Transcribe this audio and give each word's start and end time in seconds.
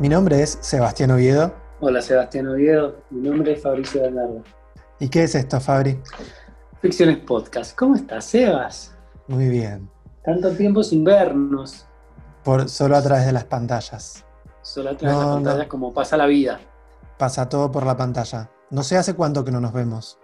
Mi 0.00 0.08
nombre 0.08 0.40
es 0.40 0.58
Sebastián 0.60 1.10
Oviedo. 1.10 1.52
Hola 1.80 2.00
Sebastián 2.00 2.46
Oviedo, 2.46 3.02
mi 3.10 3.28
nombre 3.28 3.54
es 3.54 3.62
Fabricio 3.62 4.00
Bernardo. 4.00 4.44
¿Y 5.00 5.08
qué 5.08 5.24
es 5.24 5.34
esto, 5.34 5.58
Fabri? 5.58 6.00
Ficciones 6.80 7.18
Podcast. 7.18 7.76
¿Cómo 7.76 7.96
estás, 7.96 8.26
Sebas? 8.26 8.94
Muy 9.26 9.48
bien. 9.48 9.90
Tanto 10.24 10.52
tiempo 10.52 10.84
sin 10.84 11.02
vernos. 11.02 11.84
Por, 12.44 12.68
solo 12.68 12.96
a 12.96 13.02
través 13.02 13.26
de 13.26 13.32
las 13.32 13.46
pantallas. 13.46 14.24
Solo 14.62 14.90
a 14.90 14.96
través 14.96 15.18
de 15.18 15.24
las 15.24 15.34
pantallas 15.34 15.66
como 15.66 15.92
pasa 15.92 16.16
la 16.16 16.26
vida. 16.26 16.60
Pasa 17.18 17.48
todo 17.48 17.72
por 17.72 17.84
la 17.84 17.96
pantalla. 17.96 18.52
No 18.70 18.84
sé 18.84 18.96
hace 18.98 19.14
cuánto 19.14 19.44
que 19.44 19.50
no 19.50 19.60
nos 19.60 19.72
vemos. 19.72 20.16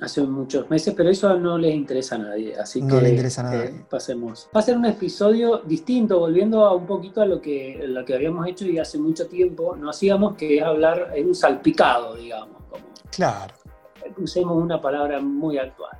Hace 0.00 0.22
muchos 0.22 0.70
meses, 0.70 0.94
pero 0.96 1.10
eso 1.10 1.36
no 1.38 1.58
les 1.58 1.74
interesa 1.74 2.14
a 2.14 2.18
nadie. 2.18 2.56
Así 2.56 2.80
no 2.80 2.96
que 2.96 3.02
le 3.02 3.10
interesa 3.10 3.48
a 3.48 3.52
eh, 3.54 3.58
nadie. 3.70 3.84
pasemos. 3.90 4.48
Va 4.54 4.60
a 4.60 4.62
ser 4.62 4.76
un 4.76 4.86
episodio 4.86 5.58
distinto, 5.58 6.20
volviendo 6.20 6.64
a 6.64 6.74
un 6.74 6.86
poquito 6.86 7.20
a 7.20 7.26
lo 7.26 7.40
que, 7.40 7.82
lo 7.86 8.04
que 8.04 8.14
habíamos 8.14 8.46
hecho 8.46 8.64
y 8.64 8.78
hace 8.78 8.96
mucho 8.98 9.26
tiempo 9.26 9.74
no 9.76 9.90
hacíamos, 9.90 10.36
que 10.36 10.58
es 10.58 10.62
hablar 10.62 11.12
en 11.16 11.26
un 11.28 11.34
salpicado, 11.34 12.14
digamos. 12.14 12.56
Como 12.70 12.84
Claro. 13.10 13.54
usemos 14.18 14.56
una 14.62 14.80
palabra 14.80 15.20
muy 15.20 15.58
actual. 15.58 15.98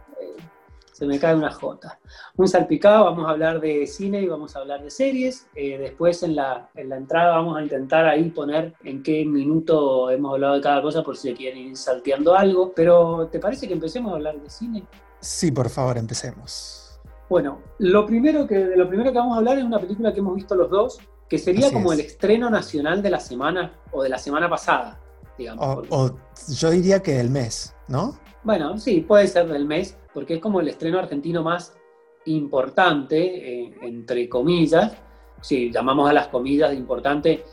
Se 0.98 1.06
me 1.06 1.20
cae 1.20 1.36
una 1.36 1.52
jota. 1.52 2.00
Un 2.36 2.48
salpicado, 2.48 3.04
vamos 3.04 3.24
a 3.28 3.30
hablar 3.30 3.60
de 3.60 3.86
cine 3.86 4.20
y 4.20 4.26
vamos 4.26 4.56
a 4.56 4.58
hablar 4.58 4.82
de 4.82 4.90
series. 4.90 5.46
eh, 5.54 5.78
después 5.78 6.24
en 6.24 6.34
la, 6.34 6.70
en 6.74 6.88
la 6.88 6.96
entrada 6.96 7.36
vamos 7.36 7.56
a 7.56 7.62
intentar 7.62 8.04
ahí 8.04 8.30
poner 8.30 8.74
en 8.82 9.04
qué 9.04 9.24
minuto 9.24 10.10
hemos 10.10 10.32
hablado 10.34 10.56
de 10.56 10.60
cada 10.60 10.82
cosa 10.82 11.04
por 11.04 11.16
si 11.16 11.32
quieren 11.34 11.58
ir 11.68 11.76
salteando 11.76 12.34
algo. 12.34 12.72
Pero 12.74 13.28
¿te 13.30 13.38
parece 13.38 13.68
que 13.68 13.74
empecemos 13.74 14.10
a 14.10 14.16
hablar 14.16 14.40
de 14.40 14.50
cine? 14.50 14.82
Sí, 15.20 15.52
por 15.52 15.68
favor, 15.70 15.98
empecemos. 15.98 16.98
Bueno, 17.28 17.60
lo 17.78 18.04
primero 18.04 18.44
que, 18.48 18.56
de 18.56 18.76
lo 18.76 18.88
primero 18.88 19.12
que 19.12 19.18
vamos 19.18 19.36
a 19.36 19.38
hablar 19.38 19.56
es 19.56 19.64
una 19.64 19.78
película 19.78 20.12
que 20.12 20.18
hemos 20.18 20.34
visto 20.34 20.56
los 20.56 20.68
dos, 20.68 20.98
que 21.28 21.38
sería 21.38 21.66
Así 21.66 21.74
como 21.74 21.92
es. 21.92 22.00
el 22.00 22.06
estreno 22.06 22.50
nacional 22.50 23.02
de 23.02 23.10
la 23.10 23.20
semana 23.20 23.72
o 23.92 24.02
de 24.02 24.08
la 24.08 24.18
semana 24.18 24.50
pasada, 24.50 24.98
digamos. 25.38 25.86
O, 25.90 26.10
yo 26.48 26.70
diría 26.70 27.00
que 27.04 27.20
el 27.20 27.30
mes, 27.30 27.72
¿no? 27.86 28.18
Bueno, 28.44 28.78
sí, 28.78 29.00
puede 29.02 29.26
ser 29.26 29.46
del 29.48 29.66
mes, 29.66 29.96
porque 30.18 30.34
es 30.34 30.40
como 30.40 30.58
el 30.58 30.66
estreno 30.66 30.98
argentino 30.98 31.44
más 31.44 31.76
importante, 32.24 33.18
eh, 33.18 33.72
entre 33.82 34.28
comillas. 34.28 34.92
Si 35.40 35.70
llamamos 35.70 36.10
a 36.10 36.12
las 36.12 36.26
comillas 36.26 36.70
de 36.70 36.76
importante, 36.76 37.44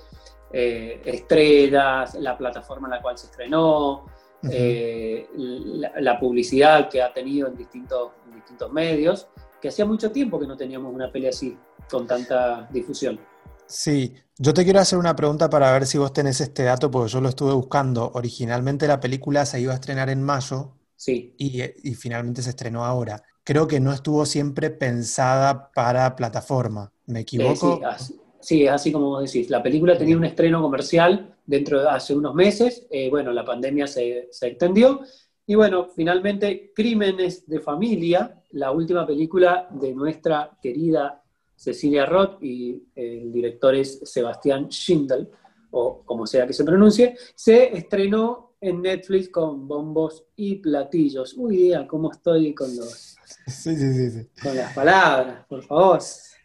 eh, 0.52 1.00
estrellas, 1.06 2.16
la 2.16 2.36
plataforma 2.36 2.88
en 2.88 2.96
la 2.96 3.02
cual 3.04 3.20
se 3.20 3.28
estrenó, 3.28 4.08
eh, 4.50 5.28
la, 5.36 5.92
la 6.02 6.20
publicidad 6.20 6.90
que 6.90 7.04
ha 7.04 7.14
tenido 7.14 7.50
en 7.50 7.56
distintos, 7.56 8.14
en 8.26 8.34
distintos 8.34 8.74
medios, 8.74 9.28
que 9.62 9.68
hacía 9.68 9.86
mucho 9.86 10.12
tiempo 10.12 10.40
que 10.40 10.48
no 10.48 10.58
teníamos 10.58 10.92
una 10.92 11.12
peli 11.12 11.28
así, 11.28 11.56
con 11.88 12.08
tanta 12.08 12.68
difusión. 12.72 13.20
Sí, 13.68 14.12
yo 14.40 14.56
te 14.56 14.64
quiero 14.64 14.80
hacer 14.80 14.98
una 14.98 15.16
pregunta 15.16 15.52
para 15.52 15.72
ver 15.72 15.86
si 15.86 16.00
vos 16.00 16.12
tenés 16.14 16.42
este 16.42 16.64
dato, 16.64 16.90
porque 16.90 17.12
yo 17.12 17.22
lo 17.22 17.30
estuve 17.30 17.54
buscando. 17.54 18.10
Originalmente 18.16 18.88
la 18.88 19.00
película 19.00 19.46
se 19.46 19.62
iba 19.62 19.72
a 19.72 19.76
estrenar 19.76 20.10
en 20.10 20.24
mayo 20.24 20.74
Sí, 20.98 21.36
y, 21.38 21.62
y 21.90 21.96
finalmente 21.96 22.42
se 22.42 22.50
estrenó 22.52 22.86
ahora. 22.86 23.22
Creo 23.44 23.68
que 23.68 23.80
no 23.80 23.94
estuvo 23.94 24.26
siempre 24.26 24.70
pensada 24.70 25.72
para 25.74 26.16
plataforma. 26.16 26.92
¿Me 27.06 27.22
Eh, 27.38 27.56
equivoco? 27.56 27.56
sí, 27.56 27.82
así, 27.84 28.16
sí, 28.40 28.64
es 28.66 28.72
así 28.72 28.92
como 28.92 29.08
vos 29.10 29.24
decís. 29.32 29.50
La 29.50 29.62
película 29.62 29.98
tenía 29.98 30.18
un 30.18 30.26
estreno 30.26 30.62
comercial 30.62 31.36
dentro 31.46 31.82
de 31.82 31.90
hace 31.90 32.16
unos 32.16 32.34
meses. 32.36 32.88
eh, 32.90 33.10
bueno, 33.10 33.32
la 33.34 33.44
pandemia 33.46 33.88
se, 33.88 34.30
se 34.32 34.48
extendió. 34.48 35.02
Y 35.48 35.56
bueno, 35.56 35.88
finalmente, 35.96 36.72
Crímenes 36.76 37.46
de 37.48 37.60
Familia, 37.60 38.42
la 38.52 38.72
última 38.72 39.06
película 39.06 39.68
de 39.72 39.94
nuestra 39.94 40.58
querida 40.62 41.22
Cecilia 41.56 42.06
Roth 42.06 42.42
y 42.44 42.84
el 42.96 43.32
director 43.32 43.76
es 43.76 44.00
Sebastián 44.04 44.70
Schindel, 44.70 45.30
o 45.72 46.02
como 46.04 46.26
sea 46.26 46.48
que 46.48 46.54
se 46.54 46.64
pronuncie, 46.64 47.16
se 47.36 47.78
estrenó 47.78 48.45
en 48.66 48.82
Netflix 48.82 49.30
con 49.30 49.68
bombos 49.68 50.26
y 50.36 50.56
platillos. 50.58 51.34
Uy, 51.38 51.58
día, 51.58 51.88
cómo 51.88 52.12
estoy 52.12 52.54
con, 52.54 52.76
los, 52.76 53.22
Sí, 53.48 53.76
sí, 53.76 54.10
sí, 54.12 54.30
con 54.40 54.56
las 54.56 54.74
palabras, 54.74 55.46
por 55.48 55.64
favor. 55.64 56.00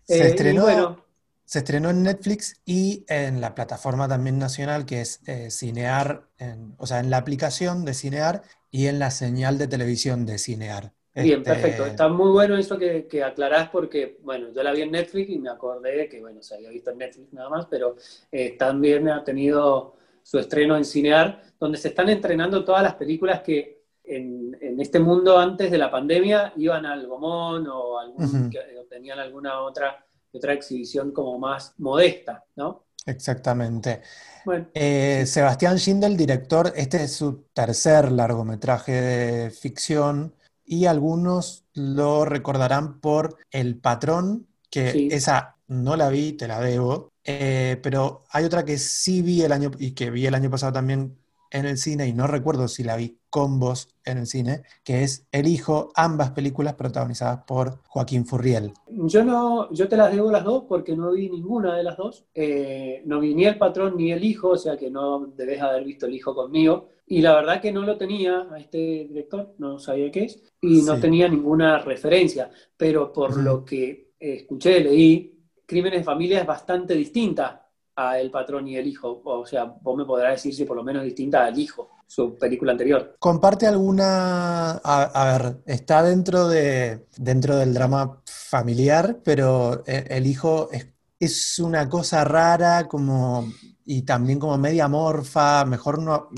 Se 0.05 0.27
Eh, 0.27 0.27
estrenó, 0.27 0.65
bueno, 0.65 1.05
se 1.45 1.59
estrenó 1.61 1.91
en 1.91 2.03
Netflix 2.03 2.61
y 2.65 3.05
en 3.09 3.41
la 3.41 3.55
plataforma 3.55 4.09
también 4.09 4.39
nacional 4.39 4.87
que 4.87 5.01
es 5.03 5.21
eh, 5.27 5.51
Cinear, 5.51 6.29
en- 6.39 6.75
o 6.79 6.87
sea, 6.87 7.01
en 7.01 7.11
la 7.11 7.19
aplicación 7.19 7.85
de 7.85 7.95
Cinear 7.95 8.43
y 8.71 8.87
en 8.87 8.99
la 8.99 9.11
señal 9.11 9.59
de 9.59 9.69
televisión 9.69 10.27
de 10.27 10.39
Cinear. 10.39 10.93
Bien, 11.19 11.45
Este, 11.45 11.45
perfecto. 11.45 11.85
Está 11.85 12.09
muy 12.09 12.31
bueno 12.31 12.57
eso 12.57 12.79
que, 12.79 13.07
que 13.07 13.23
aclarás 13.23 13.69
porque, 13.69 14.19
bueno, 14.23 14.49
yo 14.55 14.63
la 14.63 14.73
vi 14.73 14.83
en 14.83 14.91
Netflix 14.93 15.29
y 15.31 15.39
me 15.39 15.51
acordé 15.51 16.09
que, 16.09 16.19
bueno, 16.21 16.43
se 16.43 16.55
había 16.55 16.71
visto 16.71 16.91
en 16.93 16.99
Netflix 16.99 17.33
nada 17.35 17.51
más, 17.51 17.67
pero 17.67 17.97
eh, 18.33 18.57
también 18.57 19.07
ha 19.11 19.23
tenido 19.23 19.97
su 20.23 20.39
estreno 20.39 20.77
en 20.77 20.85
Cinear, 20.85 21.43
donde 21.59 21.79
se 21.79 21.89
están 21.89 22.09
entrenando 22.09 22.65
todas 22.65 22.83
las 22.83 22.95
películas 22.95 23.41
que 23.43 23.81
en, 24.05 24.57
en 24.61 24.81
este 24.81 24.99
mundo 24.99 25.39
antes 25.39 25.71
de 25.71 25.79
la 25.79 25.91
pandemia 25.91 26.53
iban 26.57 26.85
al 26.87 27.07
Gomón 27.07 27.67
o, 27.69 27.99
algún, 27.99 28.51
que- 28.51 28.59
o 28.79 28.85
tenían 28.87 29.19
alguna 29.19 29.61
otra, 29.61 30.05
otra 30.33 30.53
exhibición 30.53 31.13
como 31.13 31.39
más 31.39 31.75
modesta, 31.79 32.45
¿no? 32.57 32.85
Exactamente. 33.07 34.03
Bueno, 34.45 34.67
Eh, 34.75 35.25
Sebastián 35.27 35.79
Schindel, 35.79 36.17
director, 36.17 36.73
este 36.77 37.05
es 37.05 37.13
su 37.15 37.45
tercer 37.53 38.11
largometraje 38.13 38.93
de 38.93 39.51
ficción 39.51 40.35
y 40.65 40.87
algunos 40.87 41.65
lo 41.75 42.25
recordarán 42.25 43.01
por 43.01 43.37
El 43.51 43.79
Patrón, 43.79 44.47
que 44.71 44.93
Sí. 44.93 45.09
esa 45.11 45.57
no 45.69 45.97
la 45.97 46.09
vi, 46.09 46.33
te 46.33 46.47
la 46.49 46.61
debo, 46.61 47.10
eh, 47.25 47.79
pero 47.83 48.25
hay 48.31 48.45
otra 48.45 48.65
que 48.65 48.79
sí 48.79 49.23
vi 49.23 49.43
el 49.43 49.53
año 49.53 49.71
y 49.79 49.93
que 49.93 50.11
vi 50.11 50.27
el 50.27 50.35
año 50.35 50.51
pasado 50.51 50.73
también 50.73 51.17
en 51.53 51.67
el 51.67 51.79
cine 51.79 52.07
y 52.07 52.13
no 52.13 52.27
recuerdo 52.27 52.69
si 52.69 52.85
la 52.85 52.97
vi 52.97 53.19
con 53.29 53.59
vos 53.59 53.89
en 54.05 54.19
el 54.19 54.27
cine, 54.27 54.63
que 54.85 55.03
es 55.03 55.27
El 55.33 55.47
Hijo, 55.49 55.93
ambas 55.97 56.31
películas 56.31 56.75
protagonizadas 56.75 57.45
por 57.45 57.81
Joaquín 57.89 58.25
Furriel. 58.25 58.73
Yo 58.89 59.25
no, 59.25 59.73
yo 59.73 59.89
te 59.89 59.97
las 59.97 60.13
debo 60.13 60.31
las 60.31 60.45
dos 60.45 60.65
porque 60.69 60.97
no 60.97 61.13
vi 61.13 61.29
ninguna 61.29 61.77
de 61.77 61.83
las 61.83 61.97
dos. 61.97 62.25
Eh, 62.35 63.03
no 63.07 63.21
vi 63.21 63.35
ni 63.35 63.45
el 63.45 63.59
patrón 63.59 63.97
ni 63.97 64.13
el 64.13 64.25
hijo, 64.25 64.51
o 64.51 64.57
sea 64.57 64.77
que 64.77 64.91
no 64.91 65.27
debes 65.37 65.61
haber 65.61 65.85
visto 65.85 66.07
el 66.07 66.15
hijo 66.15 66.35
conmigo. 66.35 66.89
Y 67.07 67.21
la 67.23 67.35
verdad 67.35 67.61
que 67.61 67.73
no 67.73 67.83
lo 67.83 67.97
tenía 67.99 68.47
a 68.51 68.59
este 68.59 68.79
director, 69.09 69.55
no 69.59 69.79
sabía 69.81 70.11
qué 70.13 70.25
es, 70.25 70.43
y 70.61 70.83
no 70.83 70.95
Sí. 70.95 71.01
tenía 71.01 71.29
ninguna 71.29 71.79
referencia. 71.79 72.51
Pero 72.77 73.13
por 73.13 73.31
Ujú. 73.33 73.41
lo 73.43 73.65
que 73.65 74.13
escuché, 74.21 74.81
leí, 74.81 75.40
Crímenes 75.71 76.01
de 76.01 76.05
Familia 76.05 76.41
es 76.41 76.47
bastante 76.47 76.95
distinta 76.95 77.67
a 77.97 78.19
El 78.19 78.31
patrón 78.31 78.67
y 78.69 78.77
el 78.77 78.87
hijo. 78.87 79.23
O 79.25 79.47
sea, 79.47 79.65
vos 79.65 79.97
me 79.97 80.05
podrás 80.05 80.33
decir 80.33 80.55
si 80.55 80.65
por 80.65 80.77
lo 80.77 80.85
menos 80.85 81.05
distinta 81.05 81.45
al 81.47 81.59
hijo, 81.59 81.91
su 82.07 82.37
película 82.39 82.73
anterior. 82.73 83.17
¿Comparte 83.19 83.67
alguna, 83.67 84.71
a, 84.73 84.79
a 84.83 85.39
ver, 85.39 85.63
está 85.67 86.03
dentro 86.03 86.49
de, 86.49 87.07
dentro 87.19 87.57
del 87.57 87.75
drama 87.75 88.23
familiar, 88.25 89.21
pero 89.23 89.83
e- 89.87 90.07
el 90.09 90.27
hijo 90.27 90.71
es, 90.73 90.87
es 91.19 91.59
una 91.59 91.87
cosa 91.89 92.25
rara 92.25 92.89
como, 92.89 93.47
y 93.85 94.03
también 94.03 94.39
como 94.39 94.57
media 94.57 94.89
morfa, 94.89 95.67
mejor 95.67 95.99
no, 96.01 96.31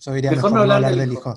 yo 0.00 0.12
diría 0.12 0.30
Mejor 0.30 0.52
mejor 0.52 0.60
no 0.60 0.60
hablar 0.60 0.72
hablar 0.72 0.94
del 0.96 1.12
hijo. 1.12 1.12
hijo. 1.12 1.34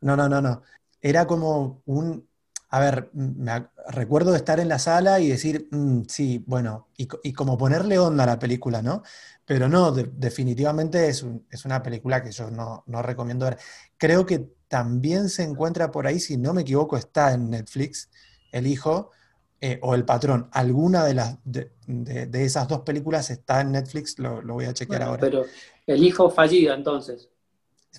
No, 0.00 0.16
no, 0.16 0.28
no, 0.30 0.40
no. 0.40 0.62
Era 1.00 1.26
como 1.26 1.82
un, 1.86 2.26
a 2.70 2.80
ver, 2.80 3.10
me 3.12 3.52
recuerdo 3.90 4.32
de 4.32 4.38
estar 4.38 4.60
en 4.60 4.68
la 4.68 4.78
sala 4.78 5.20
y 5.20 5.28
decir, 5.28 5.68
"Mm, 5.70 6.02
sí, 6.08 6.44
bueno, 6.46 6.88
y, 6.96 7.08
y 7.22 7.32
como 7.32 7.58
ponerle 7.58 7.98
onda 7.98 8.24
a 8.24 8.26
la 8.26 8.38
película, 8.38 8.82
¿no? 8.82 9.02
Pero 9.44 9.68
no, 9.68 9.92
de- 9.92 10.10
definitivamente 10.14 11.08
es, 11.08 11.22
un- 11.22 11.46
es 11.50 11.64
una 11.64 11.82
película 11.82 12.22
que 12.22 12.30
yo 12.32 12.50
no, 12.50 12.84
no 12.86 13.02
recomiendo 13.02 13.46
ver. 13.46 13.58
Creo 13.98 14.24
que 14.26 14.48
también 14.68 15.28
se 15.28 15.42
encuentra 15.42 15.90
por 15.90 16.06
ahí, 16.06 16.20
si 16.20 16.36
no 16.36 16.54
me 16.54 16.62
equivoco, 16.62 16.96
está 16.96 17.32
en 17.34 17.50
Netflix, 17.50 18.10
El 18.52 18.66
Hijo 18.66 19.10
eh, 19.60 19.78
o 19.82 19.94
El 19.94 20.04
Patrón. 20.04 20.48
Alguna 20.52 21.04
de, 21.04 21.14
las, 21.14 21.38
de, 21.44 21.72
de- 21.86 22.26
de 22.26 22.44
esas 22.44 22.68
dos 22.68 22.80
películas 22.80 23.30
está 23.30 23.60
en 23.60 23.72
Netflix, 23.72 24.18
lo, 24.18 24.42
lo 24.42 24.54
voy 24.54 24.64
a 24.66 24.74
chequear 24.74 25.02
Bueno, 25.02 25.10
ahora. 25.10 25.20
pero 25.20 25.44
el 25.86 26.04
hijo 26.04 26.30
fallida 26.30 26.74
entonces. 26.74 27.28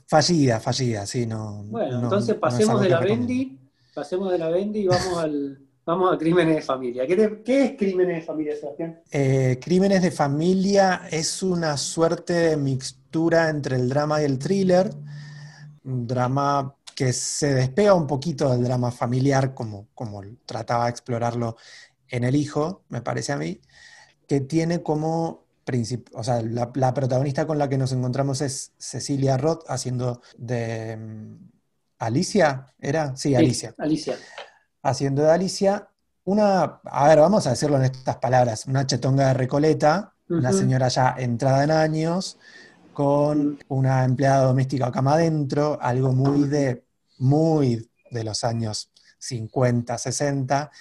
Fallida, 0.07 0.59
fallida, 0.59 1.05
sí, 1.05 1.25
no. 1.25 1.63
Bueno, 1.69 1.99
no- 1.99 1.99
entonces 2.03 2.35
pasemos 2.35 2.81
de 2.81 2.89
la 2.89 2.99
recomiendo. 2.99 3.01
Bendy, 3.01 3.59
pasemos 3.93 4.31
de 4.31 4.37
la 4.37 4.49
Bendy 4.49 4.81
y 4.81 4.87
vamos 4.87 5.21
al 5.23 5.62
vamos 5.85 6.13
a 6.13 6.17
Crímenes 6.17 6.55
de 6.55 6.61
Familia. 6.61 7.07
¿Qué, 7.07 7.15
te- 7.15 7.43
qué 7.43 7.63
es 7.65 7.77
Crímenes 7.77 8.15
de 8.17 8.21
Familia, 8.21 8.55
Sebastián? 8.55 9.01
Eh, 9.11 9.59
Crímenes 9.61 10.01
de 10.01 10.11
familia 10.11 11.07
es 11.11 11.43
una 11.43 11.77
suerte 11.77 12.33
de 12.33 12.57
mixtura 12.57 13.49
entre 13.49 13.75
el 13.75 13.87
drama 13.89 14.21
y 14.21 14.25
el 14.25 14.39
thriller, 14.39 14.91
un 15.83 16.07
drama 16.07 16.75
que 16.95 17.13
se 17.13 17.53
despega 17.53 17.93
un 17.95 18.07
poquito 18.07 18.49
del 18.51 18.63
drama 18.63 18.91
familiar, 18.91 19.53
como, 19.53 19.87
como 19.95 20.21
trataba 20.45 20.85
de 20.85 20.91
explorarlo 20.91 21.57
en 22.09 22.23
El 22.23 22.35
Hijo, 22.35 22.83
me 22.89 23.01
parece 23.01 23.33
a 23.33 23.37
mí, 23.37 23.61
que 24.27 24.41
tiene 24.41 24.83
como 24.83 25.43
o 26.13 26.23
sea, 26.23 26.41
la, 26.41 26.71
la 26.75 26.93
protagonista 26.93 27.47
con 27.47 27.59
la 27.59 27.69
que 27.69 27.77
nos 27.77 27.91
encontramos 27.93 28.41
es 28.41 28.73
Cecilia 28.79 29.37
Roth 29.37 29.63
haciendo 29.69 30.21
de 30.37 30.97
mm, 30.97 31.35
Alicia, 31.99 32.67
¿era? 32.79 33.15
Sí, 33.17 33.35
Sí, 33.35 33.35
Alicia 33.35 33.75
Alicia. 33.77 34.17
Haciendo 34.83 35.23
de 35.23 35.31
Alicia 35.31 35.89
una, 36.25 36.79
a 36.83 37.07
ver, 37.09 37.19
vamos 37.19 37.47
a 37.47 37.51
decirlo 37.51 37.77
en 37.77 37.83
estas 37.83 38.17
palabras, 38.17 38.65
una 38.67 38.85
chetonga 38.87 39.29
de 39.29 39.33
Recoleta, 39.33 40.13
una 40.29 40.53
señora 40.53 40.87
ya 40.87 41.15
entrada 41.17 41.63
en 41.63 41.71
años, 41.71 42.37
con 42.93 43.59
una 43.67 44.05
empleada 44.05 44.45
doméstica 44.45 44.91
cama 44.91 45.15
adentro, 45.15 45.77
algo 45.81 46.13
muy 46.13 46.47
de, 46.47 46.83
muy 47.17 47.89
de 48.09 48.23
los 48.23 48.43
años 48.43 48.89
50, 49.17 49.97
60. 49.97 50.71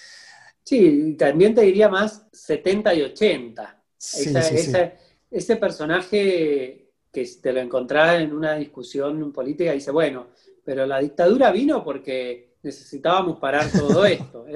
Sí, 0.63 1.17
también 1.19 1.55
te 1.55 1.63
diría 1.63 1.89
más 1.89 2.27
70 2.33 2.95
y 2.95 3.03
80. 3.03 3.83
Ese 5.31 5.57
personaje 5.57 6.93
que 7.11 7.31
te 7.43 7.53
lo 7.53 7.61
encontrás 7.61 8.21
en 8.21 8.33
una 8.33 8.55
discusión 8.55 9.33
política 9.33 9.73
dice, 9.73 9.91
bueno, 9.91 10.29
pero 10.65 10.87
la 10.87 11.01
dictadura 11.01 11.51
vino 11.51 11.83
porque 11.83 12.52
necesitábamos 12.63 13.39
parar 13.39 13.71
todo 13.71 14.05
esto. 14.07 14.47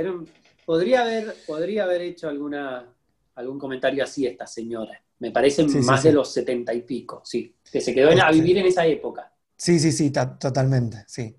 podría, 0.65 1.03
haber, 1.03 1.35
podría 1.47 1.85
haber 1.85 2.03
hecho 2.03 2.29
alguna, 2.29 2.87
algún 3.35 3.59
comentario 3.59 4.05
así 4.05 4.27
esta 4.27 4.47
señora. 4.47 5.01
Me 5.19 5.31
parece 5.31 5.65
más 5.65 6.03
de 6.03 6.13
los 6.13 6.33
setenta 6.33 6.75
y 6.75 6.83
pico, 6.83 7.23
sí. 7.25 7.55
Que 7.71 7.81
se 7.81 7.95
quedó 7.95 8.11
a 8.11 8.13
este. 8.13 8.33
vivir 8.33 8.59
en 8.59 8.67
esa 8.67 8.87
época. 8.87 9.33
Sí, 9.57 9.79
sí, 9.79 9.91
sí, 9.91 10.11
totalmente, 10.11 11.05
sí. 11.07 11.37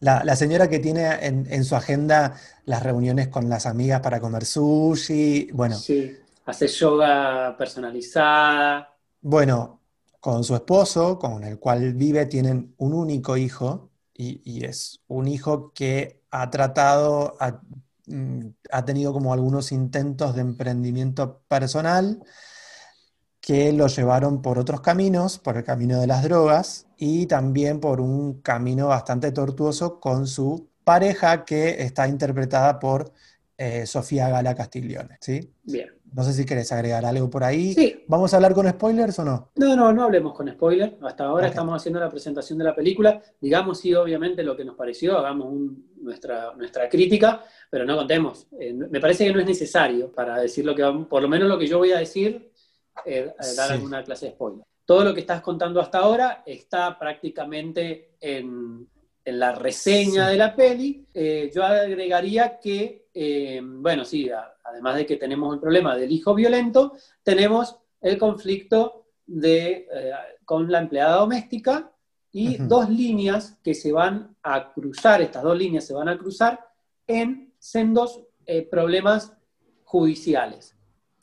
La, 0.00 0.36
señora 0.36 0.68
que 0.68 0.78
tiene 0.78 1.08
en, 1.22 1.64
su 1.64 1.74
agenda 1.74 2.38
las 2.64 2.82
reuniones 2.82 3.28
con 3.28 3.48
las 3.48 3.66
amigas 3.66 4.00
para 4.00 4.20
comer 4.20 4.44
sushi, 4.44 5.48
bueno. 5.52 5.74
Sí, 5.74 6.16
hace 6.44 6.68
yoga 6.68 7.56
personalizada. 7.56 8.94
Bueno, 9.22 9.80
con 10.20 10.44
su 10.44 10.54
esposo, 10.54 11.18
con 11.18 11.42
el 11.44 11.58
cual 11.58 11.94
vive, 11.94 12.26
tienen 12.26 12.74
un 12.76 12.92
único 12.92 13.36
hijo, 13.36 13.90
y, 14.16 14.64
es 14.64 15.00
un 15.08 15.28
hijo 15.28 15.72
que 15.72 16.22
ha 16.30 16.50
tratado, 16.50 17.36
mm, 18.06 18.46
ha, 18.70 18.84
tenido 18.84 19.12
como 19.12 19.32
algunos 19.32 19.72
intentos 19.72 20.34
de 20.34 20.40
emprendimiento 20.42 21.42
personal 21.48 22.22
que 23.40 23.72
lo 23.72 23.86
llevaron 23.86 24.42
por 24.42 24.58
otros 24.58 24.80
caminos, 24.80 25.38
por 25.38 25.56
el 25.56 25.64
camino 25.64 26.00
de 26.00 26.06
las 26.06 26.22
drogas 26.22 26.86
y 26.96 27.26
también 27.26 27.78
por 27.80 28.00
un 28.00 28.40
camino 28.40 28.88
bastante 28.88 29.30
tortuoso 29.32 30.00
con 30.00 30.26
su 30.26 30.68
pareja 30.82 31.44
que 31.44 31.82
está 31.82 32.08
interpretada 32.08 32.78
por 32.78 33.12
eh, 33.56 33.86
Sofía 33.86 34.28
Gala 34.28 34.54
Castiglione, 34.54 35.18
¿sí? 35.20 35.52
Bien. 35.62 35.95
No 36.16 36.22
sé 36.22 36.32
si 36.32 36.46
querés 36.46 36.72
agregar 36.72 37.04
algo 37.04 37.28
por 37.28 37.44
ahí. 37.44 37.74
Sí. 37.74 38.02
¿Vamos 38.08 38.32
a 38.32 38.36
hablar 38.36 38.54
con 38.54 38.66
spoilers 38.66 39.18
o 39.18 39.24
no? 39.26 39.50
No, 39.54 39.76
no, 39.76 39.92
no 39.92 40.04
hablemos 40.04 40.32
con 40.32 40.48
spoilers. 40.48 40.94
Hasta 41.02 41.24
ahora 41.24 41.48
estamos 41.48 41.76
haciendo 41.76 42.00
la 42.00 42.08
presentación 42.08 42.58
de 42.58 42.64
la 42.64 42.74
película. 42.74 43.20
Digamos, 43.38 43.80
sí, 43.80 43.94
obviamente, 43.94 44.42
lo 44.42 44.56
que 44.56 44.64
nos 44.64 44.76
pareció, 44.76 45.18
hagamos 45.18 45.52
nuestra, 46.00 46.54
nuestra 46.56 46.88
crítica, 46.88 47.44
pero 47.68 47.84
no 47.84 47.98
contemos. 47.98 48.46
Eh, 48.58 48.72
me 48.72 48.98
parece 48.98 49.26
que 49.26 49.32
no 49.34 49.40
es 49.40 49.46
necesario 49.46 50.10
para 50.10 50.38
decir 50.38 50.64
lo 50.64 50.74
que 50.74 50.84
por 51.06 51.20
lo 51.20 51.28
menos 51.28 51.50
lo 51.50 51.58
que 51.58 51.66
yo 51.66 51.76
voy 51.76 51.92
a 51.92 51.98
decir, 51.98 52.50
eh, 53.04 53.34
dar 53.54 53.72
alguna 53.72 54.02
clase 54.02 54.24
de 54.24 54.32
spoiler. 54.32 54.64
Todo 54.86 55.04
lo 55.04 55.12
que 55.12 55.20
estás 55.20 55.42
contando 55.42 55.82
hasta 55.82 55.98
ahora 55.98 56.42
está 56.46 56.98
prácticamente 56.98 58.16
en, 58.20 58.88
en 59.26 59.40
la 59.40 59.52
reseña 59.52 60.28
de 60.28 60.36
la 60.36 60.54
peli. 60.54 61.04
Eh, 61.12 61.50
yo 61.52 61.64
agregaría 61.64 62.58
que, 62.60 63.08
eh, 63.12 63.60
bueno, 63.60 64.04
sí, 64.04 64.30
además 64.62 64.96
de 64.96 65.04
que 65.04 65.16
tenemos 65.16 65.52
el 65.52 65.60
problema 65.60 65.96
del 65.96 66.12
hijo 66.12 66.32
violento, 66.32 66.96
tenemos 67.24 67.76
el 68.00 68.18
conflicto 68.18 69.08
de, 69.26 69.88
eh, 69.92 70.12
con 70.44 70.70
la 70.70 70.78
empleada 70.78 71.16
doméstica 71.16 71.90
y 72.30 72.56
dos 72.56 72.88
líneas 72.88 73.58
que 73.64 73.74
se 73.74 73.90
van 73.90 74.36
a 74.44 74.72
cruzar, 74.72 75.20
estas 75.20 75.42
dos 75.42 75.58
líneas 75.58 75.84
se 75.84 75.94
van 75.94 76.08
a 76.08 76.16
cruzar 76.16 76.60
en 77.06 77.52
sendos 77.58 78.22
problemas 78.70 79.32
judiciales. 79.82 80.76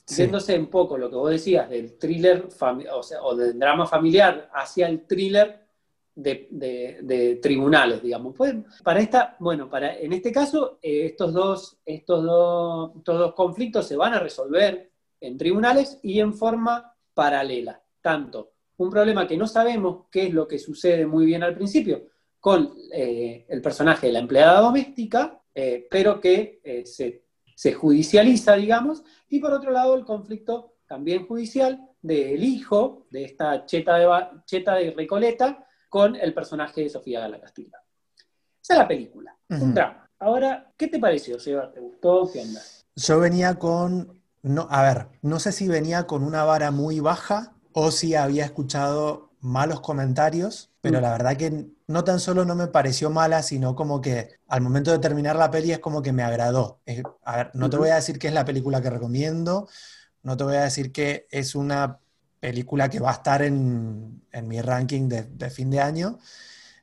Yéndose 0.07 0.59
un 0.59 0.67
poco 0.67 0.97
lo 0.97 1.09
que 1.09 1.15
vos 1.15 1.29
decías 1.29 1.69
del 1.69 1.97
thriller 1.97 2.49
o, 2.91 3.03
sea, 3.03 3.23
o 3.23 3.35
del 3.35 3.57
drama 3.57 3.85
familiar 3.85 4.49
hacia 4.53 4.87
el 4.87 5.05
thriller 5.07 5.62
de, 6.15 7.39
tribunales, 7.41 8.01
digamos. 8.01 8.35
Pues, 8.35 8.55
para 8.83 8.99
esta, 8.99 9.35
bueno, 9.39 9.69
para, 9.69 9.97
en 9.97 10.13
este 10.13 10.31
caso, 10.31 10.79
eh, 10.81 11.05
estos, 11.07 11.33
dos, 11.33 11.77
estos, 11.85 12.23
dos, 12.23 13.33
conflictos 13.33 13.87
se 13.87 13.95
van 13.95 14.13
a 14.13 14.19
resolver 14.19 14.91
en 15.19 15.37
tribunales 15.37 15.99
y 16.03 16.19
en 16.19 16.33
forma 16.33 16.95
paralela. 17.13 17.81
Tanto 18.01 18.51
un 18.77 18.89
problema 18.89 19.27
que 19.27 19.37
no 19.37 19.47
sabemos 19.47 20.05
qué 20.11 20.27
es 20.27 20.33
lo 20.33 20.47
que 20.47 20.59
sucede 20.59 21.05
muy 21.05 21.25
bien 21.25 21.43
al 21.43 21.55
principio 21.55 22.07
con 22.39 22.73
eh, 22.91 23.45
el 23.47 23.61
personaje 23.61 24.07
de 24.07 24.13
la 24.13 24.19
empleada 24.19 24.59
doméstica, 24.59 25.41
eh, 25.55 25.87
pero 25.89 26.19
que 26.19 26.83
se, 26.85 27.23
se, 27.55 27.73
judicializa, 27.73 28.55
digamos, 28.55 29.03
y 29.29 29.39
por 29.39 29.53
otro 29.53 29.71
lado 29.71 29.95
el 29.95 30.03
conflicto 30.03 30.73
también 30.85 31.25
judicial 31.25 31.79
del 32.01 32.43
hijo 32.43 33.07
de 33.09 33.23
esta 33.23 33.65
cheta 33.65 33.97
de, 33.97 34.07
cheta 34.45 34.75
de 34.75 34.91
Recoleta, 34.91 35.65
con 35.93 36.15
el 36.15 36.33
personaje 36.33 36.81
de 36.81 36.89
Sofía 36.89 37.19
Gala 37.19 37.39
Castilla. 37.39 37.77
Esa 38.59 38.73
es 38.73 38.79
la 38.79 38.87
película, 38.87 39.37
un 39.47 39.75
drama. 39.75 40.09
Ahora, 40.17 40.73
¿qué 40.75 40.87
te 40.87 40.97
pareció, 40.97 41.39
Seba? 41.39 41.71
¿Te 41.71 41.81
gustó? 41.81 42.27
¿Qué 42.33 42.41
onda? 42.41 42.59
Yo 42.95 43.19
venía 43.19 43.59
con, 43.59 44.19
no, 44.41 44.67
a 44.71 44.81
ver, 44.81 45.09
no 45.21 45.39
sé 45.39 45.51
si 45.51 45.67
venía 45.67 46.07
con 46.07 46.23
una 46.23 46.45
vara 46.45 46.71
muy 46.71 46.99
baja 46.99 47.53
o 47.73 47.91
si 47.91 48.15
había 48.15 48.43
escuchado 48.43 49.33
malos 49.39 49.81
comentarios, 49.81 50.71
pero 50.81 50.97
mm. 50.97 51.01
la 51.03 51.11
verdad 51.11 51.37
que 51.37 51.67
no 51.85 52.03
tan 52.03 52.19
solo 52.19 52.43
no 52.43 52.55
me 52.55 52.65
pareció 52.65 53.11
mala, 53.11 53.43
sino 53.43 53.75
como 53.75 54.01
que 54.01 54.39
al 54.47 54.61
momento 54.61 54.89
de 54.91 54.97
terminar 54.97 55.35
la 55.35 55.51
peli 55.51 55.73
es 55.73 55.79
como 55.79 56.01
que 56.01 56.11
me 56.11 56.23
agradó. 56.23 56.79
a 57.23 57.37
ver, 57.37 57.51
no 57.53 57.69
te 57.69 57.77
voy 57.77 57.89
a 57.89 57.95
decir 57.95 58.17
que 58.17 58.29
es 58.29 58.33
la 58.33 58.45
película 58.45 58.81
que 58.81 58.89
recomiendo, 58.89 59.67
no 60.23 60.37
te 60.37 60.43
voy 60.43 60.55
a 60.55 60.63
decir 60.63 60.91
que 60.91 61.27
es 61.29 61.53
una 61.53 61.99
película 62.43 62.89
que 62.89 62.99
va 62.99 63.11
a 63.11 63.13
estar 63.13 63.41
en, 63.41 64.21
mi 64.43 64.61
ranking 64.61 65.07
de, 65.07 65.49
fin 65.49 65.69
de 65.69 65.79
año, 65.79 66.19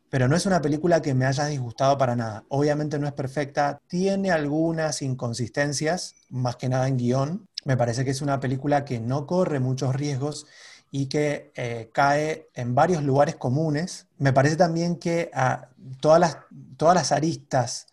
pero 0.08 0.26
no 0.26 0.34
es 0.34 0.46
una 0.46 0.62
película 0.62 1.02
que 1.02 1.12
me 1.12 1.26
haya 1.26 1.44
disgustado 1.44 1.98
para 1.98 2.16
nada. 2.16 2.44
Obviamente 2.48 2.98
no 2.98 3.06
es 3.06 3.12
perfecta, 3.12 3.78
tiene 3.86 4.30
algunas 4.30 5.02
inconsistencias, 5.02 6.14
más 6.30 6.56
que 6.56 6.70
nada 6.70 6.88
en 6.88 6.96
guion. 6.96 7.46
Me 7.66 7.76
parece 7.76 8.06
que 8.06 8.10
es 8.10 8.22
una 8.22 8.40
película 8.40 8.86
que 8.86 9.00
no 9.00 9.26
corre 9.26 9.60
muchos 9.60 9.94
riesgos 9.94 10.46
y 10.90 11.06
que 11.06 11.52
eh, 11.54 11.90
cae 11.92 12.48
en 12.54 12.74
varios 12.74 13.04
lugares 13.04 13.36
comunes. 13.36 14.06
Me 14.16 14.32
parece 14.32 14.56
también 14.56 14.96
que 14.96 15.30
a 15.34 15.68
las, 16.18 16.38
todas 16.78 16.94
las 16.94 17.12
aristas 17.12 17.86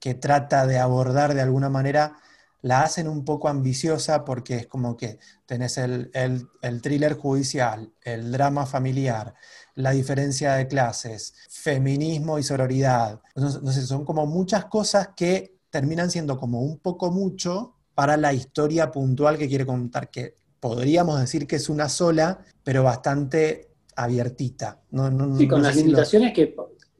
que 0.00 0.12
trata 0.12 0.66
de 0.66 0.78
abordar 0.78 1.32
de 1.32 1.40
alguna 1.40 1.70
manera 1.70 2.18
la 2.66 2.82
hacen 2.82 3.06
un 3.06 3.24
poco 3.24 3.46
ambiciosa 3.48 4.24
porque 4.24 4.56
es 4.56 4.66
como 4.66 4.96
que 4.96 5.20
tenés 5.46 5.78
el, 5.78 6.10
el, 6.12 6.82
thriller 6.82 7.14
judicial, 7.14 7.92
el 8.02 8.32
drama 8.32 8.66
familiar, 8.66 9.34
la 9.76 9.92
diferencia 9.92 10.54
de 10.54 10.66
clases, 10.66 11.34
feminismo 11.48 12.40
y 12.40 12.42
sororidad. 12.42 13.20
No, 13.36 13.50
sé, 13.50 13.86
son 13.86 14.04
como 14.04 14.26
muchas 14.26 14.64
cosas 14.64 15.10
que 15.16 15.58
terminan 15.70 16.10
siendo 16.10 16.36
como 16.36 16.60
un 16.60 16.78
poco 16.78 17.12
mucho 17.12 17.76
para 17.94 18.16
la 18.16 18.32
historia 18.32 18.90
puntual 18.90 19.38
que 19.38 19.46
quiere 19.46 19.64
contar, 19.64 20.10
que 20.10 20.34
podríamos 20.58 21.20
decir 21.20 21.46
que 21.46 21.56
es 21.56 21.68
una 21.68 21.88
sola, 21.88 22.40
pero 22.64 22.82
bastante 22.82 23.68
abiertita. 23.94 24.80
No, 24.90 25.38
sí, 25.38 25.46
con 25.46 25.62
las 25.62 25.76
limitaciones 25.76 26.32
que, 26.32 26.56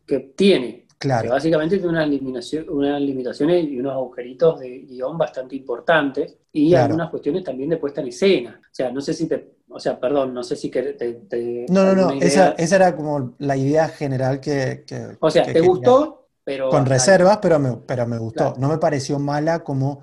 que 0.07 0.21
tiene. 0.37 0.86
Claro. 0.99 1.31
básicamente 1.31 1.77
tiene 1.77 1.91
unas, 1.91 2.09
limitaciones 2.09 3.65
y 3.65 3.79
unos 3.79 3.93
agujeritos 3.93 4.61
de 4.61 4.79
guion 4.81 5.19
bastante 5.19 5.55
importantes 5.55 6.39
y 6.53 6.75
algunas 6.75 7.11
cuestiones 7.11 7.45
también 7.45 7.69
de 7.69 7.77
puesta 7.77 8.01
en 8.01 8.09
escena. 8.09 8.61
O 8.63 8.75
sea, 8.75 8.91
no 8.91 9.01
sé 9.01 9.13
si 9.13 9.27
te. 9.27 9.57
O 9.69 9.79
sea, 9.79 10.01
perdón, 10.01 10.33
no 10.33 10.43
sé 10.43 10.57
si 10.57 10.71
que 10.71 10.83
te. 10.83 11.67
no, 11.69 11.85
no, 11.85 11.95
no. 11.95 12.13
Esa, 12.13 12.55
era 12.57 12.97
como 12.97 13.35
la 13.39 13.57
idea 13.57 13.89
general 13.89 14.41
que. 14.41 14.85
o 15.21 15.31
sea, 15.31 15.45
te 15.45 15.61
gustó, 15.61 16.29
pero. 16.43 16.71
Con 16.71 16.87
reservas, 16.87 17.39
pero 17.43 17.59
me, 17.59 17.77
pero 17.87 18.07
me 18.07 18.19
gustó. 18.19 18.55
No 18.59 18.69
me 18.69 18.79
pareció 18.79 19.19
mala 19.19 19.63
como 19.63 20.01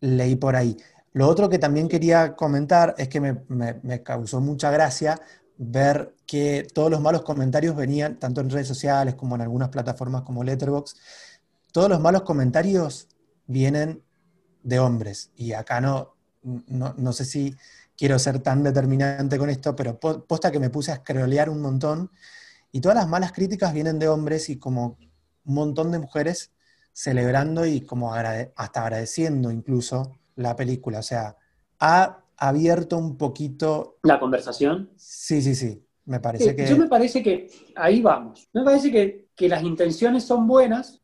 leí 0.00 0.36
por 0.36 0.56
ahí. 0.56 0.76
Lo 1.12 1.28
otro 1.28 1.50
que 1.50 1.58
también 1.58 1.88
quería 1.88 2.34
comentar 2.34 2.94
es 2.96 3.08
que 3.08 3.20
me, 3.20 3.42
me 3.48 4.02
causó 4.02 4.40
mucha 4.40 4.70
gracia 4.70 5.20
ver 5.58 6.16
que 6.26 6.66
todos 6.74 6.90
los 6.90 7.00
malos 7.00 7.22
comentarios 7.22 7.76
venían, 7.76 8.18
tanto 8.18 8.40
en 8.40 8.50
redes 8.50 8.68
sociales 8.68 9.14
como 9.14 9.34
en 9.34 9.42
algunas 9.42 9.68
plataformas 9.68 10.22
como 10.22 10.44
Letterboxd, 10.44 10.96
todos 11.72 11.88
los 11.88 12.00
malos 12.00 12.22
comentarios 12.22 13.08
vienen 13.46 14.02
de 14.62 14.78
hombres. 14.78 15.30
Y 15.36 15.52
acá 15.52 15.80
no, 15.80 16.16
no, 16.42 17.12
sé 17.12 17.24
si 17.24 17.56
quiero 17.96 18.18
ser 18.18 18.40
tan 18.40 18.62
determinante 18.62 19.38
con 19.38 19.50
esto, 19.50 19.76
pero 19.76 19.98
posta 19.98 20.50
que 20.50 20.58
me 20.58 20.70
puse 20.70 20.92
a 20.92 20.96
scrollear 20.96 21.48
un 21.48 21.60
montón 21.60 22.10
y 22.70 22.80
todas 22.80 22.96
las 22.96 23.08
malas 23.08 23.32
críticas 23.32 23.72
vienen 23.72 23.98
de 23.98 24.08
hombres 24.08 24.48
y 24.48 24.58
como 24.58 24.98
un 25.44 25.54
montón 25.54 25.92
de 25.92 25.98
mujeres 25.98 26.52
celebrando 26.92 27.66
y 27.66 27.82
como 27.82 28.14
hasta 28.14 28.82
agradeciendo 28.82 29.50
incluso 29.50 30.18
la 30.36 30.56
película. 30.56 30.98
O 30.98 31.02
sea, 31.02 31.36
ha 31.78 32.21
abierto 32.42 32.98
un 32.98 33.16
poquito... 33.16 33.98
¿La 34.02 34.18
conversación? 34.18 34.90
Sí, 34.96 35.40
sí, 35.40 35.54
sí. 35.54 35.86
Me 36.06 36.18
parece 36.18 36.56
que... 36.56 36.66
Yo 36.66 36.76
me 36.76 36.88
parece 36.88 37.22
que 37.22 37.48
ahí 37.76 38.02
vamos. 38.02 38.48
Me 38.52 38.64
parece 38.64 38.90
que, 38.90 39.48
las 39.48 39.62
intenciones 39.62 40.24
son 40.24 40.46
buenas, 40.46 41.00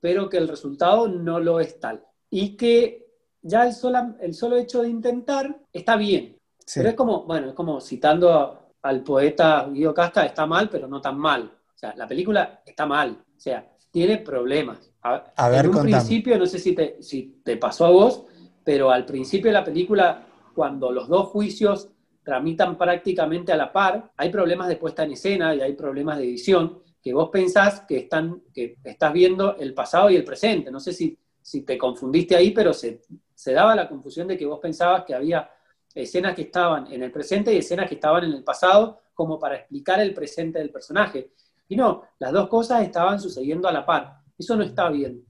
pero 0.00 0.28
que 0.28 0.38
el 0.38 0.48
resultado 0.48 1.08
no 1.08 1.40
lo 1.40 1.60
es 1.60 1.78
tal. 1.78 2.04
Y 2.30 2.56
que 2.56 3.06
ya 3.42 3.66
el, 3.66 3.74
el 4.20 4.34
solo 4.34 4.56
hecho 4.56 4.82
de 4.82 4.88
intentar 4.88 5.60
está 5.72 5.96
bien. 5.96 6.38
Pero 6.74 6.88
es 6.88 6.94
como, 6.94 7.24
bueno, 7.24 7.48
es 7.48 7.54
como 7.54 7.80
citando 7.80 8.72
al 8.82 9.02
poeta 9.02 9.68
Guido 9.70 9.92
Casca, 9.92 10.24
está 10.24 10.46
mal, 10.46 10.70
pero 10.70 10.88
no 10.88 11.00
tan 11.00 11.18
mal. 11.18 11.52
O 11.74 11.78
sea, 11.78 11.94
la 11.96 12.06
película 12.06 12.62
está 12.64 12.86
mal, 12.86 13.22
o 13.36 13.40
sea, 13.40 13.70
tiene 13.90 14.18
problemas. 14.18 14.90
A, 15.02 15.48
ver, 15.48 15.66
en 15.66 15.74
un 15.74 15.82
principio, 15.82 16.38
no 16.38 16.46
sé 16.46 16.58
si 16.58 16.74
te, 16.74 17.02
si 17.02 17.40
te 17.44 17.56
pasó 17.56 17.86
a 17.86 17.90
vos, 17.90 18.24
pero 18.64 18.90
al 18.90 19.04
principio 19.04 19.50
de 19.50 19.54
la 19.54 19.64
película, 19.64 20.26
cuando 20.54 20.92
los 20.92 21.08
dos 21.08 21.28
juicios 21.28 21.90
tramitan 22.22 22.78
prácticamente 22.78 23.52
a 23.52 23.56
la 23.56 23.72
par, 23.72 24.12
hay 24.16 24.30
problemas 24.30 24.68
de 24.68 24.76
puesta 24.76 25.02
en 25.02 25.12
escena 25.12 25.54
y 25.54 25.60
hay 25.60 25.74
problemas 25.74 26.18
de 26.18 26.24
edición 26.24 26.80
que 27.02 27.12
vos 27.12 27.30
pensás 27.30 27.80
que, 27.80 27.98
están, 27.98 28.42
que 28.54 28.76
estás 28.84 29.12
viendo 29.12 29.56
el 29.56 29.74
pasado 29.74 30.08
y 30.08 30.16
el 30.16 30.24
presente. 30.24 30.70
No 30.70 30.78
sé 30.78 30.92
si, 30.92 31.18
si 31.40 31.62
te 31.62 31.76
confundiste 31.76 32.36
ahí, 32.36 32.52
pero 32.52 32.72
se, 32.72 33.02
se 33.34 33.52
daba 33.52 33.74
la 33.74 33.88
confusión 33.88 34.28
de 34.28 34.38
que 34.38 34.46
vos 34.46 34.60
pensabas 34.60 35.04
que 35.04 35.14
había 35.14 35.50
escenas 35.94 36.34
que 36.34 36.42
estaban 36.42 36.90
en 36.92 37.02
el 37.02 37.10
presente 37.10 37.52
y 37.52 37.58
escenas 37.58 37.88
que 37.88 37.96
estaban 37.96 38.24
en 38.24 38.32
el 38.32 38.44
pasado, 38.44 39.00
como 39.12 39.38
para 39.38 39.56
explicar 39.56 40.00
el 40.00 40.14
presente 40.14 40.60
del 40.60 40.70
personaje. 40.70 41.32
Y 41.68 41.76
no, 41.76 42.02
las 42.18 42.32
dos 42.32 42.48
cosas 42.48 42.82
estaban 42.82 43.20
sucediendo 43.20 43.68
a 43.68 43.72
la 43.72 43.84
par. 43.84 44.20
Eso 44.38 44.56
no 44.56 44.62
está 44.62 44.88
bien. 44.88 45.24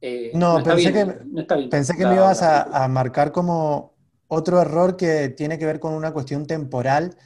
Eh, 0.00 0.30
no, 0.34 0.62
pensé, 0.62 0.92
que, 0.92 1.06
pensé 1.68 1.96
que 1.96 2.06
me 2.06 2.14
ibas 2.14 2.42
a, 2.42 2.84
a, 2.84 3.32
como 3.32 3.97
otro 4.28 4.60
error 4.60 4.96
que 4.96 5.30
tiene 5.30 5.58
que 5.58 5.66
ver 5.66 5.80
con 5.80 5.94
una 5.94 6.12
cuestión 6.12 6.46
temporal. 6.46 7.16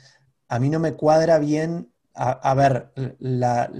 A 0.48 0.58
mí 0.58 0.70
no 0.70 0.78
me 0.78 0.94
cuadra 0.94 1.38
bien. 1.38 1.92
A, 2.14 2.54
ver, 2.54 2.92
la, 3.18 3.70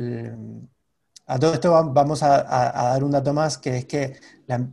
a 1.26 1.38
todo 1.38 1.55
esto 1.55 1.71
vamos 1.93 2.23
a, 2.23 2.43
dar 2.43 3.05
un 3.05 3.11
dato 3.11 3.33
más, 3.33 3.59
que 3.59 3.79
es 3.79 3.85
que 3.85 4.17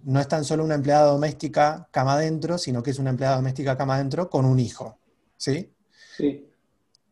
no 0.04 0.20
es 0.20 0.28
tan 0.28 0.44
solo 0.44 0.64
una 0.64 0.76
empleada 0.76 1.08
doméstica 1.08 1.88
cama 1.92 2.14
adentro, 2.14 2.58
sino 2.58 2.82
que 2.82 2.92
es 2.92 3.00
una 3.00 3.10
empleada 3.12 3.36
doméstica 3.36 3.78
cama 3.78 3.96
adentro 3.96 4.30
con 4.30 4.46
un 4.46 4.60
hijo. 4.60 4.98
¿Sí? 5.38 5.74
Sí. 6.18 6.46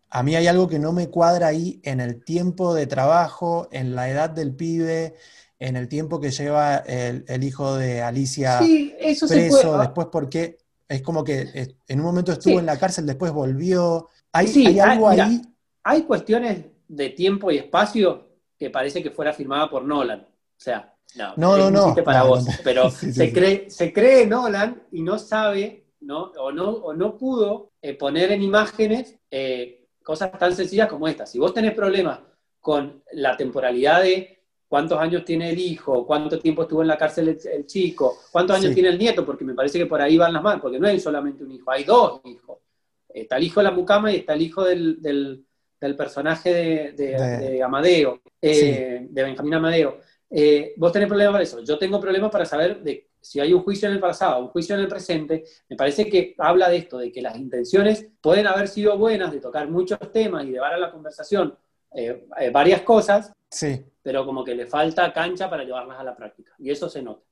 A 0.09 0.23
mí 0.23 0.35
hay 0.35 0.47
algo 0.47 0.67
que 0.67 0.79
no 0.79 0.93
me 0.93 1.09
cuadra 1.09 1.47
ahí 1.47 1.81
en 1.83 1.99
el 1.99 2.23
tiempo 2.23 2.73
de 2.73 2.87
trabajo, 2.87 3.67
en 3.71 3.93
la 3.93 4.09
edad 4.09 4.29
del 4.29 4.55
pibe, 4.55 5.15
en 5.59 5.75
el 5.75 5.87
tiempo 5.87 6.19
que 6.19 6.31
lleva 6.31 6.77
el, 6.77 7.43
hijo 7.43 7.75
de 7.75 8.01
Alicia 8.01 8.59
sí, 8.59 8.93
eso 8.99 9.27
preso, 9.27 9.73
se 9.73 9.79
después 9.79 10.07
porque 10.11 10.59
es 10.87 11.01
como 11.01 11.23
que 11.23 11.75
en 11.87 11.99
un 11.99 12.05
momento 12.05 12.31
estuvo 12.31 12.59
en 12.59 12.65
la 12.65 12.79
cárcel, 12.79 13.05
después 13.05 13.31
volvió. 13.31 14.09
¿Hay, 14.31 14.79
algo 14.79 15.09
ahí? 15.09 15.41
Hay 15.83 16.03
cuestiones 16.03 16.65
de 16.87 17.09
tiempo 17.09 17.51
y 17.51 17.57
espacio 17.57 18.27
que 18.57 18.69
parece 18.69 19.03
que 19.03 19.11
fuera 19.11 19.33
firmada 19.33 19.69
por 19.69 19.83
Nolan. 19.83 20.21
O 20.21 20.59
sea, 20.59 20.93
no, 21.35 21.57
no, 21.57 21.71
no, 21.71 21.95
para 22.03 22.23
vos, 22.23 22.45
pero 22.63 22.89
se, 22.89 23.31
Cree, 23.31 23.69
se 23.69 23.91
cree 23.91 24.27
Nolan 24.27 24.83
y 24.91 25.01
no 25.01 25.17
sabe, 25.17 25.87
¿no? 26.01 26.31
O 26.39 26.51
no, 26.51 26.69
o 26.69 26.93
no 26.93 27.17
pudo 27.17 27.71
eh, 27.81 27.93
poner 27.93 28.31
en 28.31 28.41
imágenes 28.41 29.15
eh, 29.31 29.87
cosas 30.03 30.31
tan 30.37 30.55
sencillas 30.55 30.87
como 30.87 31.07
estas. 31.07 31.31
Si 31.31 31.39
vos 31.39 31.53
tenés 31.53 31.73
problemas 31.73 32.19
con 32.59 33.03
la 33.13 33.35
temporalidad 33.37 34.03
de 34.03 34.36
cuántos 34.67 34.99
años 34.99 35.23
tiene 35.23 35.49
el 35.49 35.59
hijo, 35.59 36.05
cuánto 36.05 36.39
tiempo 36.39 36.63
estuvo 36.63 36.81
en 36.81 36.87
la 36.87 36.97
cárcel 36.97 37.37
el, 37.43 37.65
chico, 37.65 38.17
cuántos 38.31 38.57
años 38.57 38.73
tiene 38.73 38.89
el 38.89 38.97
nieto, 38.97 39.25
porque 39.25 39.45
me 39.45 39.53
parece 39.53 39.79
que 39.79 39.85
por 39.85 40.01
ahí 40.01 40.17
van 40.17 40.33
las 40.33 40.43
manos, 40.43 40.61
porque 40.61 40.79
no 40.79 40.87
hay 40.87 40.99
solamente 40.99 41.43
un 41.43 41.51
hijo, 41.51 41.71
hay 41.71 41.83
dos 41.83 42.21
hijos. 42.25 42.59
Está 43.07 43.37
el 43.37 43.43
hijo 43.43 43.59
de 43.59 43.63
la 43.63 43.71
mucama 43.71 44.11
y 44.11 44.17
está 44.17 44.33
el 44.33 44.41
hijo 44.41 44.63
del, 44.63 45.45
personaje 45.79 46.93
de, 46.93 47.61
Amadeo, 47.63 48.21
eh, 48.41 49.07
de 49.09 49.23
Benjamín 49.23 49.55
Amadeo. 49.55 49.99
Eh, 50.29 50.73
vos 50.77 50.91
tenés 50.91 51.07
problemas 51.07 51.31
para 51.31 51.43
eso. 51.43 51.63
Yo 51.63 51.77
tengo 51.77 51.99
problemas 51.99 52.29
para 52.29 52.45
saber 52.45 52.81
de 52.83 53.07
si 53.19 53.39
hay 53.39 53.53
un 53.53 53.61
juicio 53.61 53.87
en 53.87 53.95
el 53.95 53.99
pasado, 53.99 54.39
un 54.39 54.47
juicio 54.49 54.75
en 54.75 54.81
el 54.81 54.87
presente. 54.87 55.43
Me 55.69 55.75
parece 55.75 56.09
que 56.09 56.35
habla 56.37 56.69
de 56.69 56.77
esto, 56.77 56.97
de 56.97 57.11
que 57.11 57.21
las 57.21 57.37
intenciones 57.37 58.07
pueden 58.21 58.47
haber 58.47 58.67
sido 58.67 58.97
buenas, 58.97 59.31
de 59.31 59.39
tocar 59.39 59.69
muchos 59.69 59.99
temas 60.11 60.45
y 60.45 60.51
llevar 60.51 60.73
a 60.73 60.77
la 60.77 60.91
conversación 60.91 61.57
eh, 61.93 62.25
eh, 62.39 62.49
varias 62.49 62.81
cosas, 62.81 63.33
sí. 63.49 63.85
pero 64.01 64.25
como 64.25 64.43
que 64.43 64.55
le 64.55 64.65
falta 64.65 65.11
cancha 65.13 65.49
para 65.49 65.63
llevarlas 65.63 65.99
a 65.99 66.03
la 66.03 66.15
práctica. 66.15 66.53
Y 66.59 66.69
eso 66.69 66.89
se 66.89 67.01
nota. 67.01 67.23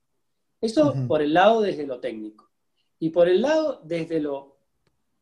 Eso 0.60 0.94
por 1.06 1.22
el 1.22 1.34
lado 1.34 1.60
desde 1.60 1.86
lo 1.86 2.00
técnico. 2.00 2.50
Y 2.98 3.10
por 3.10 3.28
el 3.28 3.42
lado 3.42 3.80
desde 3.84 4.20
lo, 4.20 4.58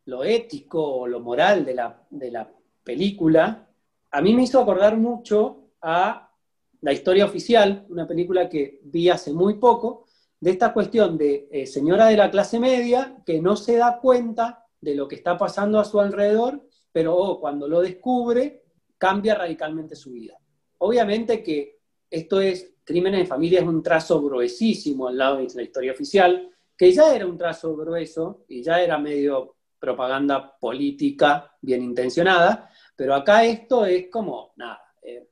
lo 0.06 0.24
ético 0.24 0.82
o 0.82 1.06
lo 1.06 1.20
moral 1.20 1.64
de 1.64 1.74
la, 1.74 2.06
de 2.10 2.30
la 2.30 2.50
película, 2.82 3.68
a 4.10 4.20
mí 4.20 4.34
me 4.34 4.44
hizo 4.44 4.60
acordar 4.60 4.96
mucho 4.96 5.70
a 5.80 6.30
la 6.80 6.92
historia 6.92 7.24
oficial, 7.24 7.86
una 7.88 8.06
película 8.06 8.48
que 8.48 8.80
vi 8.84 9.08
hace 9.08 9.32
muy 9.32 9.54
poco, 9.54 10.04
de 10.38 10.50
esta 10.50 10.72
cuestión 10.72 11.16
de 11.16 11.48
eh, 11.50 11.66
señora 11.66 12.06
de 12.06 12.16
la 12.16 12.30
clase 12.30 12.60
media 12.60 13.16
que 13.24 13.40
no 13.40 13.56
se 13.56 13.76
da 13.76 13.98
cuenta 14.00 14.66
de 14.80 14.94
lo 14.94 15.08
que 15.08 15.14
está 15.14 15.38
pasando 15.38 15.80
a 15.80 15.84
su 15.84 15.98
alrededor, 15.98 16.62
pero 16.92 17.16
oh, 17.16 17.40
cuando 17.40 17.66
lo 17.66 17.80
descubre, 17.80 18.62
cambia 18.98 19.34
radicalmente 19.34 19.96
su 19.96 20.12
vida. 20.12 20.38
Obviamente 20.78 21.42
que 21.42 21.80
esto 22.10 22.40
es, 22.40 22.74
Crímenes 22.84 23.20
de 23.20 23.26
Familia 23.26 23.60
es 23.60 23.66
un 23.66 23.82
trazo 23.82 24.22
gruesísimo 24.22 25.08
al 25.08 25.16
lado 25.16 25.36
de 25.38 25.48
la 25.54 25.62
historia 25.62 25.92
oficial, 25.92 26.50
que 26.76 26.92
ya 26.92 27.14
era 27.14 27.26
un 27.26 27.38
trazo 27.38 27.74
grueso 27.76 28.44
y 28.48 28.62
ya 28.62 28.82
era 28.82 28.98
medio 28.98 29.56
propaganda 29.78 30.56
política 30.58 31.56
bien 31.60 31.82
intencionada, 31.82 32.70
pero 32.96 33.14
acá 33.14 33.44
esto 33.44 33.84
es 33.86 34.08
como, 34.10 34.52
nada, 34.56 34.80
eh, 35.02 35.28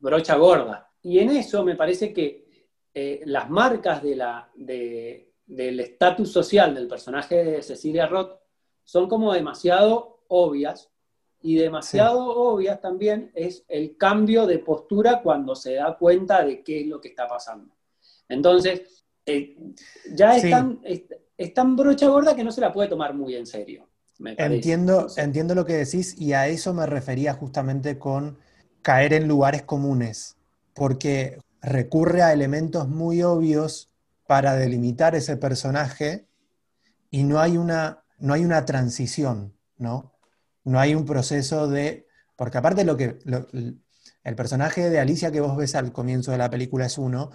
brocha 0.00 0.36
gorda. 0.36 0.90
Y 1.02 1.18
en 1.18 1.30
eso 1.30 1.64
me 1.64 1.76
parece 1.76 2.12
que 2.12 2.48
eh, 2.92 3.22
las 3.26 3.48
marcas 3.50 4.02
del 4.02 5.80
estatus 5.80 6.32
social 6.32 6.74
del 6.74 6.88
personaje 6.88 7.44
de 7.44 7.62
Cecilia 7.62 8.06
Roth 8.06 8.40
son 8.84 9.08
como 9.08 9.32
demasiado 9.32 10.24
obvias 10.28 10.90
y 11.40 11.56
demasiado 11.56 12.26
obvias 12.26 12.80
también 12.80 13.30
es 13.34 13.64
el 13.68 13.96
cambio 13.96 14.46
de 14.46 14.58
postura 14.58 15.22
cuando 15.22 15.54
se 15.54 15.74
da 15.74 15.96
cuenta 15.96 16.44
de 16.44 16.62
qué 16.62 16.80
es 16.80 16.86
lo 16.86 17.00
que 17.00 17.08
está 17.08 17.28
pasando. 17.28 17.74
Entonces, 18.28 19.04
eh, 19.24 19.56
ya 20.12 20.36
es, 20.36 20.50
tan, 20.50 20.80
es, 20.82 21.54
tan 21.54 21.76
brocha 21.76 22.08
gorda 22.08 22.34
que 22.34 22.44
no 22.44 22.50
se 22.50 22.60
la 22.60 22.72
puede 22.72 22.88
tomar 22.88 23.14
muy 23.14 23.36
en 23.36 23.46
serio. 23.46 23.88
entiendo, 24.18 25.06
entiendo 25.16 25.54
lo 25.54 25.64
que 25.64 25.74
decís 25.74 26.18
y 26.18 26.32
a 26.32 26.48
eso 26.48 26.74
me 26.74 26.86
refería 26.86 27.34
justamente 27.34 27.98
con 27.98 28.38
caer 28.82 29.12
en 29.12 29.28
lugares 29.28 29.62
comunes, 29.62 30.36
porque 30.74 31.38
recurre 31.60 32.22
a 32.22 32.32
elementos 32.32 32.88
muy 32.88 33.22
obvios 33.22 33.90
para 34.26 34.54
delimitar 34.54 35.14
ese 35.14 35.36
personaje 35.36 36.26
y 37.10 37.24
no 37.24 37.40
hay 37.40 37.56
una, 37.56 38.04
no 38.18 38.34
hay 38.34 38.44
una 38.44 38.64
transición, 38.64 39.54
¿no? 39.78 40.12
No 40.64 40.78
hay 40.78 40.94
un 40.94 41.04
proceso 41.04 41.68
de... 41.68 42.06
Porque 42.36 42.58
aparte 42.58 42.84
lo 42.84 42.96
que... 42.96 43.18
el 44.24 44.36
personaje 44.36 44.90
de 44.90 45.00
Alicia 45.00 45.32
que 45.32 45.40
vos 45.40 45.56
ves 45.56 45.74
al 45.74 45.92
comienzo 45.92 46.30
de 46.32 46.38
la 46.38 46.50
película 46.50 46.86
es 46.86 46.98
uno 46.98 47.30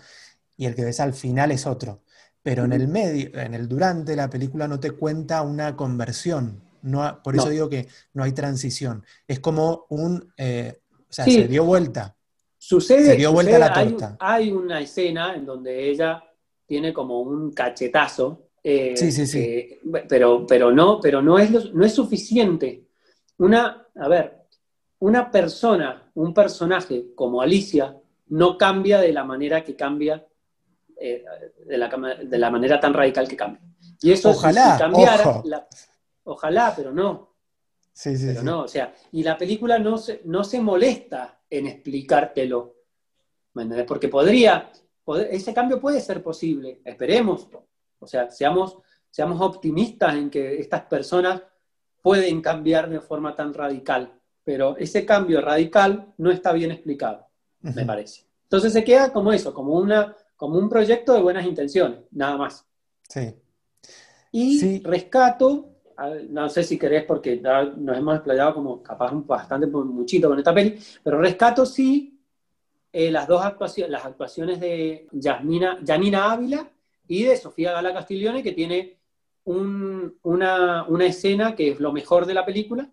y 0.56 0.66
el 0.66 0.76
que 0.76 0.86
ves 0.86 1.00
al 1.00 1.14
final 1.14 1.52
es 1.52 1.66
otro. 1.66 2.04
Pero 2.42 2.66
en 2.66 2.74
el 2.74 2.88
medio, 2.88 3.40
en 3.40 3.54
el 3.54 3.68
durante 3.70 4.16
la 4.16 4.30
película 4.30 4.68
no 4.68 4.80
te 4.80 4.92
cuenta 4.92 5.42
una 5.42 5.76
conversión. 5.76 6.62
No, 6.82 7.22
por 7.24 7.36
eso 7.36 7.50
digo 7.50 7.70
que 7.70 7.88
no 8.14 8.24
hay 8.24 8.34
transición. 8.34 9.06
Es 9.28 9.40
como 9.40 9.86
un... 9.90 10.34
Eh, 10.38 10.80
o 11.10 11.14
sea, 11.14 11.26
se 11.26 11.48
dio 11.48 11.64
vuelta. 11.64 12.18
Sucede, 12.58 13.06
se 13.06 13.16
dio 13.16 13.32
vuelta 13.32 13.58
la 13.60 13.74
torta. 13.74 14.18
Hay, 14.20 14.52
una 14.52 14.82
escena 14.82 15.36
en 15.36 15.46
donde 15.46 15.90
ella 15.90 16.24
tiene 16.66 16.94
como 16.94 17.22
un 17.22 17.52
cachetazo. 17.52 18.48
Eh, 18.64 18.94
sí, 18.96 19.12
sí, 19.12 19.28
sí. 19.28 19.80
pero, 20.08 20.46
pero, 20.48 20.72
no, 20.72 21.00
pero 21.02 21.22
no, 21.22 21.38
es 21.40 21.74
no 21.74 21.86
es 21.86 21.94
suficiente. 21.94 22.83
Una, 23.44 23.90
a 23.96 24.08
ver, 24.08 24.48
una 25.00 25.30
persona, 25.30 26.10
un 26.14 26.34
personaje 26.34 27.14
como 27.14 27.42
Alicia, 27.42 27.94
no 28.28 28.58
cambia 28.58 29.02
de 29.02 29.12
la 29.12 29.26
manera 29.26 29.66
que 29.66 29.76
cambia, 29.76 30.26
eh, 30.96 31.26
de, 31.66 31.78
la, 31.78 32.50
manera 32.50 32.80
tan 32.80 32.94
radical 32.94 33.28
que 33.28 33.36
cambia. 33.36 33.62
Y 34.02 34.14
eso 34.14 34.30
ojalá, 34.30 34.78
si 34.78 34.84
cambiara, 34.84 35.44
ojalá, 36.24 36.74
pero 36.74 36.94
no. 36.94 37.36
Sí, 37.92 38.16
sí, 38.16 38.28
pero 38.28 38.44
no, 38.44 38.62
o 38.62 38.68
sea, 38.70 38.94
y 39.12 39.24
la 39.24 39.38
película 39.38 39.78
no 39.78 39.98
se, 39.98 40.22
no 40.24 40.46
se 40.46 40.62
molesta 40.62 41.42
en 41.50 41.68
explicártelo. 41.68 42.78
Porque 43.86 44.08
podría, 44.08 44.72
ese 45.30 45.54
cambio 45.54 45.82
puede 45.82 46.00
ser 46.00 46.24
posible, 46.24 46.80
esperemos. 46.86 47.50
O 48.00 48.08
sea, 48.08 48.32
seamos, 48.32 48.78
seamos 49.10 49.42
optimistas 49.42 50.16
en 50.16 50.30
que 50.30 50.62
estas 50.62 50.84
personas 50.84 51.42
pueden 52.04 52.42
cambiar 52.42 52.88
de 52.88 53.00
forma 53.00 53.36
tan 53.36 53.52
radical, 53.52 54.14
pero 54.44 54.78
ese 54.78 55.04
cambio 55.04 55.42
radical 55.42 56.14
no 56.18 56.30
está 56.30 56.52
bien 56.52 56.70
explicado, 56.70 57.26
me 57.62 57.86
parece. 57.86 58.26
Entonces 58.44 58.74
se 58.74 58.84
queda 58.84 59.12
como 59.12 59.34
eso, 59.34 59.52
como, 59.52 59.74
una, 59.74 60.16
como 60.36 60.60
un 60.60 60.70
proyecto 60.70 61.14
de 61.14 61.22
buenas 61.22 61.46
intenciones, 61.46 62.02
nada 62.12 62.38
más. 62.38 62.68
Sí. 63.10 63.34
Y 64.32 64.84
rescato 64.84 65.74
no 66.30 66.50
sé 66.50 66.64
si 66.64 66.78
querés 66.78 67.06
porque 67.06 67.38
nos 67.38 67.98
hemos 67.98 68.16
explayado 68.16 68.56
como 68.56 68.82
capaz 68.82 69.12
bastante 69.14 69.68
muchito 69.68 70.28
con 70.28 70.40
esta 70.40 70.54
peli, 70.54 70.78
pero 71.04 71.20
rescato 71.20 71.66
sí 71.66 72.20
eh, 72.92 73.12
las 73.12 73.28
dos 73.28 73.44
actuaciones, 73.44 73.92
las 73.92 74.06
actuaciones 74.06 74.60
de 74.60 75.08
Yasmina, 75.12 75.80
Janina 75.86 76.32
Ávila 76.32 76.70
y 77.08 77.24
de 77.24 77.38
Sofía 77.38 77.72
Gala 77.72 77.94
Castiglione, 77.94 78.44
que 78.44 78.52
tiene 78.52 79.00
una, 79.46 80.86
escena 81.06 81.56
que 81.56 81.72
es 81.72 81.80
lo 81.80 81.92
mejor 81.92 82.26
de 82.26 82.34
la 82.34 82.46
película. 82.46 82.90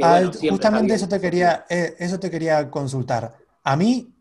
Ah, 0.00 0.22
justamente 0.48 0.94
eso 0.94 1.08
te, 1.08 1.20
quería, 1.20 1.66
eh, 1.68 1.94
eso 1.98 2.18
te 2.18 2.30
quería 2.30 2.70
consultar. 2.70 3.34
A 3.62 3.76
mí, 3.76 4.14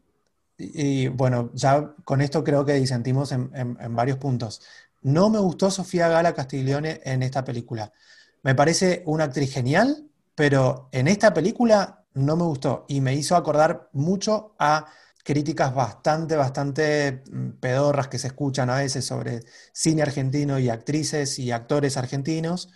y 0.58 1.08
bueno, 1.08 1.52
ya 1.54 1.94
con 2.04 2.22
esto 2.22 2.44
creo 2.44 2.66
que 2.66 2.74
disentimos 2.74 3.32
en, 3.32 3.96
varios 3.96 4.18
puntos. 4.18 4.62
No 5.02 5.30
me 5.30 5.40
gustó 5.40 5.72
Sofía 5.72 6.08
Gala 6.08 6.34
Castiglione 6.34 7.02
en 7.04 7.24
esta 7.24 7.44
película. 7.44 7.92
Me 8.44 8.54
parece 8.54 9.02
una 9.06 9.26
actriz 9.26 9.54
genial, 9.54 10.08
pero 10.36 10.90
en 10.92 11.08
esta 11.08 11.34
película 11.34 12.06
no 12.14 12.36
me 12.36 12.44
gustó 12.44 12.86
y 12.88 13.02
me 13.02 13.16
hizo 13.16 13.36
acordar 13.36 13.90
mucho 13.94 14.56
a 14.60 14.88
críticas 15.24 15.74
bastante, 15.74 16.36
bastante 16.36 17.24
mm, 17.32 17.52
pedorras 17.60 18.08
que 18.08 18.18
se 18.18 18.28
escuchan 18.28 18.70
a 18.70 18.78
veces 18.78 19.06
sobre 19.06 19.42
cine 19.72 20.02
argentino 20.02 20.60
y 20.60 20.70
actrices 20.70 21.40
y 21.40 21.52
actores 21.52 21.98
argentinos, 21.98 22.70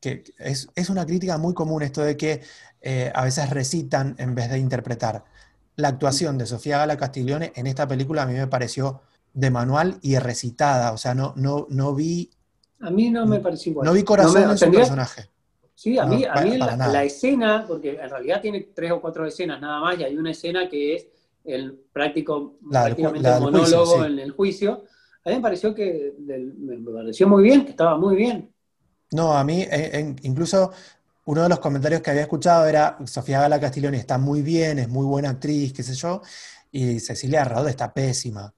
que 0.00 0.24
es, 0.38 0.68
una 0.90 1.06
crítica 1.06 1.38
muy 1.38 1.54
común 1.54 1.82
esto 1.82 2.02
de 2.02 2.16
que 2.16 2.42
eh, 2.80 3.10
a 3.14 3.24
veces 3.24 3.48
recitan 3.50 4.14
en 4.18 4.34
vez 4.34 4.50
de 4.50 4.58
interpretar. 4.58 5.24
La 5.76 5.88
actuación 5.88 6.38
de 6.38 6.46
Sofía 6.46 6.78
Gala 6.78 6.96
Castiglione 6.96 7.52
en 7.56 7.66
esta 7.66 7.88
película 7.88 8.22
a 8.22 8.26
mí 8.26 8.34
me 8.34 8.46
pareció 8.46 9.02
de 9.32 9.50
manual 9.50 9.98
y 10.02 10.16
recitada, 10.18 10.92
o 10.92 10.98
sea, 10.98 11.14
no, 11.14 11.32
no, 11.36 11.66
no 11.70 11.94
vi... 11.94 12.30
A 12.80 12.90
mí 12.90 13.10
no 13.10 13.26
me 13.26 13.40
pareció 13.40 13.70
igual. 13.70 13.86
No 13.86 13.92
vi 13.92 14.04
corazón 14.04 14.50
en 14.50 14.58
su 14.58 14.70
personaje. 14.70 15.28
Sí, 15.74 15.98
a 15.98 16.06
mí, 16.06 16.24
a 16.24 16.40
mí 16.42 16.56
la, 16.56 17.02
escena, 17.02 17.64
porque 17.66 17.98
en 18.00 18.08
realidad 18.08 18.40
tiene 18.40 18.68
tres 18.72 18.92
o 18.92 19.00
cuatro 19.00 19.26
escenas 19.26 19.60
nada 19.60 19.80
más, 19.80 19.98
y 19.98 20.04
hay 20.04 20.16
una 20.16 20.30
escena 20.30 20.68
que 20.68 20.94
es 20.94 21.06
el 21.44 21.78
práctico, 21.92 22.58
prácticamente 22.70 23.28
monólogo 23.40 24.04
en 24.04 24.18
el 24.18 24.32
juicio, 24.32 24.84
a 25.24 25.30
mí 25.30 25.36
me 25.36 25.42
pareció 25.42 25.74
que 25.74 26.14
me 26.18 26.78
pareció 26.92 27.28
muy 27.28 27.42
bien, 27.42 27.64
que 27.64 27.70
estaba 27.70 27.96
muy 27.96 28.16
bien. 28.16 28.52
No, 29.12 29.36
a 29.36 29.44
mí 29.44 29.62
eh, 29.70 30.14
incluso 30.22 30.72
uno 31.26 31.42
de 31.42 31.48
los 31.48 31.60
comentarios 31.60 32.02
que 32.02 32.10
había 32.10 32.22
escuchado 32.22 32.66
era 32.66 32.98
Sofía 33.06 33.40
Gala 33.40 33.60
Castiglione 33.60 33.96
está 33.96 34.18
muy 34.18 34.42
bien, 34.42 34.78
es 34.78 34.88
muy 34.88 35.06
buena 35.06 35.30
actriz, 35.30 35.72
qué 35.72 35.82
sé 35.82 35.94
yo, 35.94 36.20
y 36.70 37.00
Cecilia 37.00 37.44
Rode 37.44 37.70
está 37.70 37.92
pésima. 37.94 38.52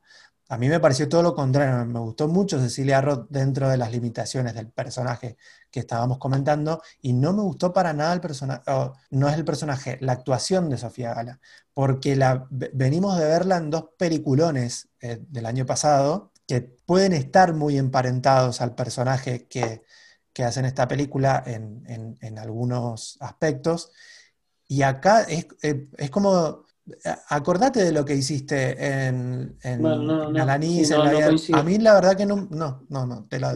A 0.48 0.58
mí 0.58 0.68
me 0.68 0.78
pareció 0.78 1.08
todo 1.08 1.22
lo 1.22 1.34
contrario, 1.34 1.84
me 1.86 1.98
gustó 1.98 2.28
mucho 2.28 2.60
Cecilia 2.60 3.00
Roth 3.00 3.26
dentro 3.30 3.68
de 3.68 3.76
las 3.76 3.90
limitaciones 3.90 4.54
del 4.54 4.70
personaje 4.70 5.36
que 5.72 5.80
estábamos 5.80 6.18
comentando 6.18 6.80
y 7.02 7.14
no 7.14 7.32
me 7.32 7.42
gustó 7.42 7.72
para 7.72 7.92
nada 7.92 8.14
el 8.14 8.20
personaje, 8.20 8.62
no 9.10 9.28
es 9.28 9.34
el 9.34 9.44
personaje, 9.44 9.98
la 10.00 10.12
actuación 10.12 10.70
de 10.70 10.78
Sofía 10.78 11.14
Gala, 11.14 11.40
porque 11.74 12.14
la, 12.14 12.46
venimos 12.50 13.18
de 13.18 13.26
verla 13.26 13.56
en 13.56 13.70
dos 13.70 13.86
peliculones 13.98 14.88
eh, 15.00 15.18
del 15.20 15.46
año 15.46 15.66
pasado 15.66 16.32
que 16.46 16.60
pueden 16.60 17.12
estar 17.12 17.52
muy 17.52 17.76
emparentados 17.76 18.60
al 18.60 18.74
personaje 18.76 19.48
que, 19.48 19.82
que 20.32 20.44
hacen 20.44 20.64
esta 20.64 20.86
película 20.86 21.42
en, 21.46 22.16
en, 22.20 22.38
algunos 22.38 23.16
aspectos. 23.20 23.90
Y 24.68 24.82
acá 24.82 25.22
es, 25.22 25.46
eh, 25.62 25.88
es 25.96 26.10
como 26.10 26.65
acordate 27.28 27.84
de 27.84 27.92
lo 27.92 28.04
que 28.04 28.14
hiciste 28.14 29.06
en, 29.06 29.58
en, 29.62 29.84
Alanis, 30.38 30.92
A 30.92 31.62
mí 31.62 31.78
la 31.78 31.94
verdad 31.94 32.16
que 32.16 32.26
no, 32.26 32.46
no, 32.50 32.84
no, 32.88 33.06
no, 33.06 33.26
te 33.28 33.40
la, 33.40 33.54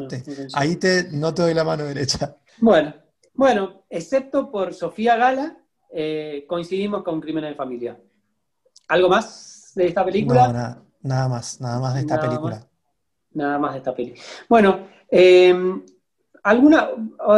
ahí 0.55 0.77
te, 0.77 1.09
no 1.13 1.33
te 1.33 1.43
doy 1.43 1.55
la 1.55 1.65
mano 1.65 1.85
derecha. 1.85 2.37
Bueno, 2.59 2.95
bueno, 3.35 3.85
excepto 3.89 4.51
por 4.51 4.75
Sofía 4.75 5.17
Gala, 5.17 5.57
eh, 5.93 6.45
coincidimos 6.49 7.03
con 7.03 7.21
Crímenes 7.21 7.51
de 7.51 7.57
Familia. 7.57 8.01
¿Algo 8.89 9.09
más 9.09 9.73
de 9.75 9.87
esta 9.87 10.05
película? 10.05 10.49
No, 10.49 10.87
nada, 11.03 11.29
más, 11.29 11.61
nada 11.61 11.81
más 11.81 11.95
de 11.95 12.01
esta 12.01 12.21
película. 12.21 12.67
nada 13.33 13.59
más 13.59 13.73
de 13.73 13.79
esta 13.79 13.95
película. 13.95 14.23
Bueno, 14.49 14.87
eh, 15.09 15.55
alguna, 16.43 16.91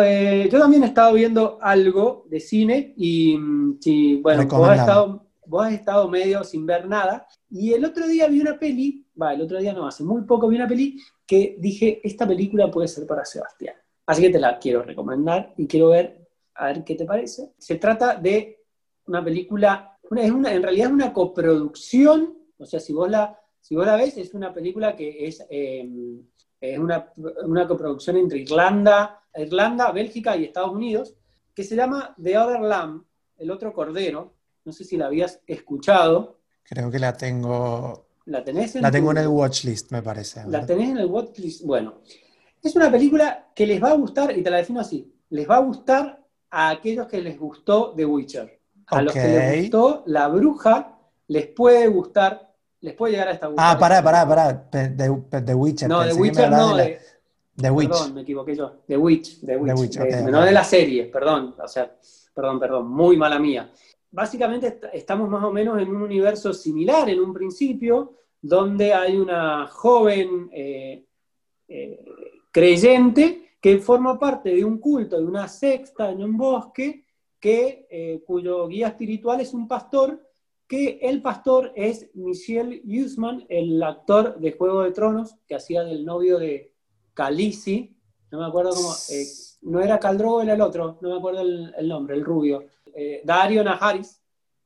eh, 0.03 0.49
yo 0.51 0.59
también 0.59 0.85
he 0.85 0.87
estado 0.87 1.13
viendo 1.13 1.59
algo 1.61 2.25
de 2.29 2.41
cine 2.41 2.95
y, 2.97 3.37
mm, 3.37 4.23
bueno, 4.23 4.47
vos 4.47 4.69
has 4.69 4.81
estado 4.81 5.32
vos 5.53 5.67
has 5.67 5.75
estado 5.75 6.09
medio 6.09 6.43
sin 6.45 6.65
ver 6.65 6.89
nada. 6.89 7.27
Y 7.51 7.75
el 7.75 7.85
otro 7.85 8.07
día 8.07 8.27
vi 8.27 8.41
una 8.41 8.59
peli, 8.59 9.07
va, 9.21 9.35
el 9.35 9.43
otro 9.43 9.59
día 9.59 9.75
no, 9.75 9.87
hace 9.87 10.03
muy 10.03 10.23
poco 10.23 10.49
vi 10.49 10.57
una 10.57 10.67
peli 10.67 10.99
que 11.27 11.57
dije, 11.59 12.01
esta 12.03 12.27
película 12.27 12.71
puede 12.71 12.89
ser 12.89 13.07
para 13.07 13.27
Sebastián. 13.27 13.77
Así 14.07 14.23
que 14.23 14.31
te 14.31 14.41
la 14.41 14.59
quiero 14.59 14.83
recomendar 14.83 15.53
y 15.59 15.67
quiero 15.67 15.91
ver, 15.91 16.27
a 16.55 16.69
ver 16.69 16.85
qué 16.85 16.95
te 16.95 17.05
parece. 17.05 17.53
Se 17.59 17.77
trata 17.77 18.17
de 18.17 18.65
una 19.07 19.23
película, 19.23 19.99
una, 20.11 20.23
es 20.23 20.31
una, 20.31 20.55
en 20.55 20.63
realidad 20.63 20.87
es 20.87 20.95
una 20.95 21.13
coproducción, 21.13 22.39
o 22.57 22.65
sea, 22.65 22.81
si 22.81 22.95
vos 22.95 23.11
la, 23.11 23.39
si 23.61 23.77
vos 23.77 23.85
la 23.85 23.97
ves, 23.97 24.17
es 24.17 24.33
una 24.33 24.55
película 24.55 24.97
que 24.97 25.27
es, 25.27 25.45
em, 25.51 26.23
es 26.63 26.79
una, 26.79 27.13
una 27.45 27.69
coproducción 27.69 28.17
entre 28.17 28.39
Irlanda, 28.39 29.23
Irlanda, 29.37 29.93
Bélgica 29.93 30.35
y 30.35 30.45
Estados 30.45 30.73
Unidos, 30.73 31.15
que 31.55 31.63
se 31.63 31.77
llama 31.77 32.15
The 32.23 32.39
Other 32.39 32.61
Lamb, 32.61 33.05
el 33.37 33.51
otro 33.51 33.75
cordero, 33.75 34.33
no 34.65 34.73
sé 34.73 34.85
si 34.85 34.97
la 34.97 35.07
habías 35.07 35.41
escuchado. 35.47 36.39
Creo 36.63 36.91
que 36.91 36.99
la 36.99 37.17
tengo. 37.17 38.07
¿La 38.27 38.45
tenés 38.45 38.77
en 38.77 38.83
La 38.83 38.91
tengo 38.91 39.11
en 39.11 39.19
el 39.19 39.29
watchlist, 39.29 39.91
me 39.91 40.03
parece. 40.03 40.45
¿La 40.47 40.65
tenés 40.65 40.91
en 40.91 40.99
el 40.99 41.07
watchlist? 41.07 41.65
Bueno, 41.65 41.99
es 42.63 42.77
una 42.77 42.91
película 42.91 43.49
que 43.55 43.67
les 43.67 43.83
va 43.83 43.91
a 43.91 43.95
gustar, 43.95 44.37
y 44.37 44.43
te 44.43 44.51
la 44.51 44.59
defino 44.59 44.81
así: 44.81 45.13
les 45.31 45.49
va 45.49 45.57
a 45.57 45.61
gustar 45.61 46.25
a 46.51 46.71
aquellos 46.71 47.09
que 47.09 47.21
les 47.21 47.39
gustó 47.39 47.95
The 47.97 48.05
Witcher. 48.05 48.61
A 48.87 49.03
los 49.03 49.13
que 49.13 49.21
les 49.21 49.61
gustó 49.63 50.03
La 50.07 50.29
Bruja, 50.29 50.99
les 51.29 51.47
puede 51.49 51.89
gustar, 51.89 52.55
les 52.81 52.95
puede 52.95 53.13
llegar 53.13 53.29
a 53.29 53.33
esta 53.33 53.51
Ah, 53.57 53.77
pará, 53.79 54.03
pará, 54.03 54.29
pará. 54.29 54.71
The, 54.71 55.55
Witcher. 55.55 55.89
No, 55.89 56.05
The 56.05 56.13
Witcher 56.13 56.51
no. 56.51 56.77
De, 56.77 57.01
The 57.57 57.71
Witch. 57.71 57.89
Perdón, 57.89 58.15
me 58.15 58.21
equivoqué 58.21 58.55
yo. 58.55 58.83
The 58.87 58.97
Witch. 58.97 59.41
The 59.45 59.57
Witch. 59.57 59.99
no 60.31 60.43
de 60.43 60.53
la 60.53 60.65
serie, 60.65 61.07
perdón. 61.07 61.55
O 61.63 61.69
sea, 61.69 61.91
perdón, 62.35 62.61
perdón. 62.61 62.89
Muy 62.89 63.17
mala 63.17 63.39
mía 63.39 63.71
básicamente 64.13 64.79
estamos 64.93 65.29
más 65.29 65.43
o 65.43 65.51
menos 65.51 65.81
en 65.81 65.89
un 65.89 66.03
universo 66.03 66.53
similar 66.53 67.09
en 67.09 67.21
un 67.21 67.33
principio, 67.33 68.15
donde 68.41 68.93
hay 68.93 69.17
una 69.17 69.67
joven 69.67 70.51
eh, 70.53 71.05
eh, 71.67 72.05
creyente 72.51 73.57
que 73.61 73.79
forma 73.79 74.19
parte 74.19 74.55
de 74.55 74.65
un 74.65 74.79
culto, 74.79 75.17
de 75.19 75.25
una 75.25 75.49
sexta 75.49 76.11
en 76.11 76.23
un 76.23 76.37
bosque, 76.37 77.07
que, 77.41 77.87
eh, 77.91 78.23
cuyo 78.25 78.69
guía 78.69 78.89
espiritual 78.89 79.41
es 79.41 79.55
un 79.55 79.67
pastor, 79.67 80.21
que 80.69 80.99
el 81.03 81.23
pastor 81.23 81.73
es 81.75 82.11
Michel 82.15 82.83
Huseman, 82.85 83.45
el 83.49 83.83
actor 83.83 84.39
de 84.39 84.53
Juego 84.53 84.83
de 84.83 84.93
Tronos, 84.93 85.37
que 85.47 85.55
hacía 85.55 85.83
del 85.83 86.05
novio 86.05 86.39
de 86.39 86.73
Khaleesi, 87.15 87.97
no 88.31 88.39
me 88.39 88.47
acuerdo 88.47 88.71
cómo, 88.75 88.93
no 89.63 89.81
era 89.81 89.99
Caldro, 89.99 90.41
era 90.41 90.55
el 90.55 90.61
otro, 90.61 90.99
no 91.01 91.11
me 91.11 91.17
acuerdo 91.17 91.43
el 91.43 91.89
nombre, 91.89 92.17
el 92.17 92.25
rubio 92.25 92.65
eh, 92.95 93.23
Dario 93.25 93.63
Najaris. 93.65 94.21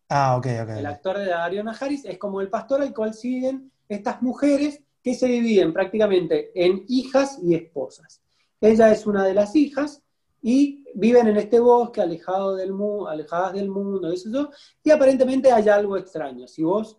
Ah, 0.08 0.36
ok, 0.36 0.46
ok. 0.62 0.68
El 0.78 0.86
actor 0.86 1.18
de 1.18 1.26
Dario 1.26 1.64
Najaris 1.64 2.04
es 2.04 2.18
como 2.18 2.40
el 2.40 2.48
pastor 2.48 2.82
al 2.82 2.94
cual 2.94 3.14
siguen 3.14 3.70
estas 3.88 4.22
mujeres 4.22 4.80
que 5.02 5.14
se 5.14 5.26
dividen 5.26 5.72
prácticamente 5.72 6.50
en 6.54 6.84
hijas 6.88 7.38
y 7.42 7.54
esposas. 7.54 8.22
Ella 8.60 8.90
es 8.90 9.06
una 9.06 9.24
de 9.24 9.34
las 9.34 9.54
hijas 9.54 10.02
y 10.42 10.84
viven 10.94 11.28
en 11.28 11.36
este 11.36 11.58
bosque 11.58 12.00
alejado 12.00 12.56
del 12.56 12.72
alejadas 13.08 13.52
del 13.52 13.68
mundo, 13.68 14.12
eso, 14.12 14.50
y 14.82 14.90
aparentemente 14.90 15.52
hay 15.52 15.68
algo 15.68 15.96
extraño. 15.96 16.46
Si 16.48 16.62
vos 16.62 16.98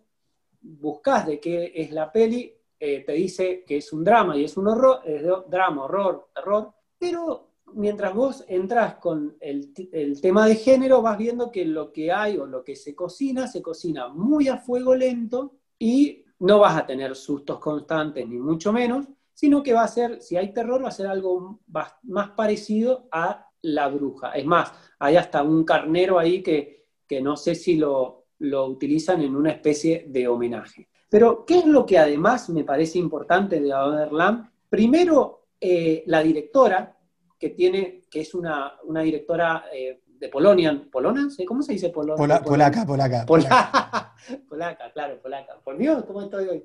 buscas 0.60 1.26
de 1.26 1.40
qué 1.40 1.72
es 1.74 1.90
la 1.92 2.12
peli, 2.12 2.54
eh, 2.78 3.04
te 3.04 3.12
dice 3.12 3.64
que 3.66 3.78
es 3.78 3.92
un 3.92 4.04
drama 4.04 4.36
y 4.36 4.44
es 4.44 4.56
un 4.56 4.68
horror, 4.68 5.00
es 5.04 5.22
drama, 5.48 5.84
horror, 5.84 6.28
terror, 6.34 6.72
pero 6.98 7.47
mientras 7.74 8.14
vos 8.14 8.44
entras 8.48 8.96
con 8.96 9.36
el, 9.40 9.72
tema 10.20 10.46
de 10.46 10.56
género, 10.56 11.02
vas 11.02 11.18
viendo 11.18 11.50
que 11.50 11.64
lo 11.64 11.92
que 11.92 12.12
hay 12.12 12.36
o 12.36 12.46
lo 12.46 12.64
que 12.64 12.76
se 12.76 12.94
cocina, 12.94 13.46
se 13.46 13.62
cocina 13.62 14.08
muy 14.08 14.48
a 14.48 14.58
fuego 14.58 14.94
lento 14.94 15.54
y 15.78 16.24
no 16.40 16.58
vas 16.58 16.76
a 16.76 16.86
tener 16.86 17.14
sustos 17.16 17.58
constantes, 17.58 18.28
ni 18.28 18.38
mucho 18.38 18.72
menos, 18.72 19.06
sino 19.34 19.62
que 19.62 19.72
va 19.72 19.84
a 19.84 19.88
ser, 19.88 20.20
si 20.20 20.36
hay 20.36 20.52
terror, 20.52 20.82
va 20.82 20.88
a 20.88 20.92
ser 20.92 21.06
algo 21.06 21.60
más 22.02 22.30
parecido 22.30 23.08
a 23.12 23.48
la 23.62 23.88
bruja. 23.88 24.32
Es 24.32 24.44
más, 24.44 24.72
hay 24.98 25.16
hasta 25.16 25.42
un 25.42 25.64
carnero 25.64 26.18
ahí 26.18 26.42
que, 26.42 26.86
que 27.06 27.20
no 27.20 27.36
sé 27.36 27.54
si 27.54 27.76
lo, 27.76 28.26
lo 28.40 28.66
utilizan 28.66 29.22
en 29.22 29.34
una 29.34 29.50
especie 29.50 30.06
de 30.08 30.28
homenaje. 30.28 30.88
Pero, 31.08 31.44
¿qué 31.44 31.58
es 31.58 31.66
lo 31.66 31.86
que 31.86 31.98
además 31.98 32.50
me 32.50 32.64
parece 32.64 32.98
importante 32.98 33.60
de 33.60 33.68
Lamb? 33.68 34.50
Primero, 34.68 35.46
eh, 35.60 36.04
la 36.06 36.22
directora, 36.22 36.97
que 37.38 37.50
tiene, 37.50 38.04
que 38.10 38.20
es 38.20 38.34
una, 38.34 38.78
directora 39.02 39.66
eh, 39.72 40.00
de 40.06 40.28
Polonia, 40.28 40.82
¿Polona? 40.90 41.28
¿Cómo 41.46 41.62
se 41.62 41.72
dice 41.72 41.90
Polonia? 41.90 42.42
polaca, 42.42 42.84
polaca. 42.84 43.26
Polaca, 43.26 44.14
polaca, 44.48 44.92
claro, 44.92 45.20
polaca. 45.22 45.60
Por 45.62 45.78
Dios, 45.78 46.04
¿cómo 46.04 46.22
estoy 46.22 46.48
hoy? 46.48 46.64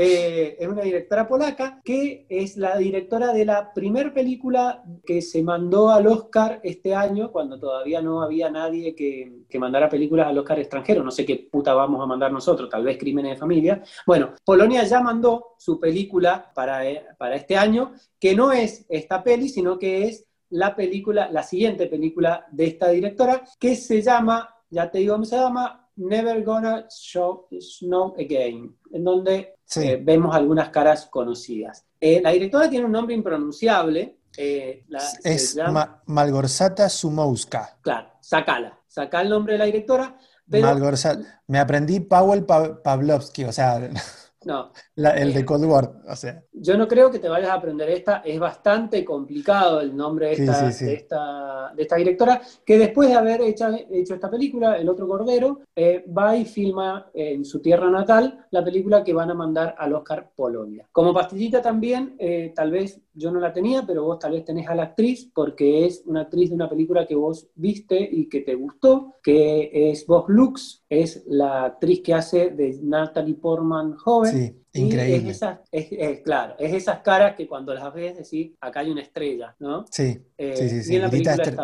Eh, 0.00 0.56
es 0.60 0.68
una 0.68 0.82
directora 0.82 1.26
polaca 1.26 1.80
que 1.84 2.24
es 2.28 2.56
la 2.56 2.78
directora 2.78 3.32
de 3.32 3.44
la 3.44 3.72
primer 3.74 4.14
película 4.14 4.84
que 5.04 5.20
se 5.20 5.42
mandó 5.42 5.90
al 5.90 6.06
Oscar 6.06 6.60
este 6.62 6.94
año, 6.94 7.32
cuando 7.32 7.58
todavía 7.58 8.00
no 8.00 8.22
había 8.22 8.48
nadie 8.48 8.94
que, 8.94 9.40
que 9.50 9.58
mandara 9.58 9.88
películas 9.88 10.28
al 10.28 10.38
Oscar 10.38 10.60
extranjero. 10.60 11.02
No 11.02 11.10
sé 11.10 11.26
qué 11.26 11.48
puta 11.50 11.74
vamos 11.74 12.00
a 12.00 12.06
mandar 12.06 12.30
nosotros, 12.30 12.70
tal 12.70 12.84
vez 12.84 12.96
Crímenes 12.96 13.32
de 13.32 13.38
Familia. 13.38 13.82
Bueno, 14.06 14.34
Polonia 14.44 14.84
ya 14.84 15.00
mandó 15.00 15.56
su 15.58 15.80
película 15.80 16.52
para, 16.54 16.88
eh, 16.88 17.04
para 17.18 17.34
este 17.34 17.56
año, 17.56 17.92
que 18.20 18.36
no 18.36 18.52
es 18.52 18.86
esta 18.88 19.24
peli, 19.24 19.48
sino 19.48 19.80
que 19.80 20.04
es 20.04 20.28
la 20.50 20.76
película, 20.76 21.28
la 21.32 21.42
siguiente 21.42 21.88
película 21.88 22.46
de 22.52 22.66
esta 22.66 22.90
directora, 22.90 23.42
que 23.58 23.74
se 23.74 24.00
llama, 24.00 24.48
ya 24.70 24.88
te 24.92 24.98
digo 24.98 25.24
se 25.24 25.34
llama, 25.34 25.87
Never 25.98 26.42
Gonna 26.44 26.86
Show 26.88 27.48
Snow 27.60 28.14
Again, 28.18 28.76
en 28.92 29.04
donde 29.04 29.54
eh, 29.76 30.00
vemos 30.02 30.34
algunas 30.34 30.70
caras 30.70 31.06
conocidas. 31.06 31.84
Eh, 32.00 32.20
la 32.22 32.30
directora 32.30 32.70
tiene 32.70 32.86
un 32.86 32.92
nombre 32.92 33.14
impronunciable. 33.14 34.20
Eh, 34.36 34.84
es 35.24 35.58
Malgorzata 36.06 36.88
Sumowska. 36.88 37.78
Claro, 37.82 38.10
sacala. 38.20 38.78
Saca 38.86 39.20
el 39.20 39.28
nombre 39.28 39.54
de 39.54 39.58
la 39.58 39.64
directora. 39.64 40.16
Malgorzata. 40.46 41.42
Me 41.48 41.58
aprendí 41.58 42.00
Powell 42.00 42.44
Pavlovsky, 42.44 43.44
o 43.44 43.52
sea. 43.52 43.90
No. 44.44 44.70
el 44.94 45.34
de 45.34 45.44
Cold 45.44 45.64
War, 45.64 45.92
o 46.08 46.16
sea. 46.16 46.42
Yo 46.52 46.76
no 46.76 46.86
creo 46.86 47.10
que 47.10 47.18
te 47.18 47.28
vayas 47.28 47.50
a 47.50 47.54
aprender 47.54 47.88
esta, 47.90 48.18
es 48.18 48.38
bastante 48.38 49.04
complicado 49.04 49.80
el 49.80 49.96
nombre 49.96 50.28
de 50.28 50.32
esta, 50.32 51.72
De 51.74 51.82
esta, 51.82 51.96
directora, 51.96 52.40
que 52.64 52.78
después 52.78 53.08
de 53.08 53.14
haber 53.14 53.42
hecho, 53.42 53.68
hecho 53.90 54.14
esta 54.14 54.30
película, 54.30 54.76
El 54.76 54.88
otro 54.88 55.08
Cordero, 55.08 55.60
eh, 55.74 56.04
va 56.16 56.36
y 56.36 56.44
filma 56.44 57.10
en 57.14 57.44
su 57.44 57.60
tierra 57.60 57.90
natal 57.90 58.46
la 58.50 58.64
película 58.64 59.02
que 59.02 59.12
van 59.12 59.30
a 59.30 59.34
mandar 59.34 59.74
al 59.76 59.92
Oscar 59.94 60.30
Polonia. 60.34 60.88
Como 60.92 61.12
pastillita 61.12 61.60
también, 61.60 62.14
eh, 62.18 62.52
tal 62.54 62.70
vez 62.70 63.00
yo 63.14 63.32
no 63.32 63.40
la 63.40 63.52
tenía, 63.52 63.84
pero 63.84 64.04
vos 64.04 64.18
tal 64.18 64.32
vez 64.32 64.44
tenés 64.44 64.68
a 64.68 64.74
la 64.74 64.84
actriz, 64.84 65.30
porque 65.34 65.84
es 65.84 66.02
una 66.06 66.22
actriz 66.22 66.50
de 66.50 66.54
una 66.54 66.68
película 66.68 67.06
que 67.06 67.16
vos 67.16 67.48
viste 67.56 68.08
y 68.10 68.28
que 68.28 68.40
te 68.42 68.54
gustó, 68.54 69.16
que 69.22 69.90
es 69.90 70.06
Vos 70.06 70.24
Lux, 70.28 70.84
es 70.88 71.24
la 71.26 71.64
actriz 71.64 72.00
que 72.02 72.14
hace 72.14 72.50
de 72.50 72.78
Natalie 72.82 73.34
Portman 73.34 73.96
joven. 73.96 74.27
Sí, 74.30 74.62
increíble. 74.74 75.34
Es, 75.70 76.20
claro, 76.20 76.54
es 76.58 76.74
esas 76.74 77.00
caras 77.00 77.34
que 77.36 77.46
cuando 77.46 77.74
las 77.74 77.92
ves 77.92 78.16
decís, 78.16 78.52
acá 78.60 78.80
hay 78.80 78.90
una 78.90 79.02
estrella, 79.02 79.54
¿no? 79.58 79.86
Sí, 79.90 80.20
eh, 80.36 80.54
sí, 80.56 80.68
sí. 80.68 80.82
sí. 80.82 80.98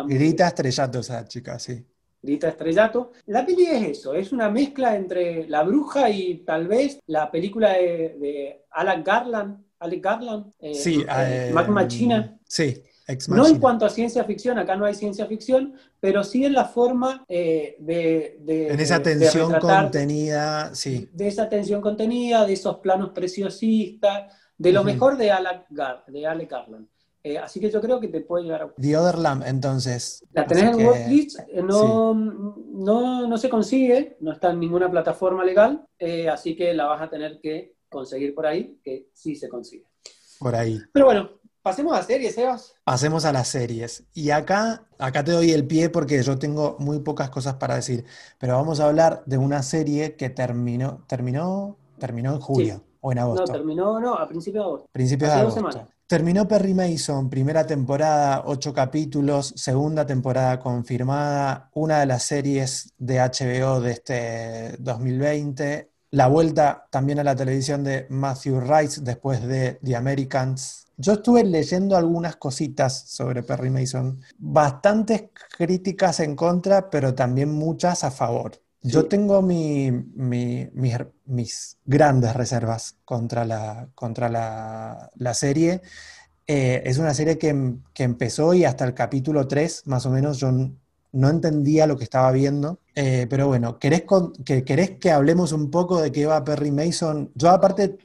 Grita, 0.07 0.47
estrellato 0.47 0.99
esa 0.99 1.27
chica, 1.27 1.59
sí. 1.59 1.85
Grita 2.21 2.49
estrellato. 2.49 3.11
La 3.27 3.45
peli 3.45 3.65
es 3.65 3.99
eso, 3.99 4.13
es 4.13 4.31
una 4.31 4.49
mezcla 4.49 4.95
entre 4.95 5.47
La 5.47 5.63
Bruja 5.63 6.09
y 6.09 6.37
tal 6.39 6.67
vez 6.67 6.99
la 7.07 7.29
película 7.29 7.73
de, 7.73 8.17
de 8.19 8.65
Alan 8.71 9.03
Garland, 9.03 9.65
Alec 9.79 10.03
Garland, 10.03 10.51
eh, 10.59 10.73
sí, 10.73 11.05
eh, 11.07 11.51
Mac 11.53 11.67
Machina. 11.67 12.37
Sí, 12.47 12.81
no 13.27 13.47
en 13.47 13.59
cuanto 13.59 13.85
a 13.85 13.89
ciencia 13.89 14.23
ficción, 14.23 14.57
acá 14.57 14.75
no 14.75 14.85
hay 14.85 14.95
ciencia 14.95 15.27
ficción, 15.27 15.73
pero 15.99 16.23
sí 16.23 16.43
en 16.43 16.53
la 16.53 16.65
forma 16.65 17.23
eh, 17.27 17.75
de, 17.79 18.37
En 18.47 18.79
esa 18.79 19.01
tensión 19.01 19.53
contenida, 19.59 20.73
sí. 20.73 21.09
De 21.13 21.27
esa 21.27 21.47
tensión 21.47 21.81
contenida, 21.81 22.45
de 22.45 22.53
esos 22.53 22.77
planos 22.77 23.11
preciosistas, 23.11 24.33
de 24.57 24.71
lo 24.71 24.83
mejor 24.83 25.17
de 25.17 25.31
Alec, 25.31 25.67
de 26.07 26.25
Alec 26.25 26.49
Garland. 26.49 26.87
Eh, 27.23 27.39
así 27.39 27.59
que 27.59 27.71
yo 27.71 27.81
creo 27.81 27.99
que 27.99 28.07
te 28.07 28.21
puede 28.21 28.43
llegar 28.43 28.61
a... 28.61 28.73
The 28.79 28.97
Other 28.97 29.17
Lamb, 29.17 29.43
entonces. 29.47 30.23
La 30.31 30.45
tenés 30.45 30.75
en 30.75 30.85
Watchlist, 30.85 31.39
eh, 31.39 31.63
no, 31.63 32.13
no, 32.13 33.27
no, 33.27 33.37
se 33.37 33.49
consigue, 33.49 34.17
no 34.19 34.31
está 34.31 34.51
en 34.51 34.59
ninguna 34.59 34.89
plataforma 34.89 35.43
legal, 35.43 35.85
así 36.31 36.55
que 36.55 36.73
la 36.73 36.85
vas 36.85 37.01
a 37.01 37.09
tener 37.09 37.39
que 37.39 37.75
conseguir 37.89 38.35
por 38.35 38.45
ahí, 38.45 38.79
que 38.83 39.09
sí 39.13 39.35
se 39.35 39.49
consigue. 39.49 39.85
Por 40.39 40.55
ahí. 40.55 40.79
Pero 40.91 41.05
bueno, 41.05 41.29
Pasemos 41.65 41.97
a 41.97 42.03
series, 42.03 42.35
Sebas. 42.35 42.75
Pasemos 42.83 43.25
a 43.25 43.31
las 43.33 43.47
series. 43.47 44.03
Y 44.13 44.29
acá, 44.29 44.85
acá 44.99 45.23
te 45.23 45.31
doy 45.31 45.49
el 45.49 45.65
pie 45.65 45.89
porque 45.89 46.21
yo 46.21 46.37
tengo 46.37 46.75
muy 46.77 46.99
pocas 46.99 47.31
cosas 47.31 47.55
para 47.55 47.73
decir. 47.73 48.05
Pero 48.37 48.53
vamos 48.53 48.79
a 48.79 48.85
hablar 48.85 49.23
de 49.25 49.39
una 49.39 49.63
serie 49.63 50.15
que 50.15 50.29
terminó, 50.29 51.03
terminó, 51.07 51.79
terminó 51.97 52.33
en 52.33 52.39
julio 52.39 52.83
o 53.01 53.11
en 53.11 53.17
agosto. 53.17 53.47
No, 53.47 53.51
terminó, 53.51 53.99
no, 53.99 54.13
a 54.13 54.27
principios 54.27 54.63
de 54.63 54.67
agosto. 54.67 54.89
Principios 54.91 55.31
de 55.31 55.39
agosto. 55.39 55.87
Terminó 56.05 56.47
Perry 56.47 56.75
Mason, 56.75 57.31
primera 57.31 57.65
temporada, 57.65 58.43
ocho 58.45 58.71
capítulos, 58.71 59.51
segunda 59.55 60.05
temporada 60.05 60.59
confirmada, 60.59 61.71
una 61.73 61.99
de 61.99 62.05
las 62.05 62.21
series 62.21 62.93
de 62.99 63.17
HBO 63.17 63.81
de 63.81 63.91
este 63.91 64.75
2020. 64.77 65.94
La 66.15 66.27
vuelta 66.27 66.87
también 66.89 67.19
a 67.19 67.23
la 67.23 67.35
televisión 67.35 67.83
de 67.83 68.07
Matthew 68.09 68.61
Rice 68.61 69.01
después 69.01 69.41
de 69.45 69.79
The 69.83 69.95
Americans 69.95 70.85
yo 70.97 71.13
estuve 71.13 71.43
leyendo 71.43 71.97
algunas 71.97 72.37
cositas 72.37 73.03
sobre 73.07 73.43
Perry 73.43 73.69
Mason, 73.69 74.21
bastantes 74.37 75.25
críticas 75.57 76.21
en 76.21 76.35
contra, 76.35 76.89
pero 76.89 77.13
también 77.13 77.51
muchas 77.51 78.03
a 78.05 78.11
favor. 78.11 78.61
Yo 78.81 79.05
tengo 79.07 79.41
mis, 79.41 79.91
grandes 81.85 82.33
reservas 82.33 82.95
contra 83.03 83.43
la, 83.43 83.89
contra 83.93 84.29
la, 84.29 85.33
serie. 85.33 85.81
Eh, 86.47 86.83
es 86.85 86.97
una 86.97 87.13
serie 87.13 87.37
que, 87.37 87.49
empezó 87.97 88.53
y 88.53 88.63
hasta 88.63 88.85
el 88.85 88.93
capítulo 88.93 89.47
3, 89.47 89.87
más 89.87 90.05
o 90.05 90.11
menos, 90.11 90.37
yo 90.37 90.49
no 91.15 91.29
entendía 91.29 91.87
lo 91.87 91.97
que 91.97 92.03
estaba 92.03 92.31
viendo. 92.31 92.79
Eh, 92.93 93.25
pero 93.29 93.47
bueno, 93.47 93.79
¿querés, 93.79 94.03
que, 94.43 94.63
¿querés 94.63 94.91
que 94.99 95.11
hablemos 95.11 95.53
un 95.53 95.71
poco 95.71 96.01
de 96.01 96.11
qué 96.11 96.25
va 96.25 96.43
Perry 96.43 96.71
Mason? 96.71 97.31
Yo 97.35 97.49
aparte 97.49 97.97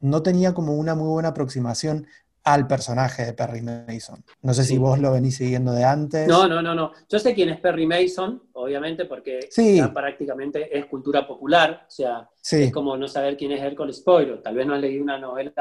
no 0.00 0.22
tenía 0.22 0.54
como 0.54 0.74
una 0.74 0.94
muy 0.94 1.08
buena 1.08 1.30
aproximación 1.30 2.06
al 2.44 2.66
personaje 2.66 3.24
de 3.24 3.32
Perry 3.32 3.62
Mason. 3.62 4.22
No 4.42 4.52
sé 4.52 4.64
si 4.64 4.76
vos 4.76 4.98
lo 4.98 5.12
venís 5.12 5.36
siguiendo 5.36 5.72
de 5.72 5.82
antes. 5.82 6.28
No, 6.28 6.46
no, 6.46 6.60
no, 6.60 6.74
no. 6.74 6.92
Yo 7.08 7.18
sé 7.18 7.34
quién 7.34 7.48
es 7.48 7.58
Perry 7.58 7.86
Mason, 7.86 8.42
obviamente, 8.52 9.06
porque 9.06 9.48
prácticamente 9.94 10.76
es 10.76 10.84
cultura 10.84 11.26
popular. 11.26 11.86
O 11.88 11.90
sea, 11.90 12.28
es 12.50 12.70
como 12.70 12.98
no 12.98 13.08
saber 13.08 13.38
quién 13.38 13.52
es 13.52 13.62
Hércules 13.62 14.00
Poirot. 14.00 14.42
Tal 14.42 14.54
vez 14.54 14.66
no 14.66 14.74
has 14.74 14.80
leído 14.82 15.02
una 15.02 15.18
novela 15.18 15.52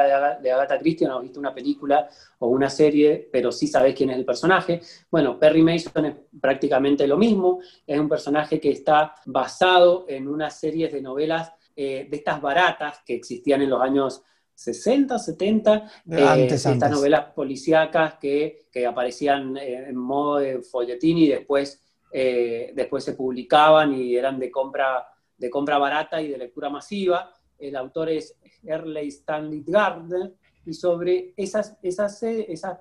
de, 0.41 0.51
Agatha 0.51 0.77
Christie, 0.77 1.07
no 1.07 1.17
has 1.17 1.23
visto 1.23 1.39
una 1.39 1.53
película 1.53 2.09
o 2.39 2.49
una 2.49 2.69
serie, 2.69 3.29
pero 3.31 3.53
sí 3.53 3.67
sabes 3.67 3.95
quién 3.95 4.09
es 4.09 4.17
el 4.17 4.25
personaje. 4.25 4.81
Bueno, 5.09 5.39
Perry 5.39 5.61
Mason 5.61 6.05
es 6.05 6.15
prácticamente 6.41 7.07
lo 7.07 7.17
mismo. 7.17 7.61
Es 7.87 7.97
un 7.97 8.09
personaje 8.09 8.59
que 8.59 8.71
está 8.71 9.15
basado 9.25 10.05
en 10.09 10.27
una 10.27 10.49
serie 10.49 10.89
de 10.89 11.01
novelas 11.01 11.53
eh, 11.77 12.07
de 12.09 12.17
estas 12.17 12.41
baratas 12.41 12.99
que 13.05 13.15
existían 13.15 13.61
en 13.61 13.69
los 13.69 13.81
años 13.81 14.21
60, 14.55 15.19
70, 15.19 15.91
eh, 16.09 16.47
estas 16.49 16.91
novelas 16.91 17.31
policíacas 17.33 18.15
que, 18.15 18.67
aparecían 18.87 19.57
eh, 19.57 19.89
en 19.89 19.95
modo 19.95 20.37
de 20.37 20.61
folletín 20.61 21.17
y 21.17 21.27
después, 21.27 21.81
eh, 22.11 22.71
después 22.75 23.03
se 23.03 23.13
publicaban 23.13 23.93
y 23.93 24.15
eran 24.15 24.39
de 24.39 24.51
compra, 24.51 25.07
de 25.37 25.49
compra 25.49 25.77
barata 25.77 26.21
y 26.21 26.29
de 26.29 26.37
lectura 26.37 26.69
masiva. 26.69 27.33
El 27.57 27.75
autor 27.75 28.09
es 28.09 28.37
Early 28.63 29.07
Stanley 29.07 29.63
Gardner 29.65 30.33
y 30.65 30.73
sobre 30.73 31.33
esas, 31.35 31.77
esas, 31.81 32.23
esas 32.23 32.79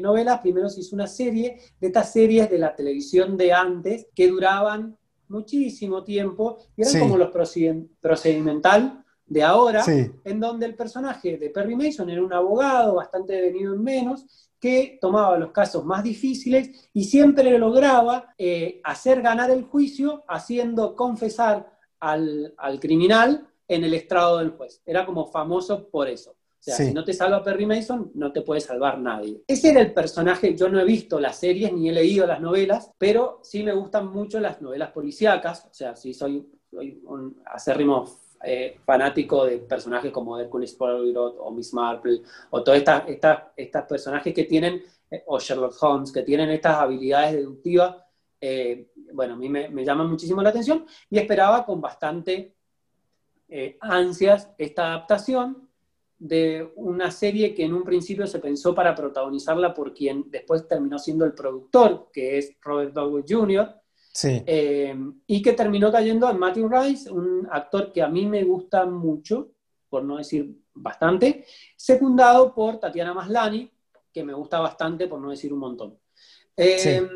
novelas 0.00 0.40
primero 0.40 0.68
se 0.68 0.80
hizo 0.80 0.94
una 0.94 1.06
serie 1.06 1.58
de 1.80 1.86
estas 1.86 2.12
series 2.12 2.50
de 2.50 2.58
la 2.58 2.74
televisión 2.74 3.36
de 3.38 3.52
antes 3.52 4.08
que 4.14 4.28
duraban 4.28 4.98
muchísimo 5.28 6.04
tiempo 6.04 6.58
y 6.76 6.82
eran 6.82 7.00
como 7.00 7.16
los 7.16 7.30
procedimental 8.00 9.02
de 9.32 9.42
ahora, 9.42 9.82
en 9.86 10.40
donde 10.40 10.66
el 10.66 10.74
personaje 10.74 11.38
de 11.38 11.48
Perry 11.48 11.74
Mason 11.74 12.10
era 12.10 12.22
un 12.22 12.32
abogado 12.34 12.96
bastante 12.96 13.40
venido 13.40 13.72
en 13.72 13.82
menos, 13.82 14.26
que 14.60 14.98
tomaba 15.00 15.38
los 15.38 15.50
casos 15.50 15.84
más 15.84 16.04
difíciles 16.04 16.90
y 16.92 17.04
siempre 17.04 17.58
lograba 17.58 18.34
eh, 18.36 18.80
hacer 18.84 19.22
ganar 19.22 19.50
el 19.50 19.64
juicio 19.64 20.22
haciendo 20.28 20.94
confesar 20.94 21.78
al, 21.98 22.54
criminal 22.78 23.48
en 23.66 23.84
el 23.84 23.94
estrado 23.94 24.38
del 24.38 24.50
juez. 24.50 24.82
Era 24.84 25.06
como 25.06 25.26
famoso 25.26 25.88
por 25.88 26.08
eso. 26.08 26.32
O 26.32 26.64
sea, 26.64 26.76
si 26.76 26.92
no 26.92 27.02
te 27.04 27.14
salva 27.14 27.42
Perry 27.42 27.66
Mason, 27.66 28.12
no 28.14 28.30
te 28.32 28.42
puede 28.42 28.60
salvar 28.60 28.98
nadie. 28.98 29.42
Ese 29.48 29.70
era 29.70 29.80
el 29.80 29.94
personaje, 29.94 30.54
yo 30.54 30.68
no 30.68 30.78
he 30.78 30.84
visto 30.84 31.18
las 31.18 31.38
series 31.38 31.72
ni 31.72 31.88
he 31.88 31.92
leído 31.92 32.26
las 32.26 32.40
novelas, 32.40 32.92
pero 32.98 33.40
sí 33.42 33.64
me 33.64 33.72
gustan 33.72 34.12
mucho 34.12 34.38
las 34.38 34.60
novelas 34.60 34.90
policíacas, 34.92 35.64
o 35.64 35.74
sea, 35.74 35.96
sí 35.96 36.14
soy, 36.14 36.46
soy 36.70 37.00
un 37.04 37.42
acérrimo 37.46 38.06
eh, 38.44 38.78
fanático 38.84 39.44
de 39.44 39.58
personajes 39.58 40.10
como 40.10 40.38
Hercules 40.38 40.74
Poirot 40.74 41.36
o 41.38 41.50
Miss 41.50 41.72
Marple 41.72 42.22
o 42.50 42.62
todos 42.62 42.78
estas 42.78 43.04
estas 43.56 43.86
personajes 43.86 44.34
que 44.34 44.44
tienen, 44.44 44.82
eh, 45.10 45.22
o 45.26 45.38
Sherlock 45.38 45.74
Holmes, 45.80 46.12
que 46.12 46.22
tienen 46.22 46.50
estas 46.50 46.76
habilidades 46.76 47.34
deductivas, 47.34 47.96
eh, 48.40 48.88
bueno, 49.12 49.34
a 49.34 49.36
mí 49.36 49.48
me, 49.48 49.68
me, 49.68 49.84
llaman 49.84 50.08
muchísimo 50.10 50.42
la 50.42 50.48
atención 50.48 50.84
y 51.08 51.18
esperaba 51.18 51.64
con 51.64 51.80
bastante 51.80 52.54
ansias 53.80 54.50
esta 54.56 54.86
adaptación 54.86 55.68
de 56.18 56.72
una 56.76 57.10
serie 57.10 57.52
que 57.54 57.64
en 57.64 57.74
un 57.74 57.84
principio 57.84 58.26
se 58.26 58.38
pensó 58.38 58.74
para 58.74 58.94
protagonizarla 58.94 59.74
por 59.74 59.92
quien 59.92 60.30
después 60.30 60.66
terminó 60.66 60.98
siendo 60.98 61.26
el 61.26 61.34
productor, 61.34 62.08
que 62.10 62.38
es 62.38 62.56
Robert 62.62 62.94
Downey 62.94 63.24
Jr., 63.28 63.81
Sí. 64.12 64.42
Eh, 64.46 64.94
y 65.26 65.42
que 65.42 65.54
terminó 65.54 65.90
cayendo 65.90 66.30
en 66.30 66.38
Matthew 66.38 66.68
Rice, 66.68 67.10
un 67.10 67.48
actor 67.50 67.90
que 67.90 68.02
a 68.02 68.08
mí 68.08 68.26
me 68.26 68.44
gusta 68.44 68.84
mucho. 68.86 69.52
por 69.88 70.04
no 70.04 70.16
decir 70.16 70.56
bastante, 70.74 71.44
secundado 71.76 72.54
por 72.54 72.78
Tatiana 72.78 73.12
Maslani, 73.12 73.70
que 74.12 74.24
me 74.24 74.32
gusta 74.32 74.58
bastante, 74.60 75.06
por 75.06 75.20
no 75.20 75.30
decir 75.30 75.52
un 75.52 75.58
montón. 75.58 75.98
Eh, 76.56 77.06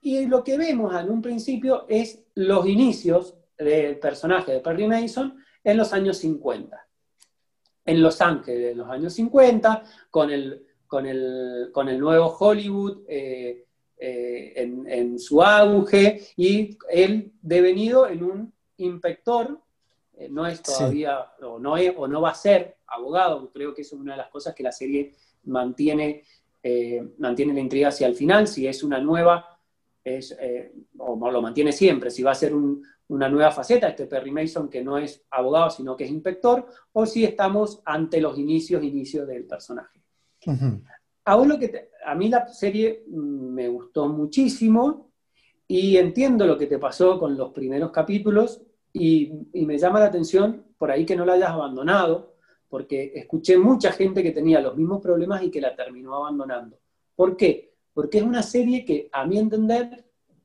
y 0.00 0.26
lo 0.26 0.44
que 0.44 0.58
vemos 0.58 0.94
en 0.94 1.10
un 1.10 1.22
principio 1.22 1.86
es 1.88 2.24
los 2.34 2.66
inicios 2.66 3.36
del 3.56 3.98
personaje 3.98 4.52
de 4.52 4.60
Perry 4.60 4.86
Mason 4.86 5.38
en 5.62 5.76
los 5.76 5.92
años 5.92 6.18
50. 6.18 6.86
En 7.86 8.02
Los 8.02 8.20
Ángeles, 8.20 8.72
en 8.72 8.78
los 8.78 8.88
años 8.88 9.12
50, 9.12 9.84
con 10.10 10.30
el, 10.30 10.66
con 10.86 11.06
el, 11.06 11.70
con 11.72 11.88
el 11.88 11.98
nuevo 11.98 12.34
Hollywood 12.38 13.02
eh, 13.08 13.66
eh, 13.98 14.52
en, 14.56 15.18
su 15.18 15.42
auge, 15.42 16.22
y 16.36 16.76
él 16.90 17.32
devenido 17.40 18.08
en 18.08 18.22
un 18.22 18.52
inspector, 18.76 19.60
eh, 20.16 20.28
no 20.28 20.46
es 20.46 20.62
todavía, 20.62 21.32
o, 21.42 21.58
no 21.58 21.74
o 21.74 22.08
no 22.08 22.20
va 22.20 22.30
a 22.30 22.34
ser 22.34 22.76
abogado, 22.86 23.50
creo 23.52 23.74
que 23.74 23.82
es 23.82 23.92
una 23.92 24.12
de 24.12 24.18
las 24.18 24.28
cosas 24.28 24.54
que 24.54 24.62
la 24.62 24.72
serie 24.72 25.14
mantiene, 25.44 26.22
mantiene 27.18 27.52
la 27.52 27.60
intriga 27.60 27.88
hacia 27.88 28.06
el 28.06 28.14
final, 28.14 28.46
si 28.46 28.66
es 28.66 28.82
una 28.82 28.98
nueva, 28.98 29.58
es, 30.02 30.36
o 30.98 31.30
lo 31.30 31.42
mantiene 31.42 31.72
siempre, 31.72 32.10
si 32.10 32.22
va 32.22 32.30
a 32.30 32.34
ser 32.34 32.54
un, 32.54 32.82
una 33.08 33.28
nueva 33.28 33.50
faceta, 33.50 33.88
este 33.88 34.06
Perry 34.06 34.30
Mason 34.30 34.68
que 34.68 34.82
no 34.82 34.98
es 34.98 35.24
abogado, 35.30 35.70
sino 35.70 35.96
que 35.96 36.04
es 36.04 36.10
inspector, 36.10 36.66
o 36.92 37.06
si 37.06 37.24
estamos 37.24 37.82
ante 37.84 38.20
los 38.20 38.38
inicios, 38.38 38.82
inicios 38.82 39.26
del 39.26 39.44
personaje. 39.44 40.00
A, 41.24 41.36
lo 41.36 41.58
que 41.58 41.90
a 42.04 42.14
mí 42.14 42.28
la 42.28 42.46
serie 42.48 43.04
me 43.08 43.68
gustó 43.68 44.08
muchísimo 44.08 45.10
y 45.66 45.96
entiendo 45.96 46.46
lo 46.46 46.58
que 46.58 46.66
te 46.66 46.78
pasó 46.78 47.18
con 47.18 47.36
los 47.36 47.52
primeros 47.52 47.90
capítulos 47.90 48.62
y, 48.92 49.32
me 49.52 49.78
llama 49.78 50.00
la 50.00 50.06
atención 50.06 50.64
por 50.78 50.90
ahí 50.90 51.04
que 51.04 51.16
no 51.16 51.24
la 51.24 51.32
hayas 51.32 51.50
abandonado, 51.50 52.34
porque 52.68 53.12
escuché 53.14 53.56
mucha 53.56 53.92
gente 53.92 54.22
que 54.22 54.30
tenía 54.30 54.60
los 54.60 54.76
mismos 54.76 55.00
problemas 55.00 55.42
y 55.42 55.50
que 55.50 55.60
la 55.60 55.74
terminó 55.74 56.14
abandonando. 56.14 56.78
¿Por 57.16 57.36
qué? 57.36 57.74
Porque 57.92 58.18
es 58.18 58.24
una 58.24 58.42
serie 58.42 58.84
que, 58.84 59.08
a 59.12 59.24
mi 59.26 59.38
entender, 59.38 60.04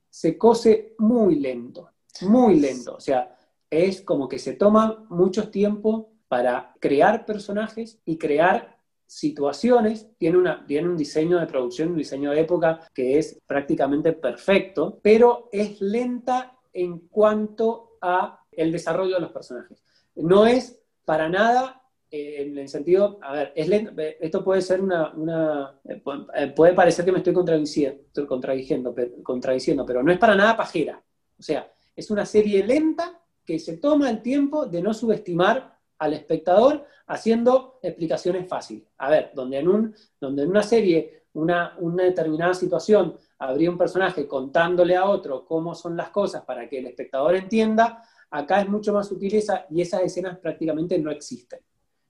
se 0.10 0.38
cose 0.38 0.96
muy 0.98 1.36
lento 1.36 1.90
muy 2.22 2.60
lento. 2.60 2.96
O 2.96 3.00
sea, 3.00 3.36
es 3.70 4.02
como 4.02 4.28
que 4.28 4.40
se 4.40 4.54
toma 4.54 5.06
mucho 5.10 5.50
tiempo 5.50 6.12
para 6.28 6.76
crear 6.80 7.26
personajes 7.26 8.00
y 8.06 8.18
crear 8.18 8.78
situaciones. 9.10 10.08
Tiene, 10.20 10.38
una, 10.38 10.64
tiene 10.68 10.88
un 10.88 10.96
diseño 10.96 11.40
de 11.40 11.48
producción, 11.48 11.90
un 11.90 11.98
diseño 11.98 12.30
de 12.30 12.42
época 12.42 12.80
que 12.94 13.18
es 13.18 13.40
prácticamente 13.48 14.14
perfecto, 14.14 15.00
pero 15.02 15.50
es 15.52 15.82
lenta 15.82 16.56
en 16.72 17.00
cuanto 17.08 17.98
a 18.02 18.46
el 18.52 18.72
desarrollo 18.72 19.16
de 19.16 19.22
los 19.22 19.32
personajes. 19.32 19.84
No 20.16 20.46
es 20.46 20.80
para 21.06 21.28
nada 21.28 21.82
eh, 22.12 22.44
en 22.44 22.58
el 22.60 22.70
sentido, 22.70 23.18
a 23.24 23.34
ver, 23.34 23.54
es 23.56 23.68
lento, 23.68 23.94
esto 23.98 24.44
puede 24.44 24.62
ser 24.62 24.80
una, 24.80 25.12
una 25.14 25.80
eh, 25.86 26.54
puede 26.56 26.74
parecer 26.74 27.04
que 27.04 27.12
me 27.12 27.18
estoy 27.18 27.34
contradiciendo, 27.34 28.04
contradiciendo, 28.28 28.96
contradiciendo, 29.24 29.86
pero 29.88 30.04
no 30.04 30.12
es 30.12 30.20
para 30.20 30.36
nada 30.36 30.56
pajera. 30.56 31.04
O 31.40 31.42
sea, 31.42 31.72
es 31.96 32.12
una 32.12 32.28
serie 32.28 32.64
lenta 32.64 33.20
que 33.44 33.58
se 33.58 33.78
toma 33.78 34.12
el 34.12 34.22
tiempo 34.22 34.68
de 34.68 34.84
no 34.84 34.94
subestimar 34.94 35.79
al 36.00 36.14
espectador 36.14 36.86
haciendo 37.08 37.80
explicaciones 37.82 38.48
fáciles. 38.48 38.88
A 38.98 39.10
ver, 39.10 39.32
donde 39.36 39.60
en, 39.60 39.68
un, 39.68 39.96
donde 40.20 40.44
en 40.44 40.50
una 40.50 40.64
serie, 40.64 41.24
una, 41.34 41.76
una 41.80 42.04
determinada 42.04 42.54
situación, 42.54 43.16
habría 43.38 43.70
un 43.70 43.78
personaje 43.78 44.28
contándole 44.28 44.96
a 44.96 45.06
otro 45.06 45.46
cómo 45.46 45.76
son 45.76 45.96
las 45.96 46.10
cosas 46.10 46.44
para 46.44 46.68
que 46.68 46.80
el 46.80 46.88
espectador 46.88 47.36
entienda, 47.36 48.04
acá 48.32 48.62
es 48.62 48.70
mucho 48.70 48.94
más 48.94 49.08
sutil 49.08 49.36
esa, 49.36 49.66
y 49.70 49.82
esas 49.82 50.02
escenas 50.02 50.38
prácticamente 50.40 50.98
no 51.00 51.12
existen. 51.12 51.60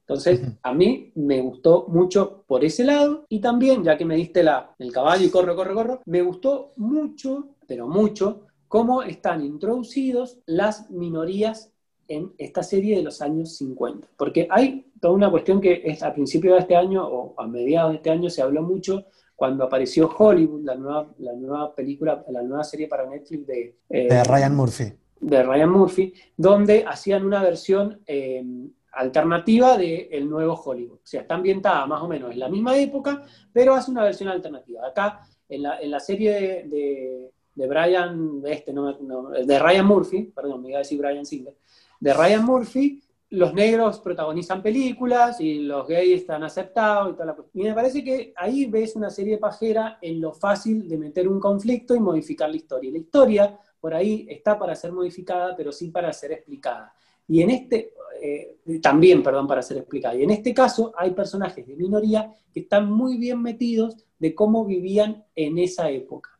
Entonces, 0.01 0.41
a 0.63 0.73
mí 0.73 1.11
me 1.15 1.39
gustó 1.39 1.85
mucho 1.87 2.43
por 2.47 2.65
ese 2.65 2.83
lado 2.83 3.25
y 3.29 3.39
también, 3.39 3.83
ya 3.83 3.95
que 3.95 4.05
me 4.05 4.15
diste 4.15 4.41
la, 4.41 4.75
el 4.79 4.91
caballo 4.91 5.23
y 5.23 5.29
corro, 5.29 5.55
corro, 5.55 5.75
corro, 5.75 6.01
me 6.05 6.23
gustó 6.23 6.73
mucho, 6.77 7.49
pero 7.67 7.87
mucho, 7.87 8.47
cómo 8.67 9.03
están 9.03 9.45
introducidos 9.45 10.39
las 10.47 10.89
minorías 10.89 11.71
en 12.09 12.33
esta 12.37 12.63
serie 12.63 12.97
de 12.97 13.03
los 13.03 13.21
años 13.21 13.55
50. 13.55 14.09
Porque 14.17 14.47
hay 14.49 14.91
toda 14.99 15.13
una 15.13 15.31
cuestión 15.31 15.61
que 15.61 15.81
es 15.85 16.03
a 16.03 16.11
principios 16.11 16.55
de 16.55 16.59
este 16.61 16.75
año 16.75 17.07
o 17.07 17.39
a 17.39 17.47
mediados 17.47 17.91
de 17.91 17.97
este 17.97 18.09
año 18.09 18.29
se 18.29 18.41
habló 18.41 18.61
mucho 18.63 19.05
cuando 19.35 19.63
apareció 19.63 20.09
Hollywood, 20.09 20.65
la 20.65 20.75
nueva, 20.75 21.13
la 21.19 21.33
nueva 21.33 21.73
película, 21.73 22.25
la 22.29 22.41
nueva 22.41 22.63
serie 22.65 22.87
para 22.87 23.07
Netflix 23.07 23.47
de, 23.47 23.77
eh, 23.89 24.23
Ryan 24.25 24.53
Murphy. 24.53 24.91
De 25.21 25.43
Ryan 25.43 25.69
Murphy, 25.69 26.13
donde 26.35 26.83
hacían 26.85 27.25
una 27.25 27.41
versión 27.41 28.01
eh, 28.05 28.43
alternativa 28.91 29.77
de 29.77 30.09
el 30.11 30.29
nuevo 30.29 30.55
Hollywood. 30.55 30.97
O 30.97 31.05
sea, 31.05 31.21
está 31.21 31.35
ambientada 31.35 31.85
más 31.85 32.01
o 32.01 32.07
menos 32.07 32.31
en 32.31 32.39
la 32.39 32.49
misma 32.49 32.77
época, 32.77 33.23
pero 33.53 33.75
hace 33.75 33.91
una 33.91 34.03
versión 34.03 34.29
alternativa. 34.29 34.85
Acá, 34.85 35.21
en 35.47 35.61
la, 35.61 35.79
en 35.79 35.91
la 35.91 35.99
serie 35.99 36.65
de 36.67 37.31
de 37.59 37.67
Brian, 37.67 38.41
este, 38.45 38.71
no, 38.71 38.93
de 38.93 39.59
Ryan 39.59 39.85
Murphy, 39.85 40.31
perdón, 40.33 40.61
me 40.61 40.69
iba 40.69 40.77
a 40.77 40.79
decir 40.79 40.97
Brian 40.97 41.25
Singer, 41.25 41.53
de 41.99 42.13
Ryan 42.13 42.45
Murphy, 42.45 43.01
los 43.31 43.53
negros 43.53 43.99
protagonizan 43.99 44.63
películas 44.63 45.39
y 45.39 45.59
los 45.59 45.87
gays 45.87 46.21
están 46.21 46.43
aceptados 46.43 47.13
y 47.13 47.15
toda 47.15 47.35
Y 47.53 47.63
me 47.63 47.73
parece 47.73 48.03
que 48.03 48.33
ahí 48.35 48.65
ves 48.65 48.95
una 48.95 49.09
serie 49.09 49.37
pajera 49.37 49.99
en 50.01 50.19
lo 50.19 50.33
fácil 50.33 50.87
de 50.87 50.97
meter 50.97 51.27
un 51.27 51.39
conflicto 51.39 51.95
y 51.95 51.99
modificar 51.99 52.49
la 52.49 52.55
historia. 52.55 52.91
la 52.91 52.97
historia 52.97 53.59
por 53.79 53.93
ahí 53.93 54.25
está 54.29 54.57
para 54.57 54.75
ser 54.75 54.91
modificada, 54.91 55.55
pero 55.55 55.71
sí 55.71 55.89
para 55.89 56.11
ser 56.11 56.31
explicada. 56.31 56.93
Y 57.27 57.43
en 57.43 57.51
este, 57.51 57.93
eh, 58.21 58.57
también, 58.81 59.21
perdón, 59.21 59.47
para 59.47 59.61
ser 59.61 59.77
explicada. 59.77 60.15
Y 60.15 60.23
en 60.23 60.31
este 60.31 60.53
caso 60.53 60.91
hay 60.97 61.11
personajes 61.11 61.65
de 61.67 61.75
minoría 61.75 62.33
que 62.51 62.61
están 62.61 62.91
muy 62.91 63.17
bien 63.17 63.41
metidos 63.41 63.95
de 64.17 64.33
cómo 64.33 64.65
vivían 64.65 65.23
en 65.35 65.59
esa 65.59 65.89
época 65.91 66.39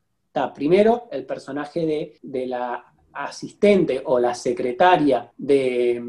primero 0.54 1.08
el 1.12 1.26
personaje 1.26 2.20
de, 2.22 2.48
la 2.48 2.89
asistente 3.14 4.02
o 4.06 4.20
la 4.20 4.36
secretaria 4.36 5.32
de, 5.38 6.02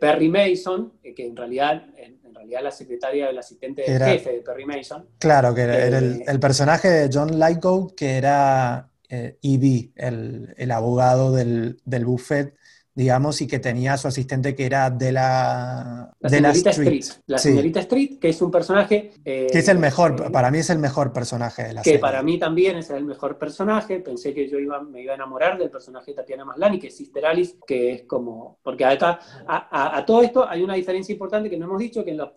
Perry 0.00 0.28
Mason, 0.28 0.92
que 1.02 1.26
en 1.26 1.36
realidad, 1.36 1.84
en, 1.96 2.34
realidad 2.34 2.62
la 2.62 2.70
secretaria 2.70 3.26
del 3.26 3.38
asistente 3.38 3.82
del 3.82 4.02
jefe 4.02 4.32
de 4.32 4.40
Perry 4.40 4.66
Mason. 4.66 5.06
Claro, 5.18 5.54
que 5.54 5.62
era, 5.62 5.98
el, 5.98 6.22
eh, 6.26 6.38
personaje 6.38 6.88
de 6.88 7.10
John 7.12 7.38
Lyko, 7.38 7.94
que 7.96 8.16
era 8.16 8.90
eh, 9.08 9.38
E.B., 9.42 9.92
el, 9.96 10.70
abogado 10.70 11.32
del, 11.32 11.80
del 11.84 12.04
buffet 12.04 12.54
digamos, 12.94 13.40
y 13.42 13.48
que 13.48 13.58
tenía 13.58 13.94
a 13.94 13.98
su 13.98 14.06
asistente 14.06 14.54
que 14.54 14.66
era 14.66 14.88
de 14.88 15.10
la, 15.10 16.14
la 16.20 16.28
señorita 16.28 16.70
Street. 16.70 17.04
La 17.26 17.38
señorita 17.38 17.80
Street, 17.80 18.18
que 18.20 18.28
es 18.28 18.40
un 18.40 18.52
personaje... 18.52 19.10
Eh, 19.24 19.48
que 19.50 19.58
es 19.58 19.68
el 19.68 19.78
mejor, 19.78 20.24
eh, 20.24 20.30
para 20.30 20.50
mí 20.52 20.58
es 20.58 20.70
el 20.70 20.78
mejor 20.78 21.12
personaje 21.12 21.64
de 21.64 21.72
la 21.72 21.82
serie. 21.82 21.98
Que 21.98 22.00
para 22.00 22.22
mí 22.22 22.38
también 22.38 22.76
es 22.76 22.90
el 22.90 23.04
mejor 23.04 23.36
personaje. 23.36 23.98
Pensé 23.98 24.32
que 24.32 24.48
yo 24.48 24.60
iba, 24.60 24.80
me 24.80 25.02
iba 25.02 25.12
a 25.12 25.16
enamorar 25.16 25.58
del 25.58 25.70
personaje 25.70 26.12
de 26.12 26.16
Tatiana 26.16 26.44
Maslany, 26.44 26.78
que 26.78 26.86
es 26.86 26.96
Sister 26.96 27.26
Alice, 27.26 27.56
que 27.66 27.92
es 27.92 28.02
como... 28.04 28.58
Porque 28.62 28.84
acá, 28.84 29.18
a, 29.46 30.04
todo 30.06 30.22
esto 30.22 30.48
hay 30.48 30.62
una 30.62 30.74
diferencia 30.74 31.12
importante 31.12 31.50
que 31.50 31.56
no 31.56 31.66
hemos 31.66 31.80
dicho, 31.80 32.04
que 32.04 32.12
en 32.12 32.18
la, 32.18 32.32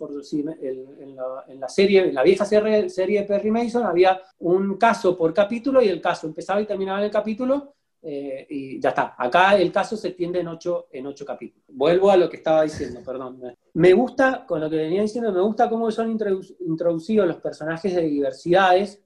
en 1.47 1.59
la, 1.59 1.69
serie, 1.69 2.07
en 2.09 2.15
la 2.15 2.23
vieja 2.23 2.45
serie, 2.45 2.89
serie 2.89 3.21
de 3.21 3.27
Perry 3.27 3.51
Mason, 3.51 3.83
había 3.83 4.19
un 4.39 4.75
caso 4.77 5.15
por 5.15 5.33
capítulo 5.35 5.83
y 5.83 5.87
el 5.89 6.01
caso 6.01 6.25
empezaba 6.25 6.59
y 6.61 6.65
terminaba 6.65 6.97
en 6.97 7.05
el 7.05 7.11
capítulo 7.11 7.75
eh, 8.01 8.45
y 8.49 8.79
ya 8.79 8.89
está. 8.89 9.15
Acá 9.17 9.57
el 9.57 9.71
caso 9.71 9.97
se 9.97 10.11
tiende 10.11 10.39
en 10.39 10.47
ocho, 10.47 10.87
en 10.91 11.07
ocho 11.07 11.25
capítulos. 11.25 11.65
Vuelvo 11.69 12.11
a 12.11 12.17
lo 12.17 12.29
que 12.29 12.37
estaba 12.37 12.63
diciendo, 12.63 13.01
perdón. 13.05 13.41
Me 13.73 13.93
gusta, 13.93 14.45
con 14.45 14.61
lo 14.61 14.69
que 14.69 14.77
venía 14.77 15.01
diciendo, 15.01 15.31
me 15.31 15.41
gusta 15.41 15.69
cómo 15.69 15.89
son 15.91 16.11
introducidos 16.11 17.27
los 17.27 17.37
personajes 17.37 17.95
de 17.95 18.03
diversidades, 18.03 19.03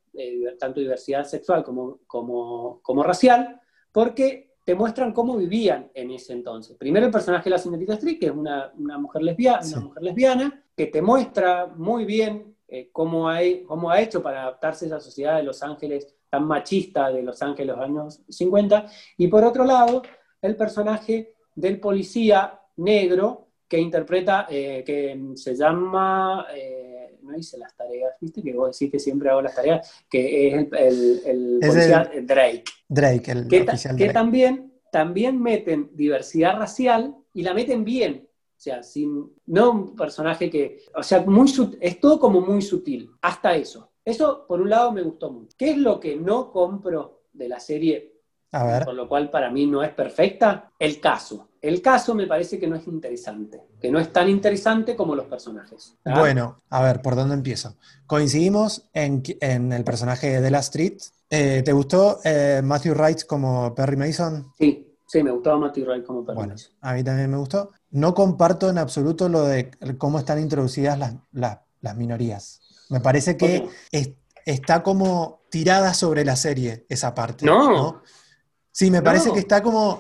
tanto 0.60 0.80
diversidad 0.80 1.24
sexual 1.24 1.64
como, 1.64 2.00
como, 2.06 2.80
como 2.82 3.04
racial, 3.04 3.60
porque 3.92 4.52
te 4.64 4.76
muestran 4.76 5.14
cómo 5.14 5.38
vivían 5.38 5.90
en 5.94 6.12
ese 6.12 6.34
entonces. 6.34 6.78
Primero 6.78 7.06
el 7.06 7.12
personaje 7.12 7.46
de 7.46 7.50
la 7.52 7.58
señorita 7.58 7.94
Street, 7.94 8.20
que 8.20 8.28
es 8.28 8.32
una, 8.32 8.72
una 8.78 8.98
mujer, 8.98 9.24
lesbiana, 9.24 9.66
una 9.68 9.82
mujer 9.82 10.04
lesbiana, 10.04 10.64
que 10.76 10.88
te 10.88 11.02
muestra 11.02 11.68
muy 11.68 12.06
bien 12.06 12.56
eh, 12.68 12.90
cómo, 12.92 13.28
hay, 13.28 13.64
cómo 13.64 13.90
ha 13.90 14.00
hecho 14.00 14.22
para 14.22 14.44
adaptarse 14.44 14.86
a 14.86 14.88
esa 14.88 15.00
sociedad 15.00 15.38
de 15.38 15.44
Los 15.44 15.64
Ángeles 15.64 16.16
tan 16.32 16.48
machista 16.48 17.12
de 17.12 17.22
Los 17.22 17.42
Ángeles 17.42 17.76
de 17.76 17.82
los 17.82 17.86
años 17.86 18.22
50, 18.30 18.86
y 19.18 19.28
por 19.28 19.44
otro 19.44 19.66
lado, 19.66 20.02
el 20.42 20.56
personaje 20.56 21.36
del 21.54 21.80
policía 21.80 22.60
negro 22.78 23.50
que 23.68 23.78
interpreta, 23.78 24.48
eh, 24.50 24.84
que 24.86 25.34
se 25.36 25.56
llama, 25.56 26.48
eh, 26.56 27.18
no 27.22 27.38
hice 27.38 27.58
las 27.58 27.76
tareas, 27.76 28.14
viste 28.20 28.42
que 28.42 28.54
vos 28.54 28.78
decís 28.78 28.92
que 28.92 29.00
siempre 29.00 29.30
hago 29.30 29.42
las 29.42 29.56
tareas, 29.56 30.04
que 30.10 30.48
es 30.48 30.54
el, 30.72 31.60
policía 31.60 32.12
Drake. 32.24 32.64
Drake, 32.88 33.32
el 33.32 33.48
que, 33.48 33.66
que 33.98 34.10
también, 34.10 34.74
también 34.92 35.42
meten 35.42 35.90
diversidad 35.94 36.58
racial 36.58 37.16
y 37.34 37.44
la 37.44 37.54
meten 37.54 37.84
bien. 37.84 38.28
O 38.28 38.64
sea, 38.64 38.84
sin, 38.84 39.32
no 39.48 39.72
un 39.72 39.96
personaje 39.96 40.50
que, 40.50 40.84
o 40.96 41.04
sea, 41.04 41.22
muy, 41.22 41.50
es 41.80 42.00
todo 42.00 42.20
como 42.20 42.42
muy 42.42 42.62
sutil, 42.62 43.12
hasta 43.22 43.56
eso. 43.56 43.91
Eso, 44.04 44.46
por 44.48 44.62
un 44.62 44.70
lado, 44.70 44.92
me 44.92 45.02
gustó 45.02 45.32
mucho. 45.32 45.56
¿Qué 45.58 45.72
es 45.72 45.78
lo 45.78 46.00
que 46.00 46.16
no 46.16 46.52
compro 46.52 47.24
de 47.34 47.48
la 47.48 47.60
serie 47.60 48.16
A 48.52 48.66
ver. 48.66 48.86
Por 48.86 48.96
lo 48.96 49.08
cual 49.08 49.30
para 49.30 49.50
mí 49.50 49.66
no 49.66 49.82
es 49.82 49.94
perfecta. 49.94 50.72
El 50.78 51.00
caso. 51.00 51.52
El 51.62 51.82
caso 51.82 52.16
me 52.16 52.26
parece 52.26 52.60
que 52.60 52.68
no 52.68 52.76
es 52.76 52.88
interesante, 52.88 53.62
que 53.80 53.92
no 53.92 54.00
es 54.00 54.12
tan 54.12 54.28
interesante 54.28 54.96
como 54.96 55.16
los 55.16 55.26
personajes. 55.26 55.96
Bueno, 56.04 56.64
a 56.72 56.82
ver, 56.82 57.04
¿por 57.04 57.16
dónde 57.16 57.36
empiezo? 57.36 57.76
Coincidimos 58.08 58.90
en, 58.94 59.22
en 59.40 59.72
el 59.72 59.84
personaje 59.84 60.42
de 60.42 60.50
la 60.50 60.60
Street. 60.60 60.98
Eh, 61.30 61.62
¿Te 61.64 61.72
gustó 61.72 62.20
eh, 62.24 62.62
Matthew 62.64 62.96
Wright 62.96 63.26
como 63.28 63.76
Perry 63.76 63.96
Mason? 63.96 64.52
Sí, 64.58 64.98
sí, 65.06 65.22
me 65.22 65.30
gustaba 65.30 65.60
Matthew 65.60 65.86
Wright 65.86 66.04
como 66.04 66.26
Perry 66.26 66.36
bueno, 66.36 66.54
Mason. 66.54 66.74
A 66.82 66.94
mí 66.94 67.04
también 67.04 67.30
me 67.30 67.38
gustó. 67.38 67.70
No 67.92 68.16
comparto 68.16 68.68
en 68.68 68.80
absoluto 68.80 69.30
lo 69.30 69.44
de 69.44 69.70
cómo 70.00 70.18
están 70.18 70.40
introducidas 70.40 70.98
las, 70.98 71.16
las, 71.32 71.96
minorías. 71.96 72.61
Me 72.92 73.00
parece 73.00 73.36
que 73.36 73.68
está 74.46 74.84
como 74.84 75.42
tirada 75.50 75.94
sobre 75.94 76.24
la 76.24 76.36
serie 76.36 76.86
esa 76.88 77.16
parte. 77.16 77.46
No. 77.46 78.04
Sí, 78.72 78.92
me 78.92 79.02
parece 79.02 79.34
que 79.34 79.40
está 79.40 79.62
como 79.62 80.00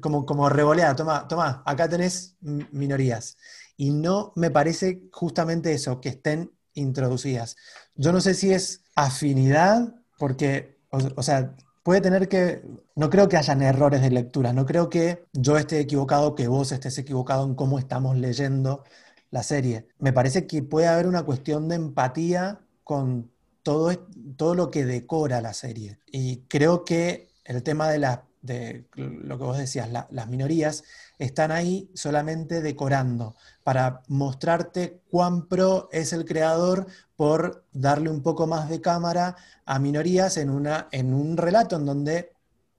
como, 0.00 0.26
como 0.26 0.48
revoleada, 0.48 0.94
toma, 0.94 1.26
toma, 1.28 1.62
acá 1.64 1.88
tenés 1.88 2.36
minorías. 2.40 3.36
Y 3.76 3.90
no 3.90 4.32
me 4.36 4.50
parece 4.50 5.08
justamente 5.12 5.72
eso, 5.72 6.00
que 6.00 6.10
estén 6.10 6.52
introducidas. 6.74 7.56
Yo 7.94 8.12
no 8.12 8.20
sé 8.20 8.34
si 8.34 8.52
es 8.52 8.84
afinidad, 8.94 9.94
porque, 10.18 10.80
o, 10.90 11.22
sea, 11.22 11.56
puede 11.82 12.00
tener 12.00 12.28
que, 12.28 12.62
no 12.96 13.08
creo 13.10 13.28
que 13.28 13.36
hayan 13.36 13.62
errores 13.62 14.02
de 14.02 14.10
lectura, 14.10 14.52
no 14.52 14.66
creo 14.66 14.88
que 14.88 15.24
yo 15.32 15.56
esté 15.56 15.80
equivocado, 15.80 16.34
que 16.34 16.48
vos 16.48 16.72
estés 16.72 16.98
equivocado 16.98 17.44
en 17.44 17.54
cómo 17.54 17.78
estamos 17.78 18.16
leyendo 18.16 18.84
la 19.30 19.42
serie. 19.42 19.88
Me 19.98 20.12
parece 20.12 20.46
que 20.46 20.62
puede 20.62 20.86
haber 20.86 21.06
una 21.06 21.22
cuestión 21.22 21.68
de 21.68 21.76
empatía 21.76 22.60
con 22.84 23.30
todo, 23.62 23.96
todo 24.36 24.54
lo 24.54 24.70
que 24.70 24.84
decora 24.84 25.40
la 25.40 25.52
serie. 25.52 25.98
Y 26.06 26.42
creo 26.48 26.84
que 26.84 27.28
el 27.44 27.62
tema 27.62 27.88
de 27.90 27.98
la 27.98 28.28
de 28.42 28.86
lo 28.94 29.38
que 29.38 29.44
vos 29.44 29.58
decías, 29.58 29.88
las 30.10 30.28
minorías, 30.28 30.84
están 31.18 31.50
ahí 31.50 31.90
solamente 31.94 32.60
decorando 32.60 33.36
para 33.64 34.02
mostrarte 34.08 35.02
cuán 35.10 35.48
pro 35.48 35.88
es 35.92 36.12
el 36.12 36.24
creador 36.24 36.86
por 37.16 37.64
darle 37.72 38.10
un 38.10 38.22
poco 38.22 38.46
más 38.46 38.68
de 38.68 38.80
cámara 38.80 39.36
a 39.64 39.78
minorías 39.78 40.36
en, 40.36 40.50
una, 40.50 40.88
en 40.92 41.14
un 41.14 41.36
relato 41.36 41.76
en 41.76 41.86
donde 41.86 42.32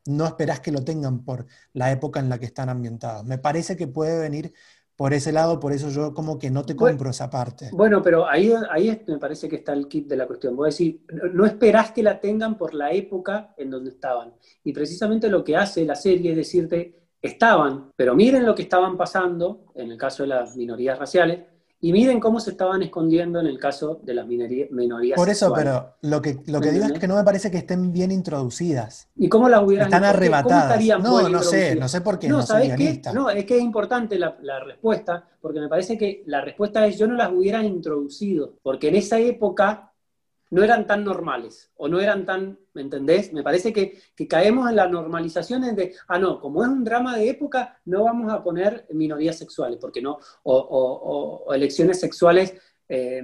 no 0.06 0.26
esperás 0.26 0.62
que 0.62 0.72
lo 0.72 0.84
tengan 0.84 1.24
por 1.24 1.46
la 1.74 1.92
época 1.92 2.20
en 2.20 2.30
la 2.30 2.40
que 2.40 2.46
están 2.46 2.70
ambientados. 2.70 3.26
Me 3.26 3.38
parece 3.38 3.76
que 3.76 3.88
puede 3.88 4.18
venir 4.20 4.54
por 5.00 5.14
ese 5.14 5.32
lado, 5.32 5.62
por 5.62 5.72
eso 5.72 5.88
yo 5.88 6.14
como 6.14 6.38
que 6.38 6.52
no 6.52 6.66
te 6.66 6.76
compro 6.76 7.10
esa 7.10 7.30
parte. 7.30 7.70
Bueno, 7.72 8.02
pero 8.02 8.28
ahí, 8.28 8.52
ahí 8.70 9.02
me 9.08 9.18
parece 9.18 9.48
que 9.48 9.56
está 9.56 9.72
el 9.72 9.88
kit 9.88 10.10
de 10.10 10.18
la 10.18 10.28
cuestión. 10.28 10.58
Vos 10.58 10.78
decís, 10.78 10.98
no 11.32 11.46
esperás 11.46 11.92
que 11.92 12.04
la 12.04 12.20
tengan 12.20 12.58
por 12.58 12.74
la 12.74 12.92
época 12.92 13.54
en 13.56 13.70
donde 13.70 13.92
estaban. 13.92 14.34
Y 14.62 14.74
precisamente 14.74 15.30
lo 15.30 15.42
que 15.42 15.56
hace 15.56 15.86
la 15.86 15.96
serie 15.96 16.32
es 16.32 16.36
decirte, 16.36 17.00
estaban, 17.22 17.94
pero 17.96 18.14
miren 18.14 18.46
lo 18.46 18.54
que 18.54 18.64
estaban 18.64 18.98
pasando, 18.98 19.68
en 19.74 19.90
el 19.90 19.98
caso 19.98 20.24
de 20.24 20.30
las 20.30 20.58
minorías 20.58 21.00
raciales, 21.00 21.46
y 21.82 21.94
miren 21.94 22.20
cómo 22.20 22.40
se 22.40 22.52
estaban 22.52 22.82
escondiendo 22.84 23.40
en 23.40 23.48
el 23.48 23.58
caso 23.58 24.00
de 24.04 24.14
las 24.14 24.28
minorías 24.28 25.16
Por 25.16 25.30
eso, 25.30 25.54
pero 25.56 25.96
lo 26.02 26.22
que, 26.22 26.38
lo 26.48 26.60
que 26.60 26.72
digo 26.72 26.86
es 26.86 27.00
que 27.00 27.08
no 27.08 27.16
me 27.16 27.24
parece 27.24 27.50
que 27.50 27.58
estén 27.58 27.94
bien 27.94 28.12
introducidas. 28.12 29.08
¿Y 29.16 29.30
cómo 29.30 29.48
las 29.48 29.64
hubieran 29.64 29.88
Están 29.88 30.04
arrebatadas. 30.04 30.82
no, 31.02 31.30
no 31.30 31.42
sé, 31.42 31.76
no 31.76 31.88
sé 31.88 32.02
por 32.02 32.20
qué. 32.20 32.28
No, 32.28 32.42
¿sabes 32.42 32.76
qué? 32.76 33.02
No, 33.14 33.30
es 33.30 33.46
que 33.46 33.58
es 33.58 33.64
importante 33.64 34.20
la, 34.20 34.38
la, 34.42 34.60
respuesta, 34.60 35.26
porque 35.42 35.62
me 35.62 35.70
parece 35.70 35.98
que 35.98 36.24
la 36.26 36.42
respuesta 36.42 36.86
es 36.86 36.98
yo 36.98 37.08
no 37.08 37.16
las 37.16 37.32
hubiera 37.32 37.64
introducido, 37.64 38.56
porque 38.62 38.90
en 38.90 38.96
esa 38.96 39.18
época 39.20 39.89
no 40.52 40.64
eran 40.64 40.88
tan 40.88 41.04
normales 41.04 41.72
o 41.76 41.88
no 41.88 42.00
eran 42.00 42.26
tan, 42.26 42.60
¿me 42.74 42.82
entendés? 42.82 43.32
Me 43.34 43.44
parece 43.44 43.72
que, 43.72 44.00
caemos 44.28 44.70
en 44.70 44.76
la 44.76 44.88
normalización 44.88 45.76
de, 45.76 45.96
ah, 46.08 46.18
no, 46.18 46.40
como 46.40 46.64
es 46.64 46.70
un 46.70 46.84
drama 46.84 47.18
de 47.18 47.30
época, 47.30 47.80
no 47.86 48.04
vamos 48.04 48.32
a 48.32 48.44
poner 48.44 48.88
minorías 48.92 49.38
sexuales, 49.38 49.78
porque 49.80 50.02
no, 50.02 50.20
o, 50.44 51.48
elecciones 51.54 52.00
sexuales 52.00 52.54
eh, 52.88 53.24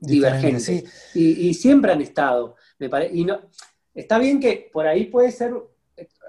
divergentes. 0.00 1.14
Y, 1.14 1.52
siempre 1.54 1.92
han 1.92 2.00
estado, 2.00 2.56
me 2.78 2.88
parece, 2.88 3.14
y 3.14 3.24
no, 3.24 3.40
está 3.94 4.18
bien 4.18 4.40
que 4.40 4.70
por 4.72 4.86
ahí 4.86 5.06
puede 5.06 5.30
ser 5.30 5.54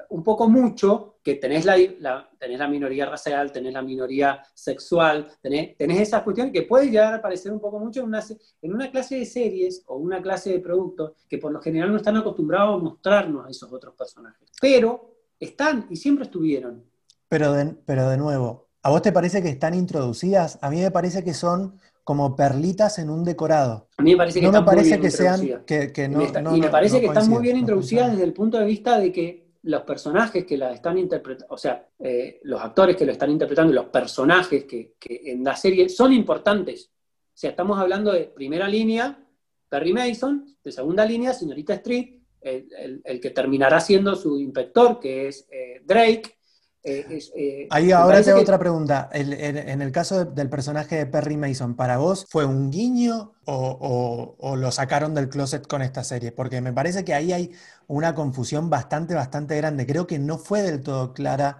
un 0.10 0.24
poco 0.24 0.50
mucho 0.50 1.18
que 1.24 1.36
tenés 1.36 1.66
la, 1.66 2.30
tenés 2.38 2.60
la 2.60 2.68
minoría 2.68 3.06
racial, 3.06 3.52
tenés 3.52 3.74
la 3.74 3.82
minoría 3.82 4.42
sexual, 4.54 5.28
tenés, 5.42 5.78
tenés 5.78 6.02
esas 6.02 6.24
cuestiones 6.24 6.52
que 6.52 6.64
puede 6.64 6.90
llegar 6.90 7.14
a 7.14 7.22
parecer 7.22 7.52
un 7.52 7.60
poco 7.60 7.80
mucho 7.80 8.02
en 8.02 8.08
una, 8.08 8.24
en 8.62 8.74
una 8.74 8.90
clase 8.90 9.18
de 9.18 9.26
series 9.26 9.84
o 9.86 9.98
una 9.98 10.22
clase 10.22 10.52
de 10.52 10.60
productos 10.60 11.14
que 11.28 11.38
por 11.38 11.52
lo 11.52 11.62
general 11.62 11.92
no 11.92 11.98
están 11.98 12.18
acostumbrados 12.18 12.80
a 12.80 12.84
mostrarnos 12.84 13.46
a 13.46 13.50
esos 13.50 13.72
otros 13.72 13.94
personajes. 13.96 14.50
Pero 14.60 15.16
están 15.40 15.88
y 15.90 15.96
siempre 15.96 16.26
estuvieron. 16.26 16.84
Pero 17.28 17.54
de, 17.54 17.76
pero 17.86 18.10
de 18.10 18.18
nuevo, 18.18 18.70
¿a 18.82 18.90
vos 18.90 19.02
te 19.02 19.12
parece 19.12 19.44
que 19.44 19.50
están 19.50 19.76
introducidas? 19.76 20.58
A 20.62 20.70
mí 20.70 20.82
me 20.82 20.92
parece 20.92 21.24
que 21.24 21.34
son 21.34 21.80
como 22.04 22.36
perlitas 22.36 22.98
en 22.98 23.12
un 23.12 23.24
decorado. 23.24 23.88
A 23.98 24.02
mí 24.02 24.14
me 24.14 24.18
parece 24.18 24.40
que 24.40 24.48
no 24.48 24.58
están 24.58 24.64
me 24.64 24.66
parece 24.66 24.90
muy 24.90 24.98
bien 24.98 25.02
que 25.02 25.12
sean 25.12 25.64
que, 25.94 26.08
no, 26.08 26.56
y 26.58 26.60
me 26.60 26.70
parece 26.70 27.00
que 27.00 27.06
están 27.06 27.30
muy 27.30 27.44
bien 27.44 27.58
introducidas 27.58 28.10
desde 28.10 28.24
el 28.24 28.34
punto 28.34 28.58
de 28.58 28.66
vista 28.66 28.98
de 28.98 29.12
que 29.12 29.39
los 29.64 29.82
personajes 29.84 30.46
que 30.46 30.58
la 30.58 30.72
están 30.72 30.98
interpretando, 30.98 31.54
o 31.54 31.58
sea, 31.58 31.88
eh, 32.00 32.40
los 32.44 32.62
actores 32.62 32.96
que 32.96 33.06
lo 33.06 33.12
están 33.12 33.32
interpretando, 33.32 33.74
los 33.74 33.88
personajes 33.88 34.66
que, 34.66 34.96
en 35.02 35.44
la 35.44 35.56
serie 35.56 35.90
son 35.90 36.14
importantes. 36.14 36.92
O 36.92 37.38
sea, 37.40 37.52
estamos 37.52 37.78
hablando 37.78 38.12
de 38.12 38.26
primera 38.26 38.68
línea, 38.68 39.22
Perry 39.68 39.94
Mason, 39.94 40.58
de 40.64 40.72
segunda 40.72 41.06
línea, 41.06 41.34
señorita 41.34 41.76
Street, 41.76 42.20
el, 42.42 43.20
que 43.22 43.32
terminará 43.32 43.80
siendo 43.82 44.16
su 44.16 44.40
inspector, 44.40 45.00
que 45.00 45.28
es 45.28 45.48
eh, 45.52 45.82
Drake, 45.84 46.39
eh, 46.84 47.20
eh, 47.36 47.68
Ahí 47.70 47.92
ahora 47.92 48.24
tengo 48.24 48.40
otra 48.40 48.58
pregunta. 48.58 49.10
en 49.12 49.82
el 49.82 49.92
caso 49.92 50.26
del 50.26 50.50
personaje 50.50 50.96
de 50.96 51.06
Perry 51.06 51.38
Mason, 51.38 51.76
¿para 51.76 51.98
vos 51.98 52.26
fue 52.30 52.46
un 52.46 52.72
guiño 52.72 53.34
o, 53.46 54.56
lo 54.58 54.72
sacaron 54.72 55.14
del 55.14 55.30
closet 55.30 55.68
con 55.68 55.82
esta 55.82 56.04
serie? 56.04 56.32
Porque 56.32 56.62
me 56.62 56.74
parece 56.74 57.04
que 57.04 57.14
ahí 57.14 57.34
hay 57.34 57.52
una 57.88 58.16
confusión 58.16 58.70
bastante, 58.70 59.14
bastante 59.14 59.58
grande. 59.58 59.86
Creo 59.86 60.08
que 60.08 60.20
no 60.20 60.38
fue 60.38 60.62
del 60.62 60.82
todo 60.82 61.14
clara 61.14 61.60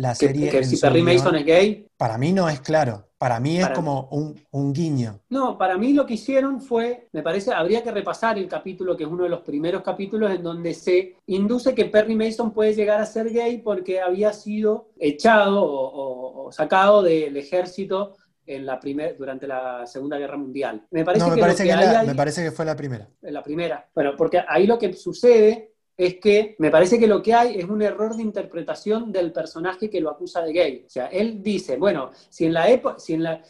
la 0.00 0.14
serie. 0.14 0.50
Que, 0.50 0.64
si 0.64 0.76
Perry 0.76 1.02
Mason 1.02 1.36
es 1.36 1.44
gay. 1.44 1.86
Para 1.96 2.18
mí 2.18 2.32
no 2.32 2.48
es 2.48 2.60
claro. 2.60 3.06
Para 3.20 3.38
mí 3.38 3.58
es 3.58 3.68
como 3.68 4.08
un, 4.50 4.72
guiño. 4.72 5.20
No, 5.28 5.58
para 5.58 5.76
mí 5.76 5.92
lo 5.92 6.06
que 6.06 6.14
hicieron 6.14 6.58
fue, 6.62 7.08
me 7.12 7.22
parece, 7.22 7.52
habría 7.52 7.82
que 7.82 7.90
repasar 7.90 8.38
el 8.38 8.48
capítulo, 8.48 8.96
que 8.96 9.04
es 9.04 9.10
uno 9.10 9.24
de 9.24 9.28
los 9.28 9.40
primeros 9.40 9.82
capítulos 9.82 10.30
en 10.30 10.42
donde 10.42 10.72
se 10.72 11.16
induce 11.26 11.74
que 11.74 11.84
Perry 11.84 12.14
Mason 12.14 12.50
puede 12.50 12.74
llegar 12.74 12.98
a 12.98 13.04
ser 13.04 13.30
gay 13.30 13.58
porque 13.58 14.00
había 14.00 14.32
sido 14.32 14.88
echado 14.98 15.60
o, 15.62 16.50
sacado 16.50 17.02
del 17.02 17.36
ejército 17.36 18.16
en 18.46 18.64
la 18.64 18.80
primer, 18.80 19.18
durante 19.18 19.46
la 19.46 19.86
Segunda 19.86 20.16
Guerra 20.16 20.38
Mundial. 20.38 20.86
Me 20.90 21.04
parece, 21.04 21.26
que, 21.26 22.06
me 22.06 22.14
parece 22.14 22.42
que 22.42 22.50
fue 22.52 22.64
la 22.64 22.74
primera. 22.74 23.06
La 23.20 23.42
primera. 23.42 23.86
Bueno, 23.94 24.12
porque 24.16 24.42
ahí 24.48 24.66
lo 24.66 24.78
que 24.78 24.94
sucede 24.94 25.69
es 26.00 26.16
que 26.16 26.56
me 26.58 26.70
parece 26.70 26.98
que 26.98 27.06
lo 27.06 27.22
que 27.22 27.34
hay 27.34 27.58
es 27.58 27.66
un 27.66 27.82
error 27.82 28.16
de 28.16 28.22
interpretación 28.22 29.12
del 29.12 29.32
personaje 29.32 29.90
que 29.90 30.00
lo 30.00 30.08
acusa 30.08 30.40
de 30.40 30.52
gay. 30.54 30.84
O 30.86 30.88
sea, 30.88 31.08
él 31.08 31.42
dice, 31.42 31.76
bueno, 31.76 32.10
si 32.30 32.46
en 32.46 32.54
la 32.54 32.70
época, 32.70 32.98
si 32.98 33.12
en 33.12 33.24
la, 33.24 33.42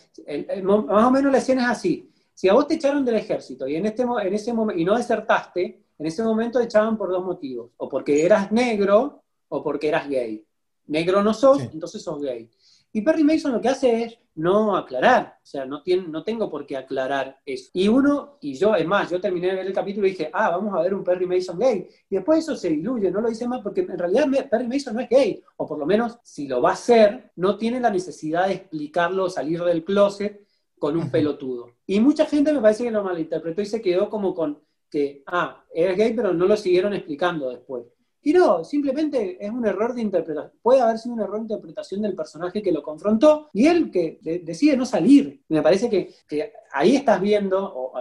más 0.64 1.04
o 1.06 1.10
menos 1.12 1.30
la 1.30 1.38
escena 1.38 1.62
es 1.62 1.68
así, 1.68 2.10
si 2.34 2.48
a 2.48 2.54
vos 2.54 2.66
te 2.66 2.74
echaron 2.74 3.04
del 3.04 3.14
ejército 3.14 3.68
y 3.68 3.76
en, 3.76 3.86
este, 3.86 4.02
en 4.02 4.34
ese 4.34 4.52
momento, 4.52 4.80
y 4.80 4.84
no 4.84 4.96
desertaste, 4.96 5.80
en 5.96 6.06
ese 6.06 6.24
momento 6.24 6.58
te 6.58 6.64
echaban 6.64 6.98
por 6.98 7.10
dos 7.10 7.24
motivos, 7.24 7.70
o 7.76 7.88
porque 7.88 8.24
eras 8.24 8.50
negro 8.50 9.22
o 9.48 9.62
porque 9.62 9.86
eras 9.86 10.08
gay. 10.08 10.44
Negro 10.88 11.22
no 11.22 11.32
sos, 11.32 11.62
entonces 11.62 12.02
sos 12.02 12.20
gay. 12.20 12.50
Y 12.92 13.02
Perry 13.02 13.22
Mason 13.24 13.52
lo 13.52 13.60
que 13.60 13.68
hace 13.68 14.02
es 14.02 14.18
no 14.34 14.76
aclarar, 14.76 15.38
o 15.42 15.46
sea, 15.46 15.64
no, 15.64 15.82
tiene, 15.82 16.08
no 16.08 16.24
tengo 16.24 16.50
por 16.50 16.66
qué 16.66 16.76
aclarar 16.76 17.40
eso. 17.44 17.70
Y 17.72 17.88
uno, 17.88 18.38
y 18.40 18.54
yo, 18.54 18.74
es 18.74 18.86
más, 18.86 19.10
yo 19.10 19.20
terminé 19.20 19.48
de 19.48 19.56
ver 19.56 19.66
el 19.66 19.72
capítulo 19.72 20.06
y 20.06 20.10
dije, 20.10 20.30
ah, 20.32 20.50
vamos 20.50 20.74
a 20.74 20.82
ver 20.82 20.94
un 20.94 21.04
Perry 21.04 21.26
Mason 21.26 21.58
gay. 21.58 21.86
Y 22.08 22.16
después 22.16 22.40
eso 22.40 22.56
se 22.56 22.70
diluye, 22.70 23.10
no 23.10 23.20
lo 23.20 23.28
dice 23.28 23.46
más, 23.46 23.60
porque 23.60 23.82
en 23.82 23.98
realidad 23.98 24.48
Perry 24.50 24.66
Mason 24.66 24.94
no 24.94 25.00
es 25.00 25.08
gay, 25.08 25.42
o 25.56 25.66
por 25.66 25.78
lo 25.78 25.86
menos 25.86 26.18
si 26.22 26.48
lo 26.48 26.62
va 26.62 26.72
a 26.72 26.76
ser, 26.76 27.32
no 27.36 27.58
tiene 27.58 27.80
la 27.80 27.90
necesidad 27.90 28.48
de 28.48 28.54
explicarlo, 28.54 29.28
salir 29.28 29.62
del 29.62 29.84
closet 29.84 30.40
con 30.78 30.96
un 30.96 31.10
pelotudo. 31.10 31.72
Y 31.86 32.00
mucha 32.00 32.24
gente 32.24 32.52
me 32.52 32.60
parece 32.60 32.84
que 32.84 32.90
lo 32.90 33.04
malinterpretó 33.04 33.60
y 33.60 33.66
se 33.66 33.82
quedó 33.82 34.08
como 34.08 34.34
con 34.34 34.62
que, 34.90 35.22
ah, 35.26 35.64
es 35.72 35.96
gay, 35.96 36.14
pero 36.14 36.32
no 36.32 36.46
lo 36.46 36.56
siguieron 36.56 36.94
explicando 36.94 37.50
después. 37.50 37.84
Y 38.22 38.32
no, 38.32 38.64
simplemente 38.64 39.38
es 39.44 39.50
un 39.50 39.66
error 39.66 39.94
de 39.94 40.02
interpretación. 40.02 40.52
Puede 40.62 40.80
haber 40.80 40.98
sido 40.98 41.14
un 41.14 41.20
error 41.20 41.36
de 41.36 41.42
interpretación 41.42 42.02
del 42.02 42.14
personaje 42.14 42.60
que 42.62 42.72
lo 42.72 42.82
confrontó 42.82 43.48
y 43.52 43.66
él 43.66 43.90
que 43.90 44.18
decide 44.42 44.76
no 44.76 44.84
salir. 44.84 45.42
Me 45.48 45.62
parece 45.62 45.88
que, 45.88 46.52
ahí 46.72 46.96
estás 46.96 47.20
viendo, 47.20 47.64
o, 47.64 47.92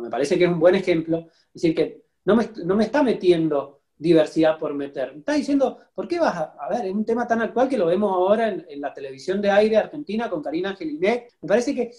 me 0.00 0.10
parece 0.10 0.38
que 0.38 0.44
es 0.44 0.50
un 0.50 0.60
buen 0.60 0.76
ejemplo, 0.76 1.26
es 1.48 1.62
decir, 1.62 1.74
que 1.74 2.04
no 2.24 2.36
me, 2.36 2.48
no 2.64 2.76
me 2.76 2.84
está 2.84 3.02
metiendo 3.02 3.79
diversidad 4.00 4.58
por 4.58 4.72
meter. 4.74 5.12
Está 5.14 5.34
diciendo, 5.34 5.78
¿por 5.94 6.08
qué 6.08 6.18
vas 6.18 6.34
a, 6.34 6.54
a 6.58 6.70
ver, 6.70 6.86
es 6.86 6.94
un 6.94 7.04
tema 7.04 7.26
tan 7.26 7.42
actual 7.42 7.68
que 7.68 7.76
lo 7.76 7.86
vemos 7.86 8.10
ahora 8.10 8.48
en, 8.48 8.80
la 8.80 8.94
televisión 8.94 9.42
de 9.42 9.50
aire 9.50 9.76
argentina 9.76 10.30
con 10.30 10.42
Karina 10.42 10.70
Angelinet? 10.70 11.34
Me 11.42 11.46
parece 11.48 11.74
que, 11.74 11.90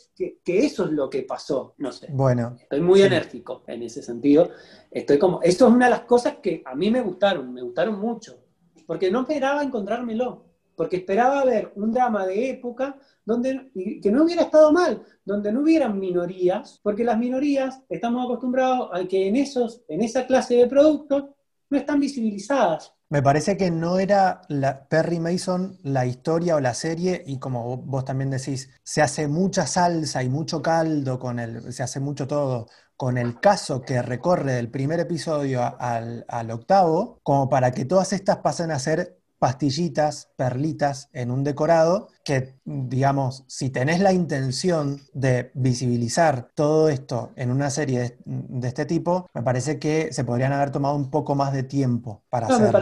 eso 0.43 0.85
es 0.85 0.91
lo 0.91 1.07
que 1.09 1.21
pasó, 1.21 1.75
no 1.77 1.91
sé. 1.91 2.07
Bueno. 2.11 2.57
Estoy 2.59 2.81
muy 2.81 3.03
enérgico 3.03 3.63
en 3.67 3.83
ese 3.83 4.01
sentido. 4.01 4.49
Estoy 4.89 5.19
como, 5.19 5.41
esto 5.43 5.67
es 5.67 5.73
una 5.73 5.85
de 5.85 5.91
las 5.91 6.01
cosas 6.01 6.37
que 6.41 6.63
a 6.65 6.73
mí 6.73 6.89
me 6.89 7.01
gustaron, 7.01 7.53
me 7.53 7.61
gustaron 7.61 7.99
mucho, 7.99 8.39
porque 8.87 9.11
no 9.11 9.21
esperaba 9.21 9.61
encontrármelo, 9.61 10.45
porque 10.75 10.97
esperaba 10.97 11.45
ver 11.45 11.71
un 11.75 11.91
drama 11.91 12.25
de 12.25 12.49
época 12.49 12.97
donde, 13.23 13.69
que 14.01 14.11
no 14.11 14.23
hubiera 14.23 14.41
estado 14.41 14.73
mal, 14.73 15.03
donde 15.23 15.51
no 15.51 15.61
hubieran 15.61 15.99
minorías, 15.99 16.79
porque 16.81 17.03
las 17.03 17.19
minorías 17.19 17.83
estamos 17.89 18.25
acostumbrados 18.25 18.89
a 18.91 19.07
que 19.07 19.27
en, 19.27 19.35
esos, 19.35 19.83
en 19.87 20.01
esa 20.01 20.25
clase 20.25 20.55
de 20.55 20.65
productos 20.65 21.25
no 21.71 21.77
están 21.77 21.99
visibilizadas. 21.99 22.93
Me 23.09 23.21
parece 23.21 23.57
que 23.57 23.71
no 23.71 23.99
era 23.99 24.41
la 24.47 24.87
Perry 24.87 25.19
Mason 25.19 25.77
la 25.83 26.05
historia 26.05 26.55
o 26.55 26.61
la 26.61 26.73
serie, 26.73 27.23
y 27.25 27.39
como 27.39 27.77
vos 27.77 28.05
también 28.05 28.29
decís, 28.29 28.69
se 28.83 29.01
hace 29.01 29.27
mucha 29.27 29.67
salsa 29.67 30.23
y 30.23 30.29
mucho 30.29 30.61
caldo 30.61 31.19
con 31.19 31.39
el, 31.39 31.73
se 31.73 31.83
hace 31.83 31.99
mucho 31.99 32.27
todo 32.27 32.67
con 32.95 33.17
el 33.17 33.39
caso 33.39 33.81
que 33.81 34.01
recorre 34.01 34.53
del 34.53 34.69
primer 34.71 34.99
episodio 35.01 35.61
al, 35.79 36.23
al 36.29 36.51
octavo, 36.51 37.19
como 37.23 37.49
para 37.49 37.71
que 37.71 37.83
todas 37.85 38.13
estas 38.13 38.37
pasen 38.37 38.71
a 38.71 38.79
ser 38.79 39.20
pastillitas, 39.41 40.29
perlitas 40.35 41.09
en 41.13 41.31
un 41.31 41.43
decorado 41.43 42.09
que, 42.23 42.53
digamos, 42.63 43.43
si 43.47 43.71
tenés 43.71 43.99
la 43.99 44.13
intención 44.13 45.01
de 45.13 45.49
visibilizar 45.55 46.51
todo 46.53 46.89
esto 46.89 47.31
en 47.35 47.49
una 47.49 47.71
serie 47.71 48.19
de, 48.23 48.67
este 48.67 48.85
tipo, 48.85 49.31
me 49.33 49.41
parece 49.41 49.79
que 49.79 50.13
se 50.13 50.23
podrían 50.25 50.53
haber 50.53 50.69
tomado 50.69 50.95
un 50.95 51.09
poco 51.09 51.33
más 51.33 51.53
de 51.53 51.63
tiempo 51.63 52.21
para 52.29 52.45
hacerlo, 52.45 52.79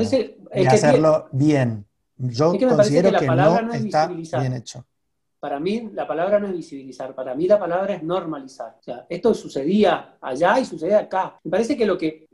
y 0.53 0.65
hacerlo 0.65 1.29
bien. 1.31 1.85
Yo 2.17 2.51
considero 2.51 3.17
que, 3.17 3.25
no, 3.25 3.71
está 3.71 4.07
bien 4.07 4.51
hecho. 4.51 4.85
Para 5.39 5.61
mí 5.61 5.89
la 5.93 6.05
palabra 6.05 6.41
no 6.41 6.47
es 6.47 6.53
visibilizar, 6.57 7.15
para 7.15 7.35
mí 7.35 7.47
la 7.47 7.57
palabra 7.57 7.93
es 7.93 8.03
normalizar. 8.03 8.75
O 8.81 8.83
sea, 8.83 9.05
esto 9.07 9.33
sucedía 9.33 10.17
allá 10.19 10.59
y 10.59 10.65
sucede 10.65 10.95
acá. 10.95 11.39
Me 11.41 11.51
parece 11.51 11.77
que 11.77 11.85
lo 11.85 11.97
que 11.97 12.27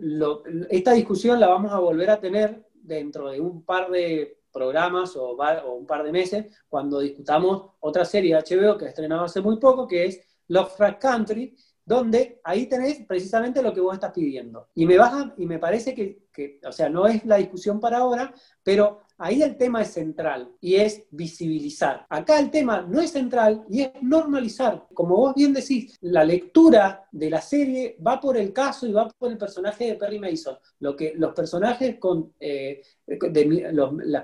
esta 0.71 0.93
discusión 0.93 1.39
la 1.39 1.47
vamos 1.47 1.71
a 1.71 1.77
volver 1.77 2.09
a 2.09 2.19
tener 2.19 2.65
dentro 2.85 3.29
de 3.29 3.39
un 3.39 3.63
par 3.63 3.89
de 3.89 4.39
programas 4.51 5.15
o, 5.15 5.35
un 5.75 5.85
par 5.85 6.03
de 6.03 6.11
meses 6.11 6.45
cuando 6.69 6.99
discutamos 6.99 7.71
otra 7.79 8.05
serie 8.05 8.35
de 8.35 8.41
HBO 8.41 8.77
que 8.77 8.85
estrenado 8.85 9.25
hace 9.25 9.41
muy 9.41 9.57
poco, 9.57 9.87
que 9.87 10.05
es 10.05 10.21
Lovecraft 10.47 11.01
Country, 11.01 11.55
donde 11.83 12.39
ahí 12.43 12.67
tenés 12.67 13.05
precisamente 13.05 13.61
lo 13.61 13.73
que 13.73 13.81
vos 13.81 13.93
estás 13.93 14.11
pidiendo. 14.11 14.69
Y 14.73 14.85
me, 14.85 14.97
baja, 14.97 15.33
y 15.37 15.45
me 15.45 15.59
parece 15.59 15.93
que, 15.93 16.24
o 16.65 16.71
sea, 16.71 16.89
no 16.89 17.07
es 17.07 17.25
la 17.25 17.37
discusión 17.37 17.79
para 17.79 17.97
ahora, 17.97 18.33
pero 18.63 19.05
Ahí 19.17 19.41
el 19.41 19.55
tema 19.55 19.81
es 19.81 19.93
central 19.93 20.51
y 20.59 20.75
es 20.75 21.05
visibilizar. 21.09 22.05
Acá 22.09 22.37
el 22.37 22.51
tema 22.51 22.81
no 22.81 22.99
es 22.99 23.11
central 23.11 23.63
y 23.69 23.81
es 23.81 23.91
normalizar. 24.01 24.87
Como 24.93 25.15
vos 25.15 25.35
bien 25.35 25.53
decís, 25.53 25.97
la 26.01 26.25
lectura 26.25 27.07
de 27.11 27.29
la 27.29 27.39
serie 27.39 27.97
va 28.05 28.19
por 28.19 28.35
el 28.35 28.51
caso 28.51 28.85
y 28.85 28.91
va 28.91 29.09
por 29.17 29.31
el 29.31 29.37
personaje 29.37 29.85
de 29.85 29.95
Perry 29.95 30.19
Mason. 30.19 30.57
Lo 30.79 30.97
que 30.97 31.13
los 31.15 31.33
personajes 31.33 31.97
con 31.97 32.33
eh, 32.39 32.81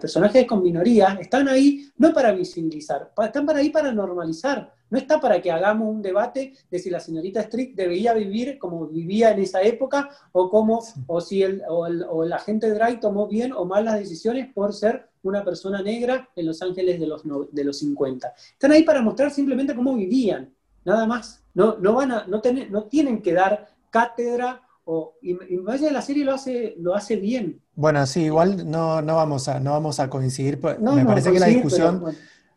personajes 0.02 0.46
con 0.46 0.62
minorías 0.62 1.20
están 1.22 1.48
ahí 1.48 1.90
no 1.98 2.12
para 2.14 2.34
visibilizar, 2.34 3.14
están 3.24 3.46
para 3.46 3.60
ahí 3.60 3.70
para 3.70 3.94
normalizar. 3.94 4.74
No 4.92 4.98
está 4.98 5.22
para 5.22 5.42
que 5.42 5.52
hagamos 5.52 5.88
un 5.88 6.02
debate 6.02 6.54
de 6.70 6.78
si 6.78 6.90
la 6.90 7.00
señorita 7.00 7.42
Strick 7.44 7.76
debería 7.76 8.14
vivir 8.14 8.60
como 8.60 8.88
vivía 8.88 9.32
en 9.32 9.40
esa 9.40 9.62
época 9.62 10.10
o, 10.34 10.50
cómo, 10.50 10.84
o 11.08 11.22
si 11.22 11.42
el, 11.42 11.64
o 11.70 12.24
el, 12.24 12.34
agente 12.34 12.70
Dry 12.74 13.00
tomó 13.00 13.26
bien 13.26 13.54
o 13.54 13.64
mal 13.64 13.86
las 13.86 13.98
decisiones 13.98 14.54
por 14.54 14.74
ser 14.74 15.08
una 15.24 15.46
persona 15.46 15.82
negra 15.82 16.30
en 16.36 16.46
Los 16.46 16.62
Ángeles 16.62 17.00
de 17.00 17.08
los, 17.08 17.24
de 17.24 17.64
los 17.64 17.80
50. 17.80 18.34
Están 18.52 18.74
ahí 18.74 18.84
para 18.84 19.02
mostrar 19.02 19.32
simplemente 19.32 19.74
cómo 19.74 19.96
vivían, 19.96 20.54
nada 20.84 21.06
más. 21.06 21.42
No, 21.54 21.78
no, 21.78 21.94
van 21.94 22.12
a, 22.12 22.26
no, 22.28 22.42
no 22.70 22.84
tienen 22.84 23.22
que 23.22 23.34
dar 23.34 23.70
cátedra 23.90 24.62
o, 24.84 25.14
y, 25.22 25.36
me 25.36 25.64
parece 25.64 25.88
que 25.88 25.94
la 25.94 26.02
serie 26.02 26.26
lo 26.26 26.34
hace, 26.34 26.76
lo 26.80 26.96
hace 26.96 27.16
bien. 27.16 27.62
Bueno, 27.76 28.06
sí, 28.06 28.24
igual 28.24 28.70
no, 28.70 29.02
no, 29.02 29.16
vamos, 29.16 29.48
a, 29.48 29.62
no 29.62 29.72
vamos 29.72 30.02
a 30.02 30.10
coincidir. 30.10 30.60
me 30.82 31.06
parece 31.06 31.32
que 31.32 31.40
la 31.40 31.46
discusión, 31.46 32.04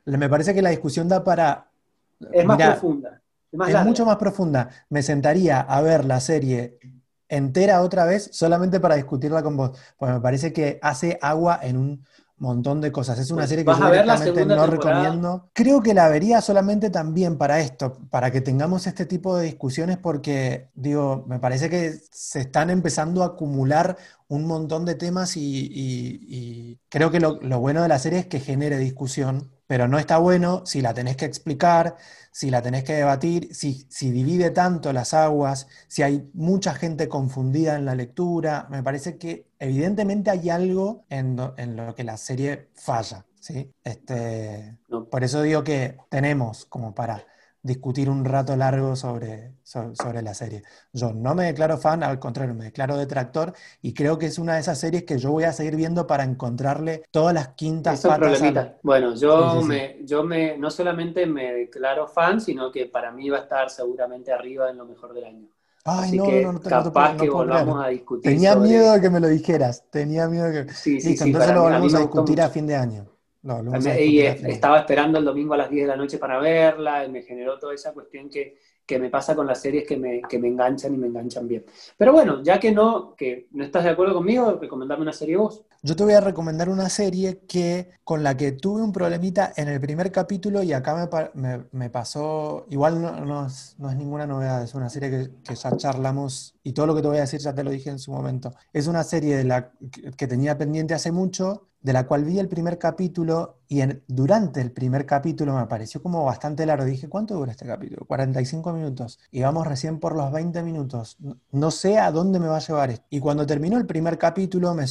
me 0.05 0.29
parece 0.29 0.53
que 0.53 0.63
la 0.63 0.71
discusión 0.71 1.09
da 1.09 1.23
para 1.23 1.71
es 2.33 2.45
más 2.45 2.57
profunda. 2.57 3.21
Es, 3.53 3.85
mucho 3.85 4.05
más 4.05 4.17
profunda. 4.17 4.69
Me 4.89 5.03
sentaría 5.03 5.61
a 5.61 5.81
ver 5.81 6.05
la 6.05 6.21
serie 6.21 6.79
entera 7.29 7.83
otra 7.83 8.05
vez 8.05 8.29
solamente 8.33 8.81
para 8.81 8.97
discutirla 8.97 9.43
con 9.43 9.57
vos. 9.57 9.79
Porque 9.97 10.15
me 10.15 10.21
parece 10.21 10.53
que 10.53 10.79
hace 10.83 11.19
agua 11.23 11.61
en 11.63 11.77
un 11.77 12.05
montón 12.37 12.81
de 12.81 12.91
cosas. 12.91 13.19
Es 13.19 13.31
una 13.31 13.43
pues 13.43 13.51
serie 13.51 13.65
que 13.65 13.73
yo 13.73 14.47
no 14.47 14.67
recomiendo. 14.67 15.51
Creo 15.53 15.83
que 15.83 15.95
la 15.95 16.09
vería 16.09 16.41
solamente 16.41 16.91
también 16.91 17.39
para 17.39 17.61
esto, 17.61 17.99
para 18.11 18.31
que 18.31 18.41
tengamos 18.41 18.87
este 18.87 19.07
tipo 19.07 19.37
de 19.37 19.45
discusiones, 19.45 19.99
porque, 19.99 20.71
digo, 20.75 21.25
me 21.29 21.39
parece 21.39 21.71
que 21.71 21.95
se 22.11 22.41
están 22.41 22.71
empezando 22.71 23.23
a 23.23 23.27
acumular 23.27 23.97
un 24.35 24.47
montón 24.47 24.85
de 24.85 24.95
temas 24.95 25.37
y, 25.37 26.79
creo 26.89 27.11
que 27.11 27.21
lo, 27.21 27.41
lo 27.41 27.61
bueno 27.61 27.83
de 27.83 27.89
la 27.89 27.99
serie 27.99 28.21
es 28.21 28.27
que 28.27 28.41
genere 28.41 28.79
discusión 28.79 29.55
pero 29.67 29.89
no 29.89 29.99
está 29.99 30.19
bueno 30.19 30.65
si 30.67 30.83
la 30.83 30.93
tenés 30.95 31.17
que 31.17 31.25
explicar, 31.25 31.97
si 32.31 32.51
la 32.51 32.61
tenés 32.63 32.85
que 32.85 32.95
debatir, 32.95 33.55
si, 33.55 33.87
si 33.89 34.11
divide 34.11 34.51
tanto 34.51 34.93
las 34.93 35.15
aguas, 35.15 35.69
si 35.89 36.03
hay 36.03 36.31
mucha 36.35 36.75
gente 36.75 37.09
confundida 37.09 37.77
en 37.77 37.87
la 37.87 37.95
lectura. 37.95 38.67
Me 38.71 38.83
parece 38.83 39.17
que 39.17 39.49
evidentemente 39.59 40.31
hay 40.31 40.51
algo 40.51 41.05
en, 41.09 41.39
en 41.57 41.77
lo 41.77 41.95
que 41.95 42.05
la 42.05 42.17
serie 42.17 42.69
falla. 42.75 43.25
¿sí? 43.41 43.73
Este, 43.83 44.77
Por 45.11 45.25
eso 45.25 45.43
digo 45.43 45.65
que 45.65 45.97
tenemos 46.11 46.67
como 46.67 46.95
para 46.95 47.27
discutir 47.65 48.11
un 48.11 48.27
rato 48.27 48.55
largo 48.57 48.95
sobre, 48.95 49.55
sobre, 49.63 50.21
la 50.23 50.35
serie. 50.35 50.63
Yo 50.93 51.15
no 51.15 51.35
me 51.35 51.47
declaro 51.47 51.79
fan, 51.79 52.03
al 52.03 52.19
contrario, 52.19 52.55
me 52.55 52.67
declaro 52.67 52.99
detractor 52.99 53.55
y 53.81 53.95
creo 53.95 54.19
que 54.19 54.27
es 54.27 54.39
una 54.39 54.55
de 54.55 54.61
esas 54.61 54.79
series 54.79 55.05
que 55.05 55.19
yo 55.19 55.31
voy 55.33 55.45
a 55.45 55.53
seguir 55.53 55.75
viendo 55.75 56.07
para 56.07 56.25
encontrarle 56.25 57.05
todas 57.11 57.33
las 57.33 57.49
quintas 57.49 58.03
patas. 58.03 58.75
Bueno, 58.83 59.15
yo, 59.15 59.63
Me, 59.63 59.97
yo 60.05 60.23
me, 60.23 60.59
no 60.59 60.71
solamente 60.71 61.25
me 61.25 61.55
declaro 61.55 62.07
fan, 62.07 62.39
sino 62.39 62.71
que 62.71 62.85
para 62.85 63.11
mí 63.11 63.31
va 63.31 63.39
a 63.39 63.43
estar 63.43 63.71
seguramente 63.71 64.31
arriba 64.31 64.69
en 64.69 64.77
lo 64.77 64.85
mejor 64.85 65.15
del 65.15 65.25
año. 65.25 65.49
Ay, 65.87 66.13
no, 66.13 66.31
no, 66.31 66.53
no, 66.53 66.61
capaz 66.61 67.17
que 67.17 67.31
volvamos 67.31 67.83
a 67.83 67.89
discutir. 67.89 68.31
Tenía 68.31 68.57
miedo 68.57 68.93
de 68.93 69.01
que 69.01 69.11
me 69.11 69.21
lo 69.21 69.29
dijeras, 69.29 69.85
tenía 69.91 70.29
miedo 70.29 70.51
de 70.51 70.67
que... 70.67 70.73
Sí, 70.73 71.01
sí, 71.01 71.17
sí, 71.17 71.25
entonces 71.25 71.55
lo 71.55 71.63
volvemos 71.63 71.95
a, 71.95 71.99
discutir 72.01 72.43
a 72.43 72.51
fin 72.51 72.67
de 72.67 72.77
año 72.77 73.14
y 74.01 74.21
estaba 74.21 74.79
esperando 74.79 75.19
el 75.19 75.25
domingo 75.25 75.55
a 75.55 75.59
las 75.59 75.71
10 75.71 75.83
de 75.83 75.89
la 75.89 75.97
noche 75.97 76.19
para 76.19 76.39
verla, 76.39 77.05
y 77.05 77.11
me 77.11 77.23
generó 77.23 77.59
toda 77.59 77.75
esa 77.75 77.93
cuestión 77.93 78.31
que, 78.31 78.57
que 78.87 78.99
me 78.99 79.11
pasa 79.11 79.35
con 79.35 79.47
las 79.47 79.61
series 79.61 79.87
que 79.87 79.97
me, 79.97 80.23
que 80.29 80.39
me, 80.39 80.49
enganchan 80.49 80.95
y 80.95 80.99
me 80.99 81.07
enganchan 81.07 81.47
bien. 81.47 81.65
Pero 81.97 82.13
bueno, 82.13 82.43
ya 82.43 82.59
que 82.59 82.73
no, 82.73 83.15
que 83.15 83.49
no 83.53 83.65
estás 83.65 83.85
de 83.85 83.91
acuerdo 83.91 84.15
conmigo, 84.15 84.59
recomendame 84.61 85.03
una 85.03 85.13
serie 85.13 85.37
vos. 85.37 85.63
Yo 85.83 85.95
te 85.95 86.05
voy 86.05 86.15
a 86.15 86.21
recomendar 86.21 86.71
una 86.71 86.89
serie 86.89 87.41
que, 87.47 87.91
con 88.03 88.23
la 88.23 88.37
que 88.37 88.53
tuve 88.53 88.83
un 88.83 88.93
problemita 88.93 89.53
en 89.57 89.69
el 89.69 89.81
primer 89.81 90.11
capítulo 90.11 90.63
y 90.63 90.73
acá 90.73 91.09
me, 91.35 91.65
me, 91.73 91.91
pasó, 91.91 92.67
igual 92.71 93.01
no, 93.03 93.21
no, 93.25 93.47
es, 93.47 93.75
no, 93.79 93.91
es, 93.91 93.97
ninguna 93.97 94.27
novedad, 94.27 94.63
es 94.63 94.75
una 94.75 94.89
serie 94.89 95.11
que, 95.11 95.31
que, 95.47 95.55
ya 95.55 95.77
charlamos 95.77 96.57
y 96.63 96.73
todo 96.73 96.87
lo 96.87 96.95
que 96.95 97.03
te 97.03 97.09
voy 97.09 97.19
a 97.19 97.23
decir 97.23 97.41
ya 97.41 97.55
te 97.55 97.65
lo 97.65 97.71
dije 97.71 97.91
en 97.91 97.99
su 97.99 98.13
momento. 98.13 98.53
Es 98.73 98.87
una 98.87 99.05
serie 99.05 99.37
de 99.37 99.45
la, 99.45 99.73
que 100.17 100.27
tenía 100.27 100.57
pendiente 100.57 100.95
hace 100.95 101.13
mucho 101.13 101.69
de 101.85 101.93
la 101.93 102.07
cual 102.07 102.25
vi 102.25 102.39
el 102.39 102.49
primer 102.49 102.79
capítulo 102.79 103.59
y 103.69 103.83
durante 104.09 104.63
el 104.63 104.73
primer 104.73 105.05
capítulo 105.05 105.55
me 105.55 105.67
pareció 105.67 106.03
como 106.03 106.25
bastante 106.25 106.65
largo. 106.65 106.87
Dije, 106.87 107.11
¿cuánto 107.11 107.35
dura 107.35 107.53
este 107.53 107.67
capítulo? 107.67 108.07
45 108.07 108.73
minutos. 108.73 109.21
Y 109.31 109.43
vamos 109.43 109.67
recién 109.67 110.01
por 110.01 110.17
los 110.17 110.33
20 110.33 110.63
minutos. 110.63 111.19
No, 111.51 111.71
sé 111.71 111.99
a 111.99 112.11
dónde 112.11 112.41
me 112.41 112.47
va 112.47 112.57
a 112.57 112.61
llevar 112.61 112.89
esto. 112.89 113.05
Y 113.11 113.21
cuando 113.21 113.45
terminó 113.45 113.77
el 113.77 113.85
primer 113.85 114.17
capítulo 114.17 114.73
me, 114.73 114.87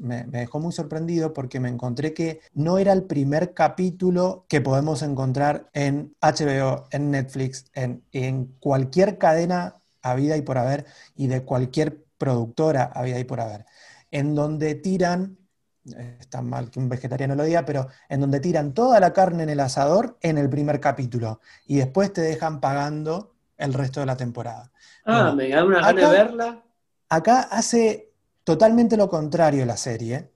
me, 0.00 0.24
me 0.24 0.38
dejó 0.40 0.58
muy 0.58 0.72
sorprendido 0.72 1.32
porque 1.32 1.60
me 1.60 1.68
encontré 1.68 2.12
que 2.12 2.40
no 2.54 2.78
era 2.78 2.92
el 2.92 3.04
primer 3.04 3.54
capítulo 3.54 4.44
que 4.48 4.60
podemos 4.60 5.02
encontrar 5.02 5.70
en 5.74 6.16
HBO, 6.20 6.86
en 6.90 7.12
Netflix, 7.12 7.66
en, 7.72 8.02
en 8.10 8.46
cualquier 8.58 9.16
cadena 9.16 9.80
habida 10.02 10.36
y 10.36 10.42
por 10.42 10.58
haber 10.58 10.86
y 11.14 11.28
de 11.28 11.44
cualquier 11.44 12.04
productora 12.18 12.82
habida 12.82 13.20
y 13.20 13.24
por 13.24 13.40
haber, 13.40 13.64
en 14.10 14.34
donde 14.34 14.74
tiran 14.74 15.38
está 15.84 16.42
mal 16.42 16.70
que 16.70 16.78
un 16.78 16.88
vegetariano 16.88 17.34
lo 17.34 17.44
diga, 17.44 17.64
pero 17.64 17.88
en 18.08 18.20
donde 18.20 18.40
tiran 18.40 18.72
toda 18.72 19.00
la 19.00 19.12
carne 19.12 19.42
en 19.42 19.50
el 19.50 19.60
asador 19.60 20.16
en 20.20 20.38
el 20.38 20.48
primer 20.48 20.80
capítulo 20.80 21.40
y 21.66 21.76
después 21.76 22.12
te 22.12 22.20
dejan 22.20 22.60
pagando 22.60 23.34
el 23.56 23.74
resto 23.74 24.00
de 24.00 24.06
la 24.06 24.16
temporada. 24.16 24.70
Ah, 25.04 25.32
me 25.34 25.48
da 25.48 25.64
una 25.64 25.80
gana 25.80 26.00
de 26.00 26.08
verla. 26.08 26.62
Acá 27.08 27.42
hace 27.50 28.12
totalmente 28.44 28.96
lo 28.96 29.08
contrario 29.08 29.66
la 29.66 29.76
serie. 29.76 30.30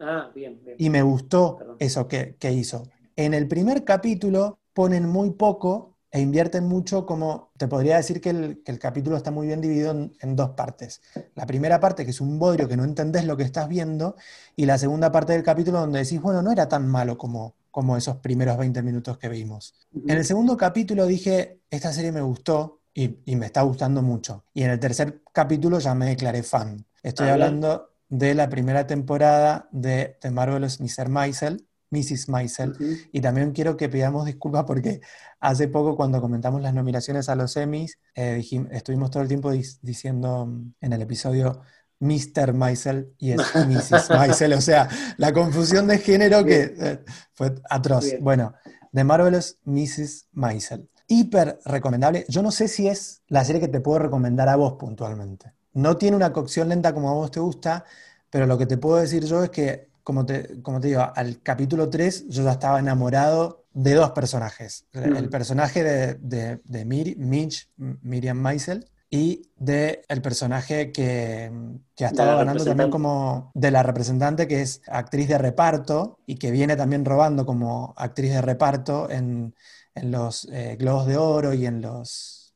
Ah, 0.00 0.30
bien, 0.34 0.60
Y 0.78 0.90
me 0.90 1.02
gustó 1.02 1.76
eso 1.78 2.08
que, 2.08 2.36
que 2.36 2.52
hizo. 2.52 2.88
En 3.14 3.34
el 3.34 3.46
primer 3.46 3.84
capítulo 3.84 4.58
ponen 4.72 5.08
muy 5.08 5.30
poco 5.30 5.91
e 6.12 6.20
invierten 6.20 6.68
mucho 6.68 7.06
como, 7.06 7.52
te 7.56 7.66
podría 7.66 7.96
decir 7.96 8.20
que 8.20 8.28
el, 8.30 8.78
capítulo 8.78 9.16
está 9.16 9.30
muy 9.30 9.46
bien 9.46 9.62
dividido 9.62 10.10
en, 10.20 10.36
dos 10.36 10.50
partes. 10.50 11.00
La 11.34 11.46
primera 11.46 11.80
parte, 11.80 12.04
que 12.04 12.10
es 12.10 12.20
un 12.20 12.38
bodrio 12.38 12.68
que 12.68 12.76
no 12.76 12.84
entendés 12.84 13.24
lo 13.24 13.34
que 13.34 13.44
estás 13.44 13.66
viendo, 13.66 14.14
y 14.54 14.66
la 14.66 14.76
segunda 14.76 15.10
parte 15.10 15.32
del 15.32 15.42
capítulo 15.42 15.80
donde 15.80 16.00
decís, 16.00 16.20
bueno, 16.20 16.42
no 16.42 16.52
era 16.52 16.68
tan 16.68 16.86
malo 16.86 17.16
como, 17.16 17.56
como 17.70 17.96
esos 17.96 18.18
primeros 18.18 18.58
20 18.58 18.82
minutos 18.82 19.16
que 19.16 19.30
vimos. 19.30 19.74
En 20.06 20.18
el 20.18 20.24
segundo 20.26 20.54
capítulo 20.54 21.06
dije, 21.06 21.62
esta 21.70 21.90
serie 21.94 22.12
me 22.12 22.20
gustó 22.20 22.82
y, 22.92 23.08
me 23.34 23.46
está 23.46 23.62
gustando 23.62 24.02
mucho. 24.02 24.44
Y 24.52 24.64
en 24.64 24.70
el 24.70 24.78
tercer 24.78 25.22
capítulo 25.32 25.78
ya 25.78 25.94
me 25.94 26.04
declaré 26.06 26.42
fan. 26.42 26.84
Estoy 27.02 27.28
hablando 27.28 27.94
de 28.10 28.34
la 28.34 28.50
primera 28.50 28.86
temporada 28.86 29.66
de 29.72 30.18
The 30.20 30.30
Marvelous 30.30 30.78
Mr. 30.78 31.08
Maisel, 31.08 31.66
Mrs. 31.92 32.28
Maisel. 32.28 32.74
Y 33.12 33.20
también 33.20 33.52
quiero 33.52 33.76
que 33.76 33.88
pidamos 33.88 34.26
disculpas 34.26 34.64
porque 34.64 35.00
hace 35.38 35.68
poco 35.68 35.96
cuando 35.96 36.20
comentamos 36.20 36.62
las 36.62 36.74
nominaciones 36.74 37.28
a 37.28 37.36
los 37.36 37.56
Emmys, 37.56 37.98
eh, 38.14 38.42
estuvimos 38.72 39.10
todo 39.10 39.22
el 39.22 39.28
tiempo 39.28 39.52
diciendo 39.52 40.46
mm, 40.46 40.74
en 40.80 40.92
el 40.92 41.02
episodio 41.02 41.62
Mr. 42.00 42.52
Maisel 42.54 43.14
y 43.18 43.32
es 43.32 43.40
Mrs. 43.54 44.10
Maisel. 44.10 44.54
O 44.54 44.60
sea, 44.60 44.88
la 45.18 45.32
confusión 45.32 45.86
de 45.86 45.98
género 45.98 46.44
que 46.44 46.74
eh, 46.76 47.04
fue 47.34 47.54
atroz. 47.70 48.06
Bueno, 48.20 48.54
The 48.92 49.04
Marvelous 49.04 49.58
Mrs. 49.64 50.28
Maisel. 50.32 50.88
Hiper 51.06 51.60
recomendable. 51.64 52.24
Yo 52.28 52.42
no 52.42 52.50
sé 52.50 52.68
si 52.68 52.88
es 52.88 53.22
la 53.28 53.44
serie 53.44 53.60
que 53.60 53.68
te 53.68 53.80
puedo 53.80 53.98
recomendar 53.98 54.48
a 54.48 54.56
vos 54.56 54.74
puntualmente. 54.74 55.52
No 55.74 55.96
tiene 55.96 56.16
una 56.16 56.32
cocción 56.32 56.68
lenta 56.68 56.92
como 56.94 57.10
a 57.10 57.14
vos 57.14 57.30
te 57.30 57.40
gusta, 57.40 57.84
pero 58.30 58.46
lo 58.46 58.56
que 58.56 58.66
te 58.66 58.78
puedo 58.78 58.96
decir 58.96 59.24
yo 59.24 59.44
es 59.44 59.50
que, 59.50 59.91
como 60.02 60.26
te, 60.26 60.60
como 60.62 60.80
te 60.80 60.88
digo, 60.88 61.10
al 61.14 61.40
capítulo 61.42 61.88
3 61.88 62.26
yo 62.28 62.42
ya 62.44 62.52
estaba 62.52 62.78
enamorado 62.78 63.64
de 63.72 63.94
dos 63.94 64.10
personajes. 64.10 64.86
El 64.92 65.28
personaje 65.28 65.82
de, 65.82 66.14
de, 66.14 66.60
de 66.64 66.84
Mitch, 66.84 67.68
Miriam 67.76 68.36
Maisel, 68.36 68.86
y 69.14 69.50
de 69.58 70.02
el 70.08 70.22
personaje 70.22 70.90
que, 70.90 71.52
que 71.94 72.06
ha 72.06 72.08
estado 72.08 72.38
ganando 72.38 72.64
también 72.64 72.90
como 72.90 73.50
de 73.52 73.70
la 73.70 73.82
representante, 73.82 74.48
que 74.48 74.62
es 74.62 74.80
actriz 74.88 75.28
de 75.28 75.36
reparto 75.36 76.18
y 76.24 76.36
que 76.36 76.50
viene 76.50 76.76
también 76.76 77.04
robando 77.04 77.44
como 77.44 77.92
actriz 77.98 78.32
de 78.32 78.40
reparto 78.40 79.10
en, 79.10 79.54
en 79.94 80.10
los 80.10 80.48
eh, 80.50 80.76
Globos 80.78 81.06
de 81.06 81.18
Oro 81.18 81.52
y 81.52 81.66
en 81.66 81.82
los, 81.82 82.54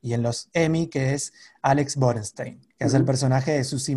y 0.00 0.12
en 0.12 0.22
los 0.22 0.48
Emmy, 0.52 0.86
que 0.86 1.14
es 1.14 1.32
Alex 1.60 1.96
Borenstein, 1.96 2.60
que 2.78 2.84
es 2.84 2.94
el 2.94 3.04
personaje 3.04 3.52
de 3.52 3.64
Susie, 3.64 3.96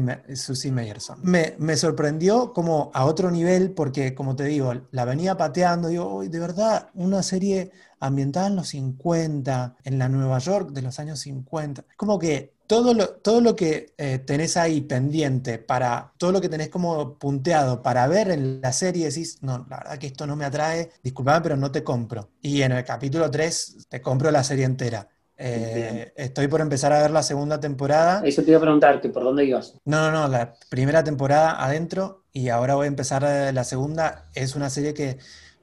Meyerson. 0.72 1.20
Me, 1.22 1.56
me, 1.58 1.76
sorprendió 1.76 2.54
como 2.54 2.92
a 2.94 3.06
otro 3.06 3.30
nivel, 3.30 3.72
porque 3.72 4.16
como 4.16 4.36
te 4.36 4.46
digo, 4.46 4.74
la 4.92 5.06
venía 5.06 5.36
pateando, 5.36 5.90
digo, 5.90 6.24
de 6.24 6.40
verdad, 6.40 6.90
una 6.94 7.22
serie 7.22 7.72
ambientada 8.00 8.48
en 8.48 8.56
los 8.56 8.70
50, 8.70 9.76
en 9.84 10.00
la 10.00 10.08
Nueva 10.08 10.40
York 10.40 10.72
de 10.72 10.82
los 10.82 11.00
años 11.00 11.20
50. 11.20 11.84
Como 11.98 12.18
que 12.18 12.54
todo 12.68 12.94
lo, 12.94 13.10
todo 13.10 13.42
lo 13.42 13.56
que 13.56 13.94
eh, 13.98 14.20
tenés 14.20 14.56
ahí 14.56 14.82
pendiente 14.82 15.58
para, 15.58 16.14
todo 16.18 16.32
lo 16.32 16.40
que 16.40 16.50
tenés 16.50 16.70
como 16.70 17.18
punteado 17.18 17.82
para 17.82 18.08
ver 18.08 18.30
en 18.30 18.62
la 18.62 18.72
serie, 18.72 19.08
decís, 19.08 19.40
no, 19.42 19.66
la 19.70 19.78
verdad 19.78 19.98
que 19.98 20.08
esto 20.08 20.28
no 20.28 20.36
me 20.36 20.46
atrae, 20.46 20.92
disculpame, 21.04 21.42
pero 21.42 21.58
no 21.58 21.72
te 21.72 21.84
compro. 21.84 22.30
Y 22.42 22.62
en 22.62 22.72
el 22.74 22.86
capítulo 22.86 23.30
3 23.32 23.88
te 23.90 24.02
compro 24.02 24.30
la 24.30 24.44
serie 24.44 24.66
entera. 24.66 25.10
Eh, 25.42 26.12
estoy 26.18 26.50
por 26.50 26.60
empezar 26.60 26.92
a 26.92 27.02
ver 27.02 27.12
la 27.12 27.24
segunda 27.24 27.62
temporada. 27.62 28.22
Eso 28.26 28.44
te 28.44 28.50
iba 28.50 28.58
a 28.58 28.62
preguntar, 28.62 29.02
¿por 29.02 29.24
dónde 29.24 29.46
ibas? 29.46 29.74
No, 29.86 30.02
no, 30.02 30.12
no, 30.12 30.28
la 30.28 30.54
primera 30.70 31.02
temporada 31.02 31.64
adentro 31.64 32.26
y 32.34 32.50
ahora 32.50 32.76
voy 32.76 32.86
a 32.86 32.88
empezar 32.90 33.24
eh, 33.24 33.54
la 33.54 33.64
segunda. 33.64 34.26
Es 34.36 34.56
una 34.56 34.70
serie 34.70 34.94
que 34.94 35.18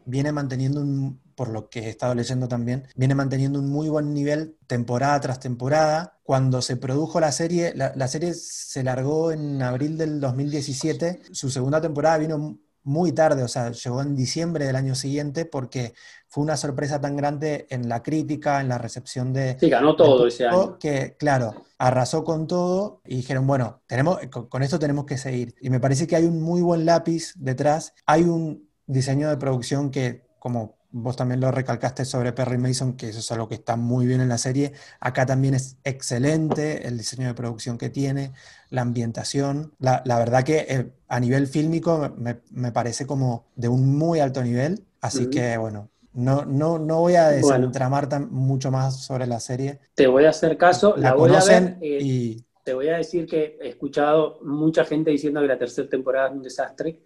viene 0.07 0.33
manteniendo 0.33 0.81
un, 0.81 1.21
por 1.35 1.51
lo 1.51 1.69
que 1.69 1.81
he 1.81 1.89
estado 1.91 2.15
leyendo 2.15 2.49
también, 2.49 2.89
viene 2.97 3.15
manteniendo 3.15 3.59
un 3.59 3.69
muy 3.69 3.91
buen 3.91 4.15
nivel 4.15 4.57
temporada 4.67 5.21
tras 5.21 5.41
temporada. 5.41 6.19
Cuando 6.23 6.63
se 6.63 6.77
produjo 6.77 7.21
la 7.21 7.31
serie, 7.31 7.75
la, 7.75 8.09
serie 8.09 8.33
se 8.35 8.83
largó 8.83 9.31
en 9.31 9.61
abril 9.63 9.99
del 9.99 10.21
2017, 10.21 11.21
su 11.33 11.51
segunda 11.51 11.81
temporada 11.81 12.19
vino 12.19 12.59
muy 12.83 13.13
tarde, 13.13 13.43
o 13.43 13.49
sea, 13.49 13.73
llegó 13.73 14.01
en 14.01 14.17
diciembre 14.17 14.65
del 14.65 14.77
año 14.77 14.95
siguiente 14.95 15.45
porque 15.45 15.93
fue 16.37 16.45
una 16.45 16.59
sorpresa 16.59 17.01
tan 17.01 17.17
grande 17.17 17.67
en 17.71 17.89
la 17.89 18.03
crítica, 18.03 18.61
en 18.61 18.69
la 18.69 18.77
recepción 18.77 19.33
de... 19.33 19.57
Sí, 19.59 19.71
ganó 19.71 19.97
todo 19.97 20.27
ese 20.27 20.47
año. 20.47 20.79
Que, 20.79 21.17
claro, 21.19 21.65
arrasó 21.79 22.25
con 22.25 22.47
todo 22.47 23.01
y 23.07 23.17
dijeron, 23.17 23.47
bueno, 23.47 23.81
tenemos, 23.87 24.19
con 24.29 24.63
esto 24.63 24.79
tenemos 24.79 25.07
que 25.07 25.17
seguir. 25.17 25.55
Y 25.63 25.71
me 25.71 25.81
parece 25.81 26.07
que 26.07 26.15
hay 26.15 26.27
un 26.27 26.43
muy 26.43 26.61
buen 26.61 26.85
lápiz 26.85 27.33
detrás, 27.37 27.95
hay 28.05 28.25
un 28.25 28.69
diseño 28.87 29.31
de 29.31 29.39
producción 29.39 29.91
que, 29.91 30.27
como 30.39 30.77
vos 30.91 31.17
también 31.17 31.41
lo 31.41 31.51
recalcaste 31.51 32.05
sobre 32.05 32.35
Perry 32.35 32.59
Mason, 32.59 32.99
que 32.99 33.09
eso 33.09 33.21
es 33.21 33.33
algo 33.33 33.49
que 33.49 33.55
está 33.55 33.77
muy 33.77 34.05
bien 34.05 34.21
en 34.21 34.29
la 34.29 34.37
serie. 34.37 34.73
Acá 35.01 35.25
también 35.25 35.55
es 35.55 35.79
excelente 35.85 36.87
el 36.87 36.99
diseño 36.99 37.29
de 37.29 37.35
producción 37.35 37.79
que 37.79 37.89
tiene, 37.89 38.35
la 38.69 38.83
ambientación. 38.83 39.73
La, 39.79 40.03
verdad 40.05 40.45
que 40.45 40.67
eh, 40.69 40.93
a 41.09 41.19
nivel 41.19 41.47
fílmico 41.47 42.15
me, 42.19 42.73
parece 42.73 43.07
como 43.07 43.47
de 43.57 43.69
un 43.69 43.97
muy 43.97 44.21
alto 44.21 44.43
nivel. 44.43 44.85
Así 45.01 45.31
que 45.31 45.57
bueno, 45.57 45.89
no, 46.17 46.47
no, 46.47 46.79
no 46.79 47.01
voy 47.01 47.15
a 47.15 47.29
desentramar 47.29 48.09
mucho 48.31 48.71
más 48.71 49.05
sobre 49.05 49.27
la 49.27 49.39
serie. 49.39 49.81
Te 49.95 50.07
voy 50.07 50.25
a 50.25 50.31
hacer 50.31 50.57
caso, 50.57 50.95
la, 50.97 51.13
voy 51.13 51.31
a 51.35 51.45
ver. 51.45 51.77
Eh, 51.83 51.99
y... 52.01 52.45
Te 52.65 52.73
voy 52.73 52.89
a 52.89 52.97
decir 52.97 53.27
que 53.27 53.59
he 53.61 53.69
escuchado 53.69 54.41
mucha 54.43 54.85
gente 54.87 55.11
diciendo 55.11 55.43
que 55.43 55.47
la 55.47 55.59
tercera 55.59 55.89
temporada 55.89 56.29
es 56.29 56.33
un 56.33 56.43
desastre, 56.43 56.99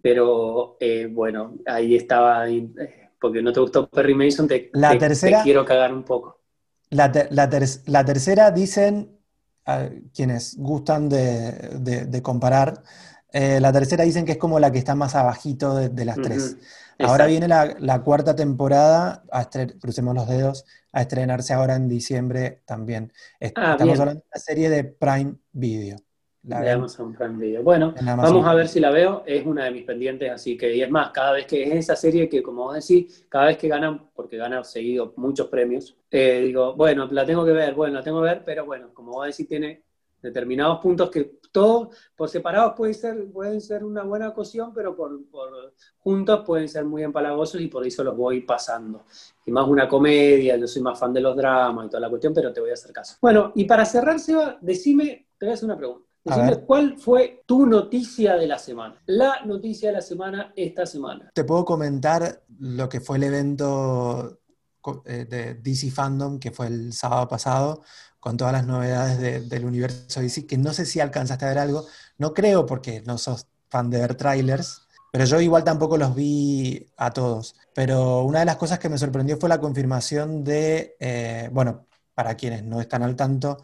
pero 0.00 0.78
eh, 0.80 1.08
bueno, 1.10 1.56
ahí 1.66 1.94
estaba 1.94 2.46
porque 3.20 3.42
no 3.42 3.52
te 3.52 3.60
gustó 3.60 3.86
Perry 3.88 4.14
Mason, 4.14 4.48
te, 4.48 4.70
la 4.72 4.98
tercera, 4.98 5.42
quiero 5.42 5.64
cagar 5.64 5.92
un 5.92 6.02
poco. 6.02 6.40
La, 6.88 7.12
tercera 7.12 8.50
dicen, 8.50 9.18
quienes 10.14 10.56
gustan 10.56 11.10
de, 11.10 12.20
comparar, 12.22 12.82
eh, 13.30 13.60
la 13.60 13.72
tercera 13.72 14.04
dicen 14.04 14.24
que 14.24 14.32
es 14.32 14.38
como 14.38 14.58
la 14.58 14.72
que 14.72 14.78
está 14.78 14.94
más 14.94 15.14
abajito 15.14 15.74
de, 15.74 16.04
las 16.04 16.16
tres. 16.16 16.56
Ahora 16.98 17.26
viene 17.26 17.48
la, 17.48 18.02
cuarta 18.02 18.36
temporada, 18.36 19.24
a 19.30 19.48
crucemos 19.80 20.14
los 20.14 20.28
dedos, 20.28 20.64
a 20.92 21.02
estrenarse 21.02 21.52
ahora 21.52 21.76
en 21.76 21.88
diciembre 21.88 22.62
también. 22.64 23.12
Ah, 23.56 23.72
Estamos 23.72 24.00
hablando 24.00 24.20
de 24.20 24.26
una 24.32 24.40
serie 24.40 24.70
de 24.70 24.84
Prime 24.84 25.34
Video. 25.52 25.96
La 26.44 26.60
de 26.60 26.70
Amazon 26.72 27.14
Prime 27.14 27.38
Video. 27.38 27.62
Bueno, 27.62 27.94
vamos 28.02 28.46
a 28.46 28.54
ver 28.54 28.68
si 28.68 28.78
la 28.78 28.90
veo. 28.90 29.22
Es 29.26 29.46
una 29.46 29.64
de 29.64 29.70
mis 29.70 29.84
pendientes, 29.84 30.30
así 30.30 30.58
que, 30.58 30.74
y 30.76 30.82
es 30.82 30.90
más, 30.90 31.10
cada 31.10 31.32
vez 31.32 31.46
que 31.46 31.62
es 31.62 31.74
esa 31.74 31.96
serie 31.96 32.28
que, 32.28 32.42
como 32.42 32.64
vos 32.64 32.74
decís, 32.74 33.26
cada 33.30 33.46
vez 33.46 33.56
que 33.56 33.68
ganan, 33.68 34.10
porque 34.14 34.36
gana 34.36 34.62
seguido 34.62 35.14
muchos 35.16 35.48
premios, 35.48 35.96
eh, 36.10 36.42
digo, 36.44 36.74
bueno, 36.74 37.08
la 37.10 37.24
tengo 37.24 37.46
que 37.46 37.52
ver, 37.52 37.74
bueno, 37.74 37.94
la 37.94 38.02
tengo 38.02 38.20
que 38.20 38.28
ver, 38.28 38.42
pero 38.44 38.66
bueno, 38.66 38.92
como 38.92 39.12
vos 39.12 39.26
decís, 39.26 39.48
tiene 39.48 39.84
determinados 40.24 40.80
puntos 40.80 41.10
que 41.10 41.38
todos 41.52 41.94
por 42.16 42.28
separados 42.28 42.72
pueden 42.76 42.94
ser, 42.94 43.30
pueden 43.30 43.60
ser 43.60 43.84
una 43.84 44.02
buena 44.02 44.30
ocasión, 44.30 44.72
pero 44.74 44.96
por, 44.96 45.20
juntos 45.98 46.42
pueden 46.44 46.68
ser 46.68 46.84
muy 46.84 47.02
empalagosos 47.02 47.60
y 47.60 47.68
por 47.68 47.86
eso 47.86 48.02
los 48.02 48.16
voy 48.16 48.40
pasando. 48.40 49.04
Y 49.46 49.52
más 49.52 49.68
una 49.68 49.86
comedia, 49.86 50.56
yo 50.56 50.66
soy 50.66 50.82
más 50.82 50.98
fan 50.98 51.12
de 51.12 51.20
los 51.20 51.36
dramas 51.36 51.86
y 51.86 51.88
toda 51.90 52.00
la 52.00 52.08
cuestión, 52.08 52.32
pero 52.32 52.52
te 52.52 52.60
voy 52.60 52.70
a 52.70 52.74
hacer 52.74 52.92
caso. 52.92 53.16
Bueno, 53.20 53.52
y 53.54 53.64
para 53.66 53.84
cerrar, 53.84 54.18
Seba, 54.18 54.58
decime, 54.60 55.28
te 55.38 55.46
voy 55.46 55.50
a 55.50 55.54
hacer 55.54 55.66
una 55.66 55.76
pregunta. 55.76 56.08
Decime 56.24 56.56
cuál 56.64 56.96
fue 56.96 57.42
tu 57.44 57.66
noticia 57.66 58.36
de 58.36 58.46
la 58.46 58.58
semana. 58.58 59.00
La 59.04 59.44
noticia 59.44 59.90
de 59.90 59.96
la 59.96 60.00
semana 60.00 60.54
esta 60.56 60.86
semana. 60.86 61.30
Te 61.34 61.44
puedo 61.44 61.66
comentar 61.66 62.42
lo 62.58 62.88
que 62.88 63.00
fue 63.00 63.18
el 63.18 63.24
evento 63.24 64.40
eh, 65.04 65.24
de 65.24 65.54
DC 65.54 65.90
Fandom, 65.90 66.38
que 66.38 66.50
fue 66.50 66.66
el 66.66 66.92
sábado 66.92 67.28
pasado, 67.28 67.82
con 68.24 68.38
todas 68.38 68.54
las 68.54 68.66
novedades 68.66 69.50
del 69.50 69.66
universo 69.66 70.22
DC, 70.22 70.46
que 70.46 70.56
no 70.56 70.72
sé 70.72 70.86
si 70.86 70.98
alcanzaste 70.98 71.44
a 71.44 71.48
ver 71.48 71.58
algo. 71.58 71.84
No 72.16 72.32
creo 72.32 72.64
porque 72.64 73.02
no 73.02 73.18
sos 73.18 73.48
fan 73.68 73.90
de 73.90 74.00
ver 74.00 74.14
trailers, 74.14 74.80
pero 75.12 75.26
yo 75.26 75.42
igual 75.42 75.62
tampoco 75.62 75.98
los 75.98 76.14
vi 76.14 76.86
a 76.96 77.10
todos. 77.10 77.54
Pero 77.74 78.24
una 78.24 78.38
de 78.38 78.46
las 78.46 78.56
cosas 78.56 78.78
que 78.78 78.88
me 78.88 78.96
sorprendió 78.96 79.36
fue 79.36 79.50
la 79.50 79.60
confirmación 79.60 80.42
de, 80.42 80.96
eh, 81.00 81.50
bueno, 81.52 81.84
para 82.14 82.34
quienes 82.34 82.64
no 82.64 82.80
están 82.80 83.02
al 83.02 83.14
tanto, 83.14 83.58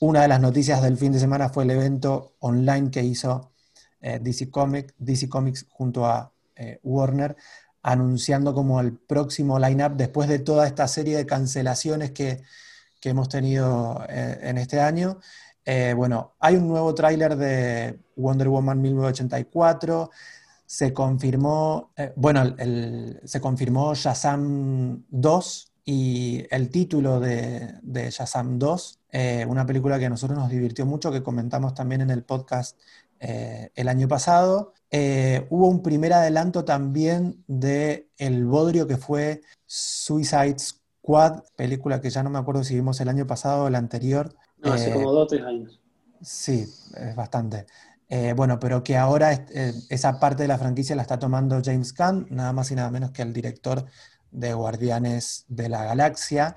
una 0.00 0.22
de 0.22 0.28
las 0.28 0.40
noticias 0.40 0.80
del 0.80 0.96
fin 0.96 1.12
de 1.12 1.20
semana 1.20 1.50
fue 1.50 1.64
el 1.64 1.70
evento 1.72 2.32
online 2.38 2.90
que 2.90 3.02
hizo 3.02 3.52
eh, 4.00 4.20
DC, 4.22 4.50
Comics, 4.50 4.94
DC 4.96 5.28
Comics 5.28 5.66
junto 5.68 6.06
a 6.06 6.32
eh, 6.54 6.80
Warner, 6.82 7.36
anunciando 7.82 8.54
como 8.54 8.80
el 8.80 8.96
próximo 8.96 9.58
lineup 9.58 9.96
después 9.96 10.30
de 10.30 10.38
toda 10.38 10.66
esta 10.66 10.88
serie 10.88 11.14
de 11.18 11.26
cancelaciones 11.26 12.12
que, 12.12 12.42
hemos 13.02 13.28
tenido 13.28 14.04
eh, 14.08 14.38
en 14.42 14.58
este 14.58 14.80
año. 14.80 15.18
bueno, 15.96 16.34
hay 16.40 16.56
un 16.56 16.68
nuevo 16.68 16.94
tráiler 16.94 17.36
de 17.36 17.98
Wonder 18.16 18.48
Woman 18.48 18.80
1984. 18.80 20.10
Se 20.66 20.92
confirmó, 20.92 21.92
bueno, 22.16 22.56
se 23.24 23.40
confirmó 23.40 23.94
Shazam 23.94 25.04
2, 25.08 25.72
y 25.88 26.44
el 26.50 26.68
título 26.68 27.20
de, 27.20 27.74
de 27.80 28.10
Shazam 28.10 28.58
2, 28.58 28.98
eh, 29.12 29.46
una 29.48 29.64
película 29.64 30.00
que 30.00 30.06
a 30.06 30.10
nosotros 30.10 30.36
nos 30.36 30.50
divirtió 30.50 30.84
mucho, 30.84 31.12
que 31.12 31.22
comentamos 31.22 31.74
también 31.74 32.00
en 32.00 32.10
el 32.10 32.24
podcast 32.24 32.76
eh, 33.20 33.70
el 33.76 33.88
año 33.88 34.08
pasado. 34.08 34.72
Eh, 34.90 35.46
hubo 35.48 35.68
un 35.68 35.84
primer 35.84 36.12
adelanto 36.12 36.64
también 36.64 37.44
de 37.46 38.10
el 38.18 38.46
bodrio 38.46 38.88
que 38.88 38.96
fue 38.96 39.42
Suicide 39.64 40.56
película 41.56 42.00
que 42.00 42.10
ya 42.10 42.22
no 42.22 42.30
me 42.30 42.38
acuerdo 42.38 42.64
si 42.64 42.74
vimos 42.74 43.00
el 43.00 43.08
año 43.08 43.26
pasado 43.26 43.64
o 43.64 43.68
el 43.68 43.74
anterior. 43.76 44.34
No, 44.58 44.72
hace 44.72 44.90
Eh, 44.90 44.92
como 44.92 45.12
dos 45.12 45.24
o 45.24 45.26
tres 45.28 45.42
años. 45.46 45.80
Sí, 46.20 46.66
es 46.94 47.14
bastante. 47.14 47.66
Eh, 48.08 48.32
bueno, 48.34 48.58
pero 48.58 48.82
que 48.82 48.96
ahora 48.96 49.32
eh, 49.34 49.74
esa 49.88 50.18
parte 50.18 50.42
de 50.44 50.48
la 50.48 50.58
franquicia 50.58 50.96
la 50.96 51.02
está 51.02 51.18
tomando 51.18 51.60
James 51.64 51.94
Gunn, 51.94 52.26
nada 52.30 52.52
más 52.52 52.70
y 52.70 52.74
nada 52.74 52.90
menos 52.90 53.10
que 53.12 53.22
el 53.22 53.32
director 53.32 53.84
de 54.30 54.54
Guardianes 54.54 55.44
de 55.48 55.68
la 55.68 55.84
Galaxia, 55.84 56.56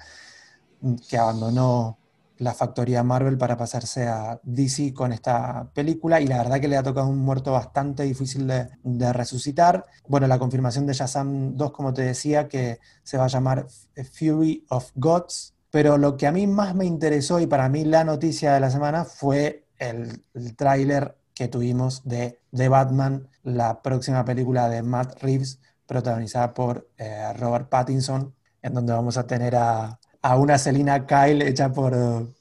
mm, 0.82 0.96
que 1.10 1.18
abandonó 1.18 1.99
la 2.40 2.54
factoría 2.54 3.04
Marvel 3.04 3.38
para 3.38 3.58
pasarse 3.58 4.08
a 4.08 4.40
DC 4.44 4.94
con 4.94 5.12
esta 5.12 5.70
película 5.74 6.20
y 6.22 6.28
la 6.28 6.38
verdad 6.38 6.60
que 6.60 6.68
le 6.68 6.78
ha 6.78 6.84
tocado 6.84 7.08
un 7.08 7.20
muerto 7.20 7.52
bastante 7.52 8.04
difícil 8.04 8.48
de, 8.48 9.14
resucitar. 9.14 9.86
Bueno, 10.08 10.26
la 10.28 10.40
confirmación 10.40 10.86
de 10.86 10.94
Shazam 10.94 11.56
2, 11.56 11.72
como 11.72 11.94
te 11.94 12.04
decía, 12.04 12.48
que 12.48 12.80
se 13.04 13.18
va 13.18 13.26
a 13.26 13.28
llamar 13.28 13.68
Fury 14.14 14.66
of 14.70 14.92
Gods, 14.96 15.54
pero 15.70 15.98
lo 15.98 16.18
que 16.18 16.28
a 16.28 16.32
mí 16.32 16.48
más 16.48 16.76
me 16.76 16.86
interesó 16.86 17.40
y 17.40 17.48
para 17.48 17.70
mí 17.70 17.84
la 17.84 18.04
noticia 18.04 18.54
de 18.54 18.60
la 18.62 18.72
semana 18.72 19.06
fue 19.06 19.66
el, 19.78 20.24
el 20.34 20.56
tráiler 20.56 21.18
que 21.36 21.48
tuvimos 21.48 22.04
de 22.06 22.40
The 22.56 22.70
Batman, 22.70 23.28
la 23.44 23.82
próxima 23.82 24.24
película 24.26 24.70
de 24.70 24.82
Matt 24.82 25.22
Reeves, 25.22 25.60
protagonizada 25.86 26.54
por 26.54 26.90
eh, 26.98 27.34
Robert 27.34 27.68
Pattinson, 27.68 28.36
en 28.62 28.74
donde 28.74 28.94
vamos 28.94 29.18
a 29.18 29.26
tener 29.26 29.56
a, 29.56 29.99
a 30.22 30.38
una 30.38 30.58
Selina 30.58 31.06
Kyle 31.06 31.42
hecha 31.48 31.72
por 31.72 31.96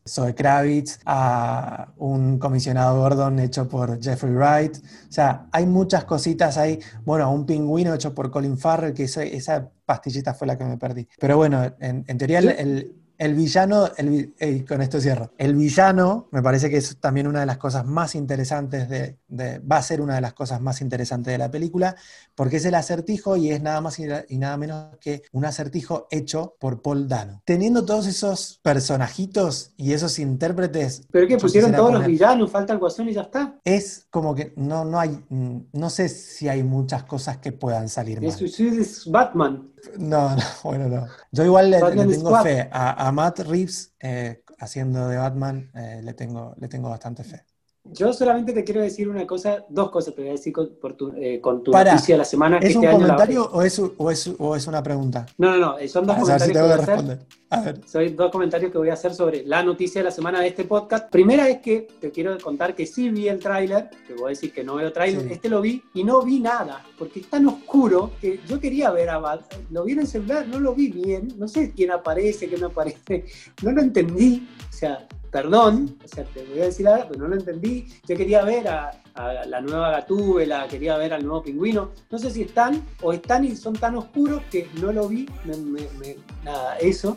Zoe 0.07 0.35
Kravitz, 0.35 0.99
a 1.05 1.93
un 1.97 2.39
comisionado 2.39 2.99
Gordon 3.01 3.39
hecho 3.39 3.69
por 3.69 4.03
Jeffrey 4.03 4.33
Wright. 4.35 4.77
O 4.79 5.13
sea, 5.13 5.49
hay 5.53 5.67
muchas 5.67 6.05
cositas 6.05 6.59
ahí. 6.59 6.81
Bueno, 7.05 7.25
a 7.25 7.29
un 7.29 7.47
pingüino 7.47 7.95
hecho 7.95 8.15
por 8.15 8.31
Colin 8.31 8.59
Farrell, 8.59 8.95
que 8.95 9.05
esa, 9.05 9.23
esa 9.23 9.71
pastillita 9.85 10.35
fue 10.35 10.47
la 10.49 10.59
que 10.59 10.65
me 10.65 10.77
perdí. 10.79 11.09
Pero 11.19 11.37
bueno, 11.37 11.65
en, 11.81 12.05
en 12.07 12.19
teoría 12.19 12.39
el, 12.41 12.49
el- 12.51 12.95
el 13.19 13.35
villano, 13.35 13.89
el 13.97 14.65
con 14.67 14.81
esto 14.81 15.01
cierro, 15.01 15.33
el 15.39 15.55
villano 15.55 16.29
me 16.31 16.43
parece 16.43 16.71
que 16.71 16.77
es 16.79 16.97
también 17.01 17.27
una 17.27 17.41
de 17.41 17.47
las 17.47 17.59
cosas 17.59 17.85
más 17.85 18.15
interesantes 18.15 18.89
de, 18.89 19.19
de- 19.29 19.59
va 19.59 19.77
a 19.79 19.83
ser 19.83 20.01
una 20.01 20.15
de 20.15 20.21
las 20.21 20.35
cosas 20.35 20.61
más 20.61 20.81
interesantes 20.81 21.33
de 21.33 21.39
la 21.39 21.51
película, 21.51 21.97
porque 22.35 22.57
es 22.57 22.65
el 22.65 22.75
acertijo 22.75 23.37
y 23.37 23.51
es 23.51 23.61
nada 23.61 23.81
más 23.81 23.99
y, 23.99 24.07
y 24.29 24.39
nada 24.39 24.57
menos 24.57 24.97
que 25.01 25.23
un 25.33 25.45
acertijo 25.45 26.07
hecho 26.11 26.55
por 26.61 26.81
Paul 26.83 27.09
Dano. 27.09 27.43
Teniendo 27.45 27.85
todos 27.85 28.07
esos 28.07 28.61
personajitos 28.63 29.73
y 29.77 29.93
esos 29.93 30.19
intérpretes, 30.19 31.03
¿Pero 31.11 31.27
qué? 31.27 31.33
yo 31.35 31.39
¿Pusieron 31.41 31.73
todos 31.73 31.93
los 31.95 32.07
villanos? 32.07 32.51
¿Falta 32.51 32.73
el 32.73 32.79
guasón 32.79 33.09
y 33.09 33.15
ya 33.15 33.23
está? 33.23 33.59
es 33.65 34.07
como 34.11 34.35
que 34.35 34.53
no, 34.57 34.85
no 34.85 34.99
hay, 35.01 35.25
no 35.29 35.91
sé 35.91 36.09
si 36.09 36.49
hay 36.49 36.63
muchas 36.63 37.05
cosas 37.05 37.39
que 37.39 37.53
puedan 37.53 37.89
salir 37.89 38.21
mal. 38.21 38.29
Es 38.31 38.41
es 38.61 39.11
Batman. 39.11 39.69
No, 39.99 40.35
no, 40.35 40.43
bueno, 40.65 40.89
no. 40.89 41.07
Yo 41.31 41.45
igual 41.45 41.71
le, 41.71 41.79
tengo 41.81 42.13
Squad. 42.13 42.43
fe 42.43 42.69
a, 42.73 43.07
a 43.08 43.08
Matt 43.13 43.41
Reeves 43.41 43.95
eh, 44.01 44.43
haciendo 44.59 45.09
de 45.09 45.17
Batman, 45.17 45.71
eh, 45.75 46.01
le 46.03 46.15
tengo, 46.15 46.55
le 46.59 46.69
tengo 46.69 46.91
bastante 46.91 47.25
fe. 47.25 47.45
Yo 47.93 48.13
solamente 48.13 48.53
te 48.53 48.65
quiero 48.65 48.81
decir 48.83 49.09
una 49.09 49.27
cosa, 49.27 49.65
dos 49.69 49.91
cosas 49.91 50.15
te 50.15 50.21
voy 50.23 50.31
a 50.31 50.33
decir 50.33 50.53
con, 50.53 50.69
por 50.81 50.95
tu, 50.95 51.13
eh, 51.17 51.41
con 51.41 51.63
tu 51.65 51.71
Pará, 51.71 51.93
noticia 51.95 52.15
de 52.15 52.19
la 52.19 52.25
semana. 52.25 52.61
que 52.61 52.67
¿Es 52.69 52.77
un 52.77 52.85
este 52.85 52.95
año 52.95 52.99
la- 53.07 53.15
comentario 53.15 53.51
o, 53.53 53.63
es, 53.63 53.79
o, 53.79 54.11
es, 54.11 54.31
o 54.39 54.57
es 54.57 54.67
una 54.67 54.83
pregunta? 54.83 55.27
No, 55.39 55.51
no, 55.51 55.59
no, 55.59 55.89
son 55.89 56.07
dos 56.07 56.17
A 56.17 56.21
si 56.21 56.23
comentarios 56.25 56.47
que 56.49 56.53
tengo 56.53 56.67
voy 56.67 56.73
a 56.73 56.75
hacer. 56.77 56.89
responder. 56.89 57.19
A 57.51 57.61
ver. 57.63 57.81
Soy 57.87 58.11
dos 58.11 58.31
comentarios 58.31 58.71
que 58.71 58.77
voy 58.77 58.91
a 58.91 58.93
hacer 58.93 59.15
sobre 59.15 59.43
la 59.47 59.63
noticia 59.63 60.01
de 60.01 60.05
la 60.05 60.11
semana 60.11 60.41
de 60.41 60.49
este 60.49 60.65
podcast. 60.65 61.11
Primera 61.11 61.49
es 61.49 61.61
que 61.61 61.89
te 61.99 62.11
quiero 62.11 62.37
contar 62.39 62.75
que 62.75 62.85
sí 62.85 63.09
vi 63.09 63.27
el 63.29 63.39
tráiler, 63.39 63.89
te 64.07 64.13
voy 64.13 64.27
a 64.27 64.29
decir 64.29 64.53
que 64.53 64.63
no 64.63 64.75
veo 64.75 64.93
tráiler, 64.93 65.23
Sí. 65.23 65.29
este 65.33 65.49
lo 65.49 65.63
vi 65.63 65.83
y 65.95 66.05
no 66.05 66.21
vi 66.23 66.41
nada, 66.41 66.85
porque 66.99 67.21
es 67.21 67.27
tan 67.31 67.47
oscuro 67.47 68.11
que 68.21 68.39
yo 68.47 68.61
quería 68.61 68.91
ver 68.91 69.09
a 69.09 69.19
Bat, 69.19 69.51
lo 69.71 69.85
vi 69.85 69.93
en 69.93 70.01
el 70.01 70.07
celular, 70.07 70.47
no 70.47 70.61
lo 70.61 70.75
vi 70.75 70.89
bien, 70.89 71.29
no 71.39 71.49
sé 71.49 71.73
quién 71.75 71.91
aparece, 71.91 72.49
quién 72.49 72.61
no 72.61 72.67
aparece, 72.67 73.25
no 73.63 73.73
lo 73.73 73.81
entendí, 73.81 74.47
sea, 74.79 75.07
perdón, 75.31 75.97
o 76.05 76.09
sea, 76.09 76.25
te 76.25 76.43
voy 76.45 76.61
a 76.61 76.65
decir 76.67 76.87
algo, 76.89 77.09
pero 77.09 77.21
no 77.23 77.29
lo 77.29 77.37
entendí, 77.37 77.87
yo 78.09 78.17
quería 78.17 78.43
ver 78.45 78.69
a, 78.69 78.91
a 79.15 79.45
la 79.47 79.61
nueva 79.61 79.91
Gatúbela, 79.91 80.67
quería 80.69 80.97
ver 80.97 81.13
al 81.13 81.25
nuevo 81.25 81.43
pingüino, 81.43 81.91
no 82.11 82.19
sé 82.19 82.31
si 82.31 82.43
están 82.43 82.83
o 83.03 83.13
están 83.13 83.45
y 83.45 83.55
son 83.57 83.75
tan 83.75 83.97
oscuros 83.97 84.43
que 84.51 84.69
no 84.81 84.93
lo 84.93 85.09
vi, 85.09 85.29
me- 85.45 85.57
me- 85.57 85.89
me- 85.99 86.17
nada, 86.45 86.77
eso. 86.79 87.17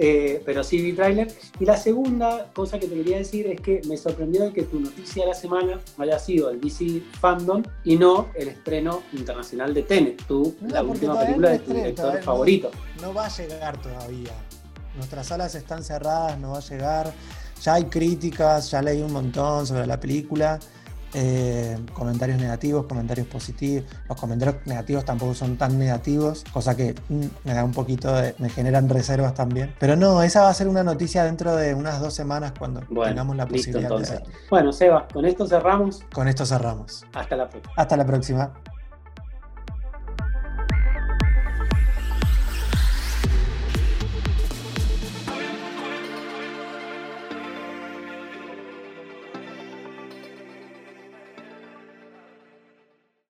Eh, 0.00 0.40
pero 0.46 0.62
sí 0.62 0.80
vi 0.80 0.92
tráiler. 0.92 1.26
Y 1.58 1.64
la 1.64 1.76
segunda 1.76 2.52
cosa 2.54 2.78
que 2.78 2.86
te 2.86 2.94
quería 2.94 3.16
decir 3.18 3.48
es 3.48 3.60
que 3.60 3.80
me 3.88 3.96
sorprendió 3.96 4.52
que 4.52 4.62
tu 4.62 4.78
noticia 4.78 5.24
de 5.24 5.30
la 5.30 5.34
semana 5.34 5.80
haya 5.98 6.20
sido 6.20 6.50
el 6.50 6.60
DC 6.60 7.02
Fandom 7.20 7.64
y 7.82 7.96
no 7.96 8.28
el 8.36 8.46
estreno 8.46 9.02
internacional 9.12 9.74
de 9.74 9.82
Tenet, 9.82 10.24
tu, 10.28 10.54
No, 10.60 10.68
la 10.68 10.84
última 10.84 11.18
película 11.18 11.48
no 11.48 11.52
de 11.52 11.58
tu 11.64 11.72
director 11.74 12.14
no. 12.14 12.22
favorito. 12.22 12.70
No 13.02 13.12
va 13.12 13.26
a 13.26 13.28
llegar 13.28 13.76
todavía. 13.82 14.30
Nuestras 14.98 15.28
salas 15.28 15.54
están 15.54 15.82
cerradas, 15.82 16.38
no 16.38 16.50
va 16.50 16.58
a 16.58 16.60
llegar. 16.60 17.12
Ya 17.62 17.74
hay 17.74 17.84
críticas, 17.86 18.70
ya 18.70 18.82
leí 18.82 19.00
un 19.00 19.12
montón 19.12 19.66
sobre 19.66 19.86
la 19.86 19.98
película. 19.98 20.58
eh, 21.14 21.78
comentarios 21.94 22.38
negativos, 22.38 22.84
comentarios 22.86 23.26
positivos. 23.28 23.84
Los 24.08 24.20
comentarios 24.20 24.56
negativos 24.66 25.06
tampoco 25.06 25.34
son 25.34 25.56
tan 25.56 25.78
negativos, 25.78 26.44
cosa 26.52 26.76
que 26.76 26.94
mm, 27.08 27.24
me 27.44 27.54
da 27.54 27.64
un 27.64 27.72
poquito 27.72 28.12
de. 28.14 28.34
me 28.38 28.50
generan 28.50 28.90
reservas 28.90 29.32
también. 29.32 29.74
Pero 29.80 29.96
no, 29.96 30.22
esa 30.22 30.42
va 30.42 30.50
a 30.50 30.54
ser 30.54 30.68
una 30.68 30.82
noticia 30.84 31.24
dentro 31.24 31.56
de 31.56 31.74
unas 31.74 31.98
dos 32.00 32.12
semanas 32.12 32.52
cuando 32.58 32.82
Bueno, 32.90 33.08
tengamos 33.10 33.36
la 33.36 33.46
posibilidad 33.46 33.88
de 33.88 33.96
verla. 33.96 34.22
Bueno, 34.50 34.70
Seba, 34.72 35.08
con 35.10 35.24
esto 35.24 35.46
cerramos. 35.46 36.02
Con 36.12 36.28
esto 36.28 36.44
cerramos. 36.44 37.06
Hasta 37.14 37.36
la 37.36 37.48
próxima. 37.48 37.72
Hasta 37.76 37.96
la 37.96 38.04
próxima. 38.04 38.52